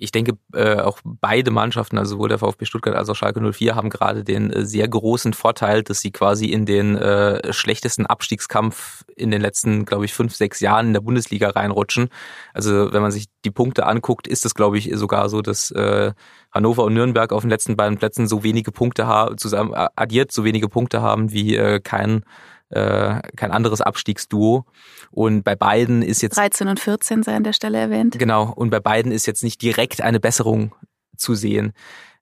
ich 0.00 0.12
denke, 0.12 0.38
äh, 0.52 0.76
auch 0.76 1.00
beide 1.04 1.50
Mannschaften, 1.50 1.98
also 1.98 2.16
sowohl 2.16 2.28
der 2.28 2.38
VfB 2.38 2.64
Stuttgart 2.64 2.94
als 2.94 3.08
auch 3.08 3.14
Schalke 3.14 3.40
04, 3.40 3.74
haben 3.74 3.90
gerade 3.90 4.24
den 4.24 4.50
äh, 4.50 4.64
sehr 4.64 4.88
großen 4.88 5.32
Vorteil, 5.32 5.82
dass 5.82 6.00
sie 6.00 6.10
quasi 6.10 6.46
in 6.46 6.66
den 6.66 6.96
äh, 6.96 7.52
schlechtesten 7.52 8.06
Abstiegskampf 8.06 9.04
in 9.16 9.30
den 9.30 9.40
letzten, 9.40 9.84
glaube 9.84 10.04
ich, 10.04 10.14
fünf, 10.14 10.34
sechs 10.34 10.60
Jahren 10.60 10.88
in 10.88 10.92
der 10.92 11.00
Bundesliga 11.00 11.50
reinrutschen. 11.50 12.08
Also 12.54 12.92
wenn 12.92 13.02
man 13.02 13.10
sich 13.10 13.26
die 13.44 13.50
Punkte 13.50 13.86
anguckt, 13.86 14.26
ist 14.26 14.44
es, 14.46 14.54
glaube 14.54 14.78
ich, 14.78 14.90
sogar 14.94 15.28
so, 15.28 15.42
dass 15.42 15.70
äh, 15.72 16.12
Hannover 16.52 16.84
und 16.84 16.94
Nürnberg 16.94 17.32
auf 17.32 17.42
den 17.42 17.50
letzten 17.50 17.76
beiden 17.76 17.98
Plätzen 17.98 18.26
so 18.26 18.42
wenige 18.42 18.72
Punkte 18.72 19.06
haben, 19.06 19.36
zusammen 19.38 19.74
addiert 19.74 20.32
so 20.32 20.44
wenige 20.44 20.68
Punkte 20.68 21.02
haben 21.02 21.32
wie 21.32 21.56
äh, 21.56 21.80
kein 21.80 22.24
äh, 22.70 23.20
kein 23.36 23.50
anderes 23.50 23.80
Abstiegsduo. 23.80 24.64
Und 25.10 25.42
bei 25.42 25.56
beiden 25.56 26.02
ist 26.02 26.22
jetzt. 26.22 26.36
13 26.36 26.68
und 26.68 26.80
14 26.80 27.22
sei 27.22 27.34
an 27.34 27.44
der 27.44 27.52
Stelle 27.52 27.78
erwähnt. 27.78 28.18
Genau. 28.18 28.52
Und 28.52 28.70
bei 28.70 28.80
beiden 28.80 29.12
ist 29.12 29.26
jetzt 29.26 29.42
nicht 29.42 29.62
direkt 29.62 30.00
eine 30.00 30.20
Besserung 30.20 30.74
zu 31.16 31.34
sehen. 31.34 31.72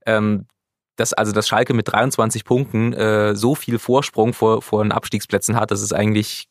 Ähm, 0.06 0.46
dass 0.96 1.12
also 1.12 1.32
das 1.32 1.46
Schalke 1.46 1.74
mit 1.74 1.92
23 1.92 2.44
Punkten 2.44 2.92
äh, 2.94 3.37
so 3.37 3.54
viel 3.54 3.78
Vorsprung 3.78 4.32
vor, 4.32 4.62
vor 4.62 4.82
den 4.82 4.92
Abstiegsplätzen 4.92 5.54
hat, 5.54 5.70
das 5.70 5.82
ist 5.82 5.92
eigentlich 5.92 6.48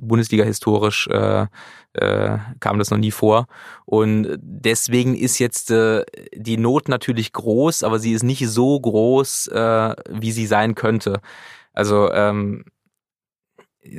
Bundesliga 0.00 0.44
historisch 0.44 1.08
äh, 1.08 1.46
äh, 1.94 2.38
kam 2.60 2.78
das 2.78 2.90
noch 2.90 2.98
nie 2.98 3.10
vor. 3.10 3.46
Und 3.84 4.38
deswegen 4.40 5.14
ist 5.14 5.38
jetzt 5.38 5.70
äh, 5.70 6.04
die 6.34 6.56
Not 6.56 6.88
natürlich 6.88 7.32
groß, 7.32 7.82
aber 7.82 7.98
sie 7.98 8.12
ist 8.12 8.22
nicht 8.22 8.48
so 8.48 8.80
groß, 8.80 9.48
äh, 9.48 9.94
wie 10.08 10.32
sie 10.32 10.46
sein 10.46 10.74
könnte. 10.74 11.20
Also 11.74 12.10
ähm, 12.12 12.64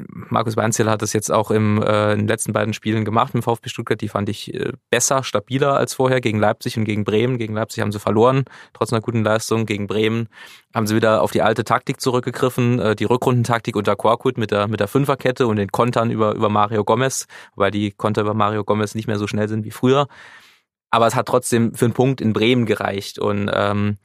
Markus 0.06 0.56
Weinzel 0.56 0.90
hat 0.90 1.02
das 1.02 1.12
jetzt 1.12 1.30
auch 1.32 1.52
im, 1.52 1.82
äh, 1.82 2.14
in 2.14 2.20
den 2.20 2.28
letzten 2.28 2.54
beiden 2.54 2.74
Spielen 2.74 3.04
gemacht 3.04 3.34
mit 3.34 3.44
VfB 3.44 3.68
Stuttgart. 3.70 4.00
Die 4.00 4.08
fand 4.08 4.30
ich 4.30 4.54
äh, 4.54 4.72
besser, 4.90 5.24
stabiler 5.24 5.76
als 5.76 5.94
vorher 5.94 6.22
gegen 6.22 6.40
Leipzig 6.40 6.78
und 6.78 6.86
gegen 6.86 7.04
Bremen. 7.04 7.38
Gegen 7.38 7.54
Leipzig 7.54 7.82
haben 7.82 7.92
sie 7.92 8.00
verloren, 8.00 8.46
trotz 8.72 8.94
einer 8.94 9.02
guten 9.02 9.24
Leistung. 9.24 9.66
Gegen 9.66 9.88
Bremen 9.88 10.30
haben 10.74 10.88
sie 10.88 10.96
wieder 10.96 11.22
auf 11.22 11.32
die 11.32 11.42
alte 11.42 11.66
Taktik 11.66 12.00
zurückgegriffen, 12.00 12.80
äh, 12.80 12.96
die 12.96 13.04
Rückrundentaktik 13.04 13.76
unter 13.76 13.96
Korkut 13.98 14.38
mit 14.38 14.52
der, 14.52 14.68
mit 14.68 14.80
der 14.80 14.88
Fünferkette 14.88 15.48
und 15.48 15.58
den 15.58 15.72
Kontern 15.72 16.12
über, 16.12 16.34
über 16.34 16.50
Mario 16.50 16.86
Gomez, 16.86 17.28
weil 17.56 17.72
die 17.72 17.92
Konter 17.92 18.22
über 18.22 18.34
Mario 18.34 18.64
Gomez 18.64 18.96
nicht 18.96 19.08
mehr 19.08 19.20
so 19.20 19.28
schnell 19.28 19.50
sind 19.50 19.66
wie 19.66 19.72
früher. 19.72 20.08
Aber 20.92 21.08
es 21.08 21.16
hat 21.16 21.28
trotzdem 21.28 21.74
für 21.74 21.86
einen 21.86 21.94
Punkt 21.94 22.22
in 22.22 22.32
Bremen 22.32 22.66
gereicht 22.66 23.20
und 23.20 23.52
ähm, 23.54 23.98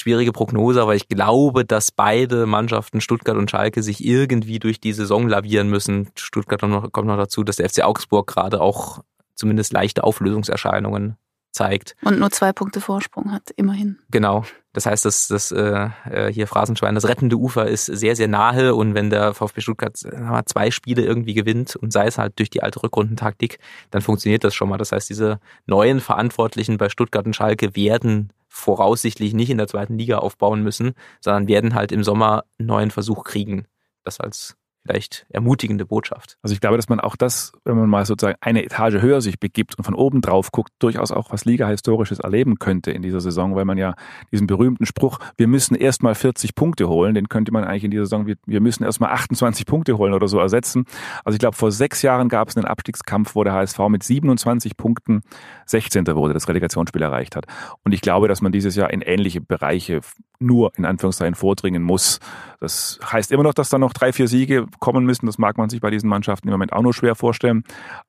schwierige 0.00 0.32
Prognose, 0.32 0.82
aber 0.82 0.94
ich 0.94 1.08
glaube, 1.08 1.64
dass 1.64 1.92
beide 1.92 2.46
Mannschaften, 2.46 3.00
Stuttgart 3.00 3.36
und 3.36 3.50
Schalke, 3.50 3.82
sich 3.82 4.04
irgendwie 4.04 4.58
durch 4.58 4.80
die 4.80 4.92
Saison 4.92 5.28
lavieren 5.28 5.68
müssen. 5.68 6.10
Stuttgart 6.16 6.60
kommt 6.60 7.06
noch 7.06 7.16
dazu, 7.16 7.44
dass 7.44 7.56
der 7.56 7.68
FC 7.68 7.82
Augsburg 7.82 8.26
gerade 8.26 8.60
auch 8.60 9.00
zumindest 9.34 9.72
leichte 9.72 10.04
Auflösungserscheinungen 10.04 11.16
zeigt. 11.52 11.96
Und 12.02 12.18
nur 12.18 12.30
zwei 12.30 12.52
Punkte 12.52 12.80
Vorsprung 12.80 13.32
hat, 13.32 13.50
immerhin. 13.56 13.98
Genau. 14.10 14.44
Das 14.72 14.86
heißt, 14.86 15.04
das, 15.04 15.26
das 15.26 15.50
äh, 15.50 15.88
äh, 16.08 16.32
hier 16.32 16.46
Phrasenschwein, 16.46 16.94
das 16.94 17.08
rettende 17.08 17.36
Ufer 17.36 17.66
ist 17.66 17.86
sehr, 17.86 18.14
sehr 18.14 18.28
nahe 18.28 18.74
und 18.74 18.94
wenn 18.94 19.10
der 19.10 19.34
VfB 19.34 19.60
Stuttgart 19.62 19.98
mal, 20.16 20.44
zwei 20.44 20.70
Spiele 20.70 21.02
irgendwie 21.02 21.34
gewinnt 21.34 21.74
und 21.74 21.92
sei 21.92 22.06
es 22.06 22.18
halt 22.18 22.38
durch 22.38 22.50
die 22.50 22.62
alte 22.62 22.82
Rückrundentaktik, 22.82 23.58
dann 23.90 24.00
funktioniert 24.00 24.44
das 24.44 24.54
schon 24.54 24.68
mal. 24.68 24.78
Das 24.78 24.92
heißt, 24.92 25.10
diese 25.10 25.40
neuen 25.66 25.98
Verantwortlichen 25.98 26.78
bei 26.78 26.88
Stuttgart 26.88 27.26
und 27.26 27.34
Schalke 27.34 27.74
werden 27.74 28.32
voraussichtlich 28.50 29.32
nicht 29.32 29.48
in 29.48 29.58
der 29.58 29.68
zweiten 29.68 29.96
Liga 29.96 30.18
aufbauen 30.18 30.62
müssen, 30.62 30.92
sondern 31.20 31.48
werden 31.48 31.74
halt 31.74 31.92
im 31.92 32.04
Sommer 32.04 32.44
einen 32.58 32.66
neuen 32.66 32.90
Versuch 32.90 33.24
kriegen. 33.24 33.66
Das 34.04 34.20
als 34.20 34.56
vielleicht 34.82 35.26
ermutigende 35.28 35.84
Botschaft. 35.84 36.38
Also 36.42 36.54
ich 36.54 36.60
glaube, 36.60 36.76
dass 36.76 36.88
man 36.88 37.00
auch 37.00 37.16
das, 37.16 37.52
wenn 37.64 37.76
man 37.76 37.88
mal 37.88 38.06
sozusagen 38.06 38.38
eine 38.40 38.64
Etage 38.64 39.02
höher 39.02 39.20
sich 39.20 39.38
begibt 39.38 39.76
und 39.76 39.84
von 39.84 39.94
oben 39.94 40.20
drauf 40.20 40.52
guckt, 40.52 40.72
durchaus 40.78 41.12
auch 41.12 41.30
was 41.32 41.44
Liga-Historisches 41.44 42.18
erleben 42.20 42.58
könnte 42.58 42.90
in 42.90 43.02
dieser 43.02 43.20
Saison, 43.20 43.54
weil 43.54 43.64
man 43.64 43.78
ja 43.78 43.94
diesen 44.32 44.46
berühmten 44.46 44.86
Spruch, 44.86 45.18
wir 45.36 45.48
müssen 45.48 45.74
erstmal 45.74 46.14
40 46.14 46.54
Punkte 46.54 46.88
holen, 46.88 47.14
den 47.14 47.28
könnte 47.28 47.52
man 47.52 47.64
eigentlich 47.64 47.84
in 47.84 47.90
dieser 47.90 48.06
Saison, 48.06 48.26
wir 48.26 48.60
müssen 48.60 48.84
erstmal 48.84 49.10
28 49.10 49.66
Punkte 49.66 49.98
holen 49.98 50.14
oder 50.14 50.28
so 50.28 50.38
ersetzen. 50.38 50.86
Also 51.24 51.34
ich 51.34 51.40
glaube, 51.40 51.56
vor 51.56 51.72
sechs 51.72 52.02
Jahren 52.02 52.28
gab 52.28 52.48
es 52.48 52.56
einen 52.56 52.66
Abstiegskampf, 52.66 53.34
wo 53.34 53.44
der 53.44 53.52
HSV 53.52 53.78
mit 53.88 54.02
27 54.02 54.76
Punkten 54.76 55.20
16. 55.66 56.06
wurde, 56.08 56.32
das 56.32 56.48
Relegationsspiel 56.48 57.02
erreicht 57.02 57.36
hat. 57.36 57.44
Und 57.84 57.92
ich 57.92 58.00
glaube, 58.00 58.28
dass 58.28 58.40
man 58.40 58.52
dieses 58.52 58.76
Jahr 58.76 58.90
in 58.90 59.02
ähnliche 59.02 59.40
Bereiche 59.40 60.00
nur 60.40 60.72
in 60.76 60.84
Anführungszeichen 60.84 61.34
vordringen 61.34 61.82
muss. 61.82 62.18
Das 62.58 62.98
heißt 63.04 63.30
immer 63.30 63.42
noch, 63.42 63.54
dass 63.54 63.68
da 63.68 63.78
noch 63.78 63.92
drei, 63.92 64.12
vier 64.12 64.26
Siege 64.26 64.66
kommen 64.80 65.04
müssen. 65.04 65.26
Das 65.26 65.38
mag 65.38 65.58
man 65.58 65.70
sich 65.70 65.80
bei 65.80 65.90
diesen 65.90 66.08
Mannschaften 66.08 66.48
im 66.48 66.52
Moment 66.52 66.72
auch 66.72 66.82
nur 66.82 66.94
schwer 66.94 67.14
vorstellen. 67.14 67.64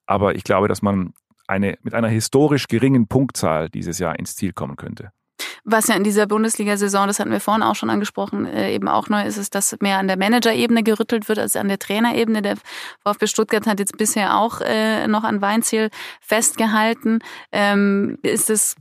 Aber 0.06 0.36
ich 0.36 0.44
glaube, 0.44 0.68
dass 0.68 0.82
man 0.82 1.14
eine, 1.48 1.78
mit 1.84 1.94
einer 1.94 2.08
historisch 2.08 2.68
geringen 2.68 3.08
Punktzahl 3.08 3.70
dieses 3.70 4.00
Jahr 4.00 4.18
ins 4.18 4.36
Ziel 4.36 4.54
kommen 4.54 4.78
könnte. 4.78 5.12
Was 5.64 5.88
ja 5.88 5.96
in 5.96 6.04
dieser 6.04 6.26
Bundesliga-Saison, 6.26 7.08
das 7.08 7.20
hatten 7.20 7.32
wir 7.32 7.40
vorhin 7.40 7.62
auch 7.62 7.76
schon 7.76 7.90
angesprochen, 7.90 8.46
äh, 8.46 8.74
eben 8.74 8.88
auch 8.88 9.10
neu 9.10 9.24
ist, 9.24 9.38
ist, 9.38 9.54
dass 9.54 9.76
mehr 9.80 10.00
an 10.00 10.08
der 10.08 10.18
Managerebene 10.18 10.82
gerüttelt 10.82 11.30
wird 11.30 11.38
als 11.38 11.56
an 11.56 11.68
der 11.68 11.78
Trainerebene. 11.78 12.42
Der 12.42 12.56
VfB 13.04 13.28
Stuttgart 13.28 13.68
hat 13.68 13.80
jetzt 13.80 13.98
bisher 13.98 14.38
auch 14.38 14.62
äh, 14.62 15.08
noch 15.08 15.24
an 15.24 15.42
Weinziel 15.42 15.90
festgehalten. 16.20 17.20
Ähm, 17.52 18.18
ist 18.24 18.50
es 18.50 18.76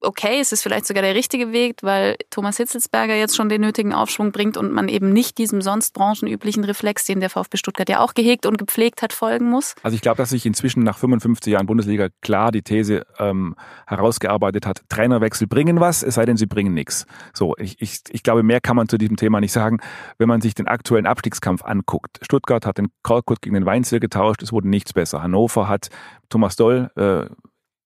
okay, 0.00 0.40
es 0.40 0.52
ist 0.52 0.62
vielleicht 0.62 0.86
sogar 0.86 1.02
der 1.02 1.14
richtige 1.14 1.52
Weg, 1.52 1.82
weil 1.82 2.16
Thomas 2.30 2.58
Hitzelsberger 2.58 3.14
jetzt 3.14 3.36
schon 3.36 3.48
den 3.48 3.62
nötigen 3.62 3.92
Aufschwung 3.92 4.32
bringt 4.32 4.56
und 4.56 4.72
man 4.72 4.88
eben 4.88 5.12
nicht 5.12 5.38
diesem 5.38 5.62
sonst 5.62 5.92
branchenüblichen 5.94 6.64
Reflex, 6.64 7.04
den 7.04 7.20
der 7.20 7.30
VfB 7.30 7.56
Stuttgart 7.56 7.88
ja 7.88 8.00
auch 8.00 8.14
gehegt 8.14 8.46
und 8.46 8.58
gepflegt 8.58 9.02
hat, 9.02 9.12
folgen 9.12 9.50
muss? 9.50 9.74
Also 9.82 9.94
ich 9.94 10.02
glaube, 10.02 10.18
dass 10.18 10.30
sich 10.30 10.46
inzwischen 10.46 10.82
nach 10.82 10.98
55 10.98 11.52
Jahren 11.52 11.66
Bundesliga 11.66 12.08
klar 12.20 12.52
die 12.52 12.62
These 12.62 13.06
ähm, 13.18 13.56
herausgearbeitet 13.86 14.66
hat, 14.66 14.82
Trainerwechsel 14.88 15.46
bringen 15.46 15.80
was, 15.80 16.02
es 16.02 16.14
sei 16.14 16.26
denn, 16.26 16.36
sie 16.36 16.46
bringen 16.46 16.74
nichts. 16.74 17.06
So, 17.34 17.54
ich, 17.58 17.80
ich, 17.80 18.00
ich 18.10 18.22
glaube, 18.22 18.42
mehr 18.42 18.60
kann 18.60 18.76
man 18.76 18.88
zu 18.88 18.98
diesem 18.98 19.16
Thema 19.16 19.40
nicht 19.40 19.52
sagen. 19.52 19.78
Wenn 20.18 20.28
man 20.28 20.40
sich 20.40 20.54
den 20.54 20.68
aktuellen 20.68 21.06
Abstiegskampf 21.06 21.64
anguckt, 21.64 22.18
Stuttgart 22.22 22.66
hat 22.66 22.78
den 22.78 22.88
Korkut 23.02 23.40
gegen 23.42 23.54
den 23.54 23.66
Weinziel 23.66 24.00
getauscht, 24.00 24.42
es 24.42 24.52
wurde 24.52 24.68
nichts 24.68 24.92
besser. 24.92 25.22
Hannover 25.22 25.68
hat 25.68 25.88
Thomas 26.28 26.56
Doll 26.56 26.90
äh, 26.96 27.26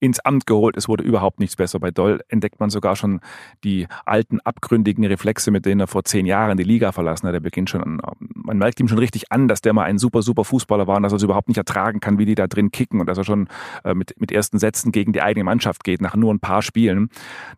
ins 0.00 0.18
Amt 0.20 0.46
geholt. 0.46 0.76
Es 0.76 0.88
wurde 0.88 1.04
überhaupt 1.04 1.38
nichts 1.38 1.56
besser. 1.56 1.78
Bei 1.78 1.90
Doll 1.90 2.20
entdeckt 2.28 2.58
man 2.58 2.70
sogar 2.70 2.96
schon 2.96 3.20
die 3.62 3.86
alten, 4.06 4.40
abgründigen 4.40 5.04
Reflexe, 5.04 5.50
mit 5.50 5.66
denen 5.66 5.80
er 5.80 5.86
vor 5.86 6.04
zehn 6.04 6.26
Jahren 6.26 6.56
die 6.56 6.64
Liga 6.64 6.90
verlassen 6.90 7.28
hat. 7.28 7.34
Er 7.34 7.40
beginnt 7.40 7.70
schon, 7.70 8.00
man 8.18 8.58
merkt 8.58 8.80
ihm 8.80 8.88
schon 8.88 8.98
richtig 8.98 9.30
an, 9.30 9.46
dass 9.46 9.60
der 9.60 9.74
mal 9.74 9.84
ein 9.84 9.98
super, 9.98 10.22
super 10.22 10.44
Fußballer 10.44 10.86
war 10.86 10.96
und 10.96 11.02
dass 11.02 11.12
er 11.12 11.16
es 11.16 11.22
überhaupt 11.22 11.48
nicht 11.48 11.58
ertragen 11.58 12.00
kann, 12.00 12.18
wie 12.18 12.24
die 12.24 12.34
da 12.34 12.46
drin 12.46 12.72
kicken 12.72 13.00
und 13.00 13.06
dass 13.06 13.18
er 13.18 13.24
schon 13.24 13.48
äh, 13.84 13.94
mit, 13.94 14.18
mit 14.18 14.32
ersten 14.32 14.58
Sätzen 14.58 14.90
gegen 14.90 15.12
die 15.12 15.22
eigene 15.22 15.44
Mannschaft 15.44 15.84
geht, 15.84 16.00
nach 16.00 16.16
nur 16.16 16.32
ein 16.32 16.40
paar 16.40 16.62
Spielen. 16.62 17.10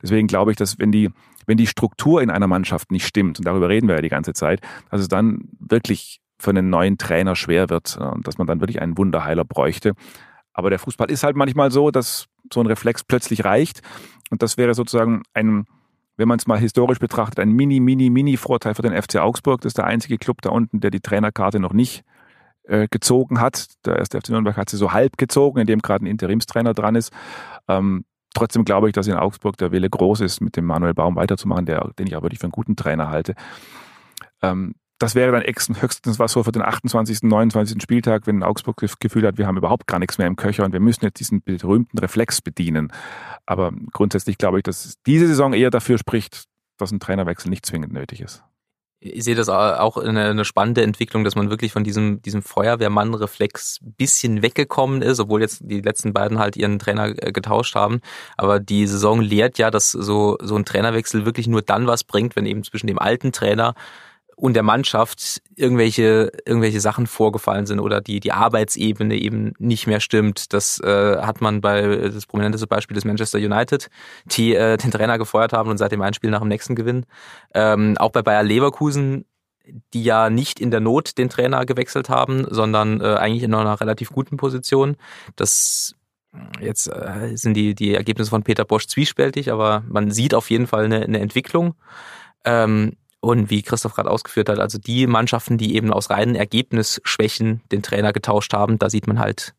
Deswegen 0.02 0.26
glaube 0.26 0.50
ich, 0.50 0.56
dass 0.56 0.78
wenn 0.78 0.90
die, 0.90 1.10
wenn 1.46 1.56
die 1.56 1.68
Struktur 1.68 2.22
in 2.22 2.30
einer 2.30 2.48
Mannschaft 2.48 2.90
nicht 2.90 3.06
stimmt, 3.06 3.38
und 3.38 3.46
darüber 3.46 3.68
reden 3.68 3.86
wir 3.86 3.94
ja 3.94 4.02
die 4.02 4.08
ganze 4.08 4.32
Zeit, 4.32 4.60
dass 4.90 5.00
es 5.00 5.08
dann 5.08 5.48
wirklich 5.60 6.20
für 6.38 6.50
einen 6.50 6.70
neuen 6.70 6.98
Trainer 6.98 7.36
schwer 7.36 7.70
wird 7.70 7.96
äh, 8.00 8.04
und 8.04 8.26
dass 8.26 8.36
man 8.36 8.48
dann 8.48 8.60
wirklich 8.60 8.82
einen 8.82 8.98
Wunderheiler 8.98 9.44
bräuchte. 9.44 9.94
Aber 10.52 10.70
der 10.70 10.78
Fußball 10.78 11.10
ist 11.10 11.22
halt 11.22 11.36
manchmal 11.36 11.70
so, 11.70 11.90
dass 11.90 12.26
so 12.52 12.60
ein 12.60 12.66
Reflex 12.66 13.04
plötzlich 13.04 13.44
reicht. 13.44 13.80
Und 14.30 14.42
das 14.42 14.56
wäre 14.56 14.74
sozusagen 14.74 15.22
ein, 15.34 15.66
wenn 16.16 16.28
man 16.28 16.38
es 16.38 16.46
mal 16.46 16.58
historisch 16.58 16.98
betrachtet, 16.98 17.40
ein 17.40 17.52
mini, 17.52 17.80
mini, 17.80 18.10
mini 18.10 18.36
Vorteil 18.36 18.74
für 18.74 18.82
den 18.82 19.00
FC 19.00 19.16
Augsburg. 19.16 19.60
Das 19.62 19.70
ist 19.70 19.78
der 19.78 19.86
einzige 19.86 20.18
Club 20.18 20.42
da 20.42 20.50
unten, 20.50 20.80
der 20.80 20.90
die 20.90 21.00
Trainerkarte 21.00 21.58
noch 21.58 21.72
nicht 21.72 22.04
äh, 22.64 22.88
gezogen 22.90 23.40
hat. 23.40 23.68
Der 23.86 23.96
erste 23.96 24.20
FC 24.20 24.30
Nürnberg 24.30 24.56
hat 24.56 24.70
sie 24.70 24.76
so 24.76 24.92
halb 24.92 25.16
gezogen, 25.16 25.60
indem 25.60 25.80
gerade 25.80 26.04
ein 26.04 26.08
Interimstrainer 26.08 26.74
dran 26.74 26.94
ist. 26.94 27.12
Ähm, 27.68 28.04
trotzdem 28.34 28.64
glaube 28.64 28.88
ich, 28.88 28.92
dass 28.92 29.06
in 29.06 29.14
Augsburg 29.14 29.56
der 29.56 29.72
Wille 29.72 29.88
groß 29.88 30.20
ist, 30.20 30.40
mit 30.40 30.56
dem 30.56 30.66
Manuel 30.66 30.94
Baum 30.94 31.16
weiterzumachen, 31.16 31.66
der, 31.66 31.90
den 31.98 32.06
ich 32.06 32.16
auch 32.16 32.22
wirklich 32.22 32.40
für 32.40 32.46
einen 32.46 32.52
guten 32.52 32.76
Trainer 32.76 33.08
halte. 33.08 33.34
Ähm, 34.42 34.74
das 35.02 35.16
wäre 35.16 35.32
dann 35.32 35.42
höchstens 35.42 36.18
was 36.20 36.32
so 36.32 36.44
für 36.44 36.52
den 36.52 36.62
28., 36.62 37.22
29. 37.22 37.82
Spieltag, 37.82 38.26
wenn 38.26 38.44
Augsburg 38.44 38.76
das 38.80 39.00
Gefühl 39.00 39.26
hat, 39.26 39.36
wir 39.36 39.48
haben 39.48 39.56
überhaupt 39.56 39.88
gar 39.88 39.98
nichts 39.98 40.16
mehr 40.16 40.28
im 40.28 40.36
Köcher 40.36 40.64
und 40.64 40.72
wir 40.72 40.80
müssen 40.80 41.04
jetzt 41.04 41.18
diesen 41.18 41.42
berühmten 41.42 41.98
Reflex 41.98 42.40
bedienen. 42.40 42.92
Aber 43.44 43.72
grundsätzlich 43.92 44.38
glaube 44.38 44.58
ich, 44.58 44.62
dass 44.62 44.94
diese 45.04 45.26
Saison 45.26 45.54
eher 45.54 45.70
dafür 45.70 45.98
spricht, 45.98 46.44
dass 46.78 46.92
ein 46.92 47.00
Trainerwechsel 47.00 47.50
nicht 47.50 47.66
zwingend 47.66 47.92
nötig 47.92 48.20
ist. 48.20 48.44
Ich 49.04 49.24
sehe 49.24 49.34
das 49.34 49.48
auch 49.48 49.96
eine, 49.96 50.26
eine 50.26 50.44
spannende 50.44 50.84
Entwicklung, 50.84 51.24
dass 51.24 51.34
man 51.34 51.50
wirklich 51.50 51.72
von 51.72 51.82
diesem, 51.82 52.22
diesem 52.22 52.40
Feuerwehrmann-Reflex 52.40 53.80
bisschen 53.82 54.42
weggekommen 54.42 55.02
ist, 55.02 55.18
obwohl 55.18 55.40
jetzt 55.40 55.62
die 55.64 55.80
letzten 55.80 56.12
beiden 56.12 56.38
halt 56.38 56.56
ihren 56.56 56.78
Trainer 56.78 57.06
äh, 57.06 57.32
getauscht 57.32 57.74
haben. 57.74 58.00
Aber 58.36 58.60
die 58.60 58.86
Saison 58.86 59.20
lehrt 59.20 59.58
ja, 59.58 59.72
dass 59.72 59.90
so, 59.90 60.38
so 60.40 60.54
ein 60.54 60.64
Trainerwechsel 60.64 61.24
wirklich 61.24 61.48
nur 61.48 61.62
dann 61.62 61.88
was 61.88 62.04
bringt, 62.04 62.36
wenn 62.36 62.46
eben 62.46 62.62
zwischen 62.62 62.86
dem 62.86 63.00
alten 63.00 63.32
Trainer 63.32 63.74
und 64.42 64.54
der 64.54 64.64
Mannschaft 64.64 65.40
irgendwelche 65.54 66.32
irgendwelche 66.44 66.80
Sachen 66.80 67.06
vorgefallen 67.06 67.64
sind 67.64 67.78
oder 67.78 68.00
die 68.00 68.18
die 68.18 68.32
Arbeitsebene 68.32 69.14
eben 69.14 69.52
nicht 69.60 69.86
mehr 69.86 70.00
stimmt. 70.00 70.52
Das 70.52 70.80
äh, 70.80 71.18
hat 71.18 71.40
man 71.40 71.60
bei 71.60 72.08
das 72.08 72.26
prominenteste 72.26 72.66
Beispiel 72.66 72.96
des 72.96 73.04
Manchester 73.04 73.38
United, 73.38 73.88
die 74.26 74.56
äh, 74.56 74.76
den 74.78 74.90
Trainer 74.90 75.16
gefeuert 75.16 75.52
haben 75.52 75.70
und 75.70 75.78
seitdem 75.78 76.02
ein 76.02 76.12
Spiel 76.12 76.30
nach 76.30 76.40
dem 76.40 76.48
nächsten 76.48 76.74
gewinnen. 76.74 77.06
Ähm, 77.54 77.96
auch 77.98 78.10
bei 78.10 78.22
Bayer 78.22 78.42
Leverkusen 78.42 79.26
die 79.94 80.02
ja 80.02 80.28
nicht 80.28 80.58
in 80.58 80.72
der 80.72 80.80
Not 80.80 81.18
den 81.18 81.28
Trainer 81.28 81.64
gewechselt 81.64 82.08
haben, 82.08 82.44
sondern 82.50 83.00
äh, 83.00 83.14
eigentlich 83.14 83.44
in 83.44 83.54
einer 83.54 83.80
relativ 83.80 84.10
guten 84.10 84.36
Position. 84.36 84.96
Das 85.36 85.94
jetzt 86.60 86.88
äh, 86.88 87.36
sind 87.36 87.54
die 87.54 87.76
die 87.76 87.94
Ergebnisse 87.94 88.30
von 88.30 88.42
Peter 88.42 88.64
Bosch 88.64 88.88
zwiespältig, 88.88 89.52
aber 89.52 89.84
man 89.88 90.10
sieht 90.10 90.34
auf 90.34 90.50
jeden 90.50 90.66
Fall 90.66 90.86
eine, 90.86 91.02
eine 91.02 91.20
Entwicklung. 91.20 91.76
Ähm, 92.44 92.96
und 93.22 93.50
wie 93.50 93.62
Christoph 93.62 93.94
gerade 93.94 94.10
ausgeführt 94.10 94.48
hat, 94.48 94.58
also 94.58 94.78
die 94.78 95.06
Mannschaften, 95.06 95.56
die 95.56 95.76
eben 95.76 95.92
aus 95.92 96.10
reinen 96.10 96.34
Ergebnisschwächen 96.34 97.62
den 97.70 97.82
Trainer 97.82 98.12
getauscht 98.12 98.52
haben, 98.52 98.78
da 98.78 98.90
sieht 98.90 99.06
man 99.06 99.20
halt 99.20 99.54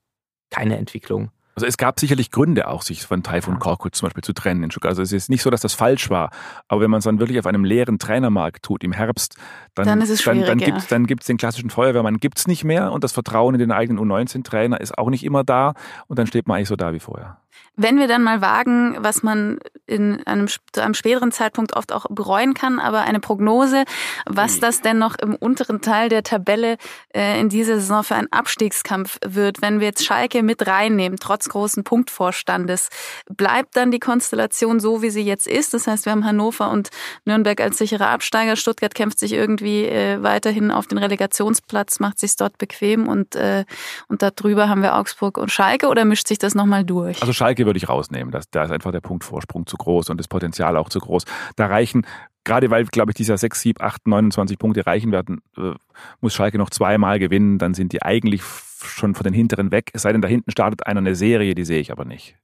keine 0.52 0.78
Entwicklung. 0.78 1.32
Also 1.56 1.67
es 1.67 1.78
gab 1.78 1.99
sicherlich 1.99 2.32
Gründe 2.32 2.67
auch, 2.67 2.82
sich 2.82 3.06
von 3.06 3.21
Taifun 3.21 3.60
Korkut 3.60 3.95
zum 3.95 4.08
Beispiel 4.08 4.23
zu 4.23 4.34
trennen 4.34 4.63
in 4.63 4.71
Stuttgart. 4.71 4.89
Also 4.89 5.04
es 5.04 5.12
ist 5.12 5.30
nicht 5.30 5.43
so, 5.43 5.52
dass 5.52 5.62
das 5.62 5.73
falsch 5.73 6.10
war. 6.10 6.32
Aber 6.67 6.82
wenn 6.82 6.89
man 6.89 6.97
es 6.97 7.04
dann 7.06 7.19
wirklich 7.19 7.39
auf 7.39 7.45
einem 7.45 7.63
leeren 7.63 7.99
Trainermarkt 7.99 8.63
tut 8.63 8.84
im 8.84 8.91
Herbst, 8.91 9.36
dann, 9.76 9.86
dann, 9.86 10.02
ist 10.02 10.10
es 10.10 10.23
dann, 10.23 10.41
dann 10.41 10.60
ja. 10.60 10.65
gibt 10.65 10.91
dann 10.91 11.06
gibt's 11.06 11.28
den 11.28 11.38
klassischen 11.38 11.69
Feuerwehrmann 11.69 12.17
gibt's 12.17 12.47
nicht 12.47 12.63
mehr 12.63 12.91
und 12.91 13.04
das 13.04 13.12
Vertrauen 13.12 13.54
in 13.54 13.60
den 13.60 13.71
eigenen 13.71 14.04
U19-Trainer 14.04 14.82
ist 14.82 14.97
auch 14.97 15.10
nicht 15.10 15.23
immer 15.23 15.43
da 15.43 15.73
und 16.08 16.17
dann 16.17 16.26
steht 16.26 16.47
man 16.47 16.58
eigentlich 16.58 16.69
so 16.69 16.76
da 16.76 16.91
wie 16.91 16.99
vorher. 16.99 17.38
Wenn 17.76 17.98
wir 17.98 18.08
dann 18.08 18.22
mal 18.22 18.42
wagen, 18.42 18.98
was 19.00 19.24
man 19.24 19.60
in 19.86 20.26
einem, 20.26 20.48
zu 20.48 20.82
einem 20.82 20.94
späteren 20.94 21.32
Zeitpunkt 21.32 21.76
oft 21.76 21.92
auch 21.92 22.06
bereuen 22.10 22.54
kann, 22.54 22.80
aber 22.80 23.02
eine 23.02 23.20
Prognose, 23.20 23.84
was 24.26 24.60
das 24.60 24.82
denn 24.82 24.98
noch 24.98 25.16
im 25.16 25.36
unteren 25.36 25.82
Teil 25.82 26.08
der 26.10 26.24
Tabelle 26.24 26.78
äh, 27.13 27.39
in 27.39 27.50
dieser 27.50 27.76
Saison 27.76 28.04
für 28.04 28.16
ein 28.16 28.32
Abstiegskampf 28.32 29.18
wird, 29.26 29.62
wenn 29.62 29.80
wir 29.80 29.88
jetzt 29.88 30.06
Schalke 30.06 30.42
mit 30.44 30.66
reinnehmen, 30.68 31.18
trotz 31.20 31.50
großen 31.50 31.84
Punktvorstandes, 31.84 32.89
bleibt 33.30 33.76
dann 33.76 33.92
die 33.92 34.00
Konstellation 34.00 34.80
so, 34.80 35.02
wie 35.02 35.10
sie 35.10 35.22
jetzt 35.22 35.48
ist? 35.48 35.74
Das 35.74 35.88
heißt, 35.88 36.06
wir 36.06 36.12
haben 36.12 36.26
Hannover 36.26 36.70
und 36.70 36.89
Nürnberg 37.26 37.60
als 37.60 37.78
sichere 37.78 38.08
Absteiger, 38.08 38.56
Stuttgart 38.56 38.96
kämpft 38.96 39.20
sich 39.20 39.34
irgendwie 39.34 39.86
äh, 39.86 40.22
weiterhin 40.24 40.72
auf 40.72 40.88
den 40.88 40.98
Relegationsplatz, 40.98 42.00
macht 42.00 42.20
sich 42.20 42.36
dort 42.38 42.58
bequem 42.58 43.08
und, 43.08 43.36
äh, 43.36 43.66
und 44.08 44.22
darüber 44.22 44.70
haben 44.70 44.82
wir 44.82 44.96
Augsburg 44.96 45.38
und 45.38 45.52
Schalke 45.52 45.88
oder 45.88 46.06
mischt 46.06 46.28
sich 46.28 46.38
das 46.38 46.56
nochmal 46.56 46.86
durch? 46.86 47.22
Also 47.22 47.34
Schalke 47.43 47.65
würde 47.65 47.77
ich 47.77 47.89
rausnehmen. 47.89 48.32
Das, 48.32 48.49
da 48.49 48.63
ist 48.63 48.71
einfach 48.71 48.93
der 48.93 49.01
Punktvorsprung 49.01 49.67
zu 49.67 49.75
groß 49.75 50.10
und 50.10 50.17
das 50.17 50.29
Potenzial 50.29 50.77
auch 50.77 50.88
zu 50.88 50.99
groß. 50.99 51.25
Da 51.58 51.65
reichen, 51.65 52.08
gerade 52.45 52.69
weil, 52.69 52.86
glaube 52.86 53.12
ich, 53.12 53.15
dieser 53.15 53.38
6, 53.38 53.60
7, 53.60 53.84
8, 53.84 54.08
29 54.08 54.58
Punkte 54.58 54.86
reichen 54.86 55.12
werden, 55.12 55.41
äh, 55.58 55.73
muss 56.21 56.34
Schalke 56.34 56.58
noch 56.58 56.69
zweimal 56.69 57.19
gewinnen, 57.19 57.58
dann 57.58 57.73
sind 57.73 57.91
die 57.91 58.01
eigentlich 58.01 58.41
schon 58.43 59.13
von 59.13 59.25
den 59.25 59.34
hinteren 59.34 59.73
weg. 59.73 59.89
Es 59.91 60.03
sei 60.03 60.13
denn, 60.13 60.21
da 60.21 60.29
hinten 60.29 60.51
startet 60.51 60.88
einer 60.88 60.99
eine 60.99 61.15
Serie, 61.15 61.53
die 61.53 61.65
sehe 61.65 61.82
ich 61.82 61.91
aber 61.91 62.06
nicht. 62.06 62.38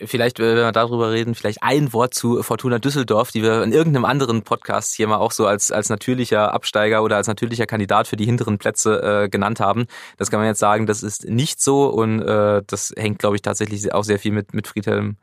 Vielleicht, 0.00 0.38
wenn 0.38 0.56
wir 0.56 0.72
darüber 0.72 1.12
reden, 1.12 1.34
vielleicht 1.34 1.62
ein 1.62 1.92
Wort 1.92 2.14
zu 2.14 2.42
Fortuna 2.42 2.78
Düsseldorf, 2.78 3.30
die 3.30 3.42
wir 3.42 3.62
in 3.62 3.72
irgendeinem 3.72 4.04
anderen 4.04 4.42
Podcast 4.42 4.94
hier 4.94 5.06
mal 5.06 5.16
auch 5.16 5.32
so 5.32 5.46
als, 5.46 5.70
als 5.70 5.88
natürlicher 5.88 6.52
Absteiger 6.52 7.02
oder 7.02 7.16
als 7.16 7.26
natürlicher 7.28 7.66
Kandidat 7.66 8.08
für 8.08 8.16
die 8.16 8.24
hinteren 8.24 8.58
Plätze 8.58 9.24
äh, 9.24 9.28
genannt 9.28 9.60
haben. 9.60 9.86
Das 10.16 10.30
kann 10.30 10.40
man 10.40 10.48
jetzt 10.48 10.58
sagen, 10.58 10.86
das 10.86 11.02
ist 11.02 11.28
nicht 11.28 11.60
so 11.60 11.86
und 11.86 12.20
äh, 12.22 12.62
das 12.66 12.92
hängt, 12.96 13.18
glaube 13.18 13.36
ich, 13.36 13.42
tatsächlich 13.42 13.92
auch 13.92 14.04
sehr 14.04 14.18
viel 14.18 14.32
mit, 14.32 14.54
mit 14.54 14.66
Friedhelm 14.66 15.16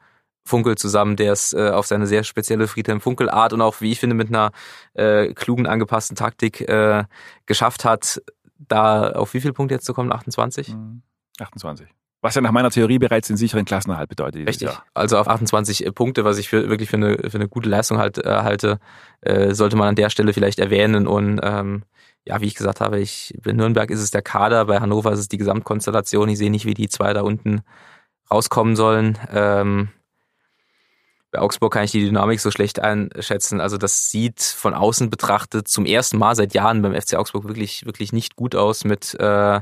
Funkel 0.45 0.75
zusammen, 0.75 1.15
der 1.15 1.33
es 1.33 1.53
äh, 1.53 1.69
auf 1.69 1.85
seine 1.85 2.07
sehr 2.07 2.23
spezielle 2.23 2.67
Friedhelm 2.67 3.01
Funkel 3.01 3.29
Art 3.29 3.53
und 3.53 3.61
auch, 3.61 3.81
wie 3.81 3.91
ich 3.91 3.99
finde, 3.99 4.15
mit 4.15 4.29
einer 4.29 4.51
äh, 4.93 5.33
klugen, 5.33 5.67
angepassten 5.67 6.15
Taktik 6.15 6.61
äh, 6.61 7.03
geschafft 7.45 7.85
hat, 7.85 8.21
da 8.57 9.11
auf 9.11 9.33
wie 9.33 9.41
viele 9.41 9.53
Punkte 9.53 9.75
jetzt 9.75 9.85
zu 9.85 9.93
kommen? 9.93 10.11
28? 10.11 10.75
28. 11.39 11.87
Was 12.21 12.35
ja 12.35 12.41
nach 12.41 12.51
meiner 12.51 12.69
Theorie 12.69 12.99
bereits 12.99 13.29
den 13.29 13.37
sicheren 13.37 13.63
Klassenerhalt 13.63 14.09
bedeutet. 14.09 14.47
Richtig. 14.47 14.67
Jahr. 14.67 14.83
Also 14.93 15.17
auf 15.17 15.27
28 15.27 15.85
äh, 15.85 15.91
Punkte, 15.91 16.25
was 16.25 16.37
ich 16.37 16.49
für, 16.49 16.69
wirklich 16.69 16.89
für 16.89 16.97
eine, 16.97 17.17
für 17.29 17.35
eine 17.35 17.47
gute 17.47 17.69
Leistung 17.69 17.97
halt 17.97 18.17
äh, 18.17 18.29
halte, 18.29 18.79
äh, 19.21 19.53
sollte 19.53 19.77
man 19.77 19.87
an 19.89 19.95
der 19.95 20.09
Stelle 20.09 20.33
vielleicht 20.33 20.59
erwähnen. 20.59 21.07
Und 21.07 21.39
ähm, 21.41 21.83
ja, 22.25 22.41
wie 22.41 22.47
ich 22.47 22.55
gesagt 22.55 22.81
habe, 22.81 22.99
ich, 22.99 23.33
bei 23.41 23.53
Nürnberg 23.53 23.89
ist 23.89 24.01
es 24.01 24.11
der 24.11 24.21
Kader, 24.21 24.65
bei 24.65 24.79
Hannover 24.79 25.13
ist 25.13 25.19
es 25.19 25.29
die 25.29 25.37
Gesamtkonstellation. 25.37 26.27
Ich 26.27 26.37
sehe 26.37 26.51
nicht, 26.51 26.65
wie 26.65 26.73
die 26.73 26.89
zwei 26.89 27.13
da 27.13 27.21
unten 27.21 27.61
rauskommen 28.29 28.75
sollen. 28.75 29.17
Ähm, 29.31 29.89
bei 31.31 31.39
Augsburg 31.39 31.73
kann 31.73 31.83
ich 31.83 31.91
die 31.91 32.05
Dynamik 32.05 32.39
so 32.39 32.49
schlecht 32.49 32.79
einschätzen. 32.79 33.61
Also 33.61 33.77
das 33.77 34.09
sieht 34.09 34.41
von 34.41 34.73
außen 34.73 35.09
betrachtet 35.09 35.67
zum 35.67 35.85
ersten 35.85 36.17
Mal 36.17 36.35
seit 36.35 36.53
Jahren 36.53 36.81
beim 36.81 36.99
FC 36.99 37.15
Augsburg 37.15 37.47
wirklich, 37.47 37.85
wirklich 37.85 38.13
nicht 38.13 38.35
gut 38.35 38.55
aus 38.55 38.83
mit 38.83 39.13
äh, 39.19 39.59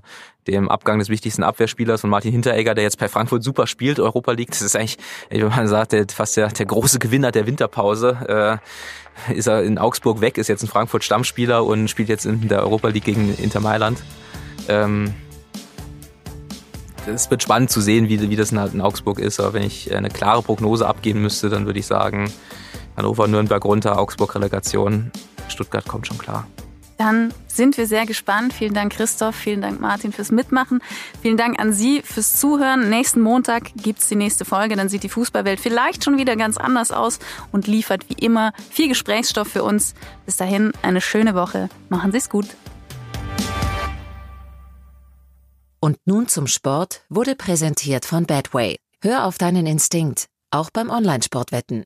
dem 0.48 0.70
Abgang 0.70 1.00
des 1.00 1.10
wichtigsten 1.10 1.44
Abwehrspielers 1.44 2.02
von 2.02 2.10
Martin 2.10 2.32
Hinteregger, 2.32 2.74
der 2.74 2.86
jetzt 2.86 3.00
bei 3.00 3.10
Frankfurt 3.10 3.44
super 3.44 3.68
spielt, 3.68 4.00
Europa 4.00 4.32
League. 4.32 4.52
Das 4.52 4.62
ist 4.62 4.78
eigentlich, 4.78 4.98
wenn 5.30 5.50
man 5.50 5.68
sagt, 5.68 5.92
der, 5.92 6.06
fast 6.10 6.38
der, 6.38 6.48
der 6.48 6.66
große 6.66 7.00
Gewinner 7.00 7.32
der 7.32 7.46
Winterpause. 7.46 8.62
Äh, 9.30 9.34
ist 9.34 9.48
er 9.48 9.64
in 9.64 9.78
Augsburg 9.78 10.22
weg, 10.22 10.38
ist 10.38 10.48
jetzt 10.48 10.64
ein 10.64 10.68
Frankfurt 10.68 11.04
Stammspieler 11.04 11.66
und 11.66 11.90
spielt 11.90 12.08
jetzt 12.08 12.26
in 12.26 12.48
der 12.48 12.62
Europa 12.62 12.90
League 12.90 13.04
gegen 13.04 13.36
Inter 13.36 13.60
Mailand. 13.60 14.02
Ähm, 14.70 15.14
es 17.08 17.30
wird 17.30 17.44
spannend 17.44 17.70
zu 17.70 17.82
sehen, 17.82 18.10
wie, 18.10 18.30
wie 18.30 18.36
das 18.36 18.52
in 18.52 18.82
Augsburg 18.82 19.20
ist. 19.20 19.40
Aber 19.40 19.54
wenn 19.54 19.64
ich 19.64 19.94
eine 19.94 20.10
klare 20.10 20.42
Prognose 20.42 20.88
abgeben 20.88 21.22
müsste, 21.22 21.50
dann 21.50 21.66
würde 21.66 21.80
ich 21.80 21.88
sagen, 21.88 22.32
Hannover, 22.96 23.28
Nürnberg 23.28 23.64
runter, 23.64 24.00
Augsburg 24.00 24.36
Relegation, 24.36 25.12
Stuttgart 25.48 25.88
kommt 25.88 26.08
schon 26.08 26.18
klar. 26.18 26.48
Dann 26.98 27.32
sind 27.48 27.78
wir 27.78 27.86
sehr 27.86 28.08
gespannt. 28.08 28.54
Vielen 28.54 28.74
Dank, 28.74 28.92
Christoph. 28.94 29.36
Vielen 29.36 29.62
Dank, 29.62 29.80
Martin, 29.80 30.12
fürs 30.12 30.32
Mitmachen. 30.32 30.82
Vielen 31.22 31.38
Dank 31.38 31.60
an 31.60 31.72
Sie 31.72 32.02
fürs 32.02 32.36
Zuhören. 32.40 32.90
Nächsten 32.90 33.22
Montag 33.22 33.72
gibt 33.76 34.00
es 34.00 34.08
die 34.08 34.16
nächste 34.16 34.46
Folge. 34.46 34.76
Dann 34.76 34.90
sieht 34.90 35.04
die 35.04 35.10
Fußballwelt 35.10 35.60
vielleicht 35.60 36.04
schon 36.04 36.18
wieder 36.18 36.36
ganz 36.36 36.58
anders 36.58 36.92
aus 36.92 37.20
und 37.52 37.68
liefert 37.68 38.10
wie 38.10 38.26
immer 38.26 38.52
viel 38.72 38.88
Gesprächsstoff 38.88 39.48
für 39.48 39.64
uns. 39.64 39.94
Bis 40.26 40.38
dahin 40.38 40.74
eine 40.82 41.02
schöne 41.02 41.36
Woche. 41.36 41.70
Machen 41.90 42.12
Sie 42.12 42.18
es 42.18 42.30
gut. 42.30 42.48
Und 45.80 45.98
nun 46.06 46.28
zum 46.28 46.48
Sport 46.48 47.02
wurde 47.10 47.36
präsentiert 47.36 48.06
von 48.06 48.26
Badway. 48.26 48.78
Hör 49.02 49.26
auf 49.26 49.38
deinen 49.38 49.68
Instinkt, 49.68 50.28
auch 50.52 50.70
beim 50.72 50.90
Online-Sportwetten. 50.90 51.84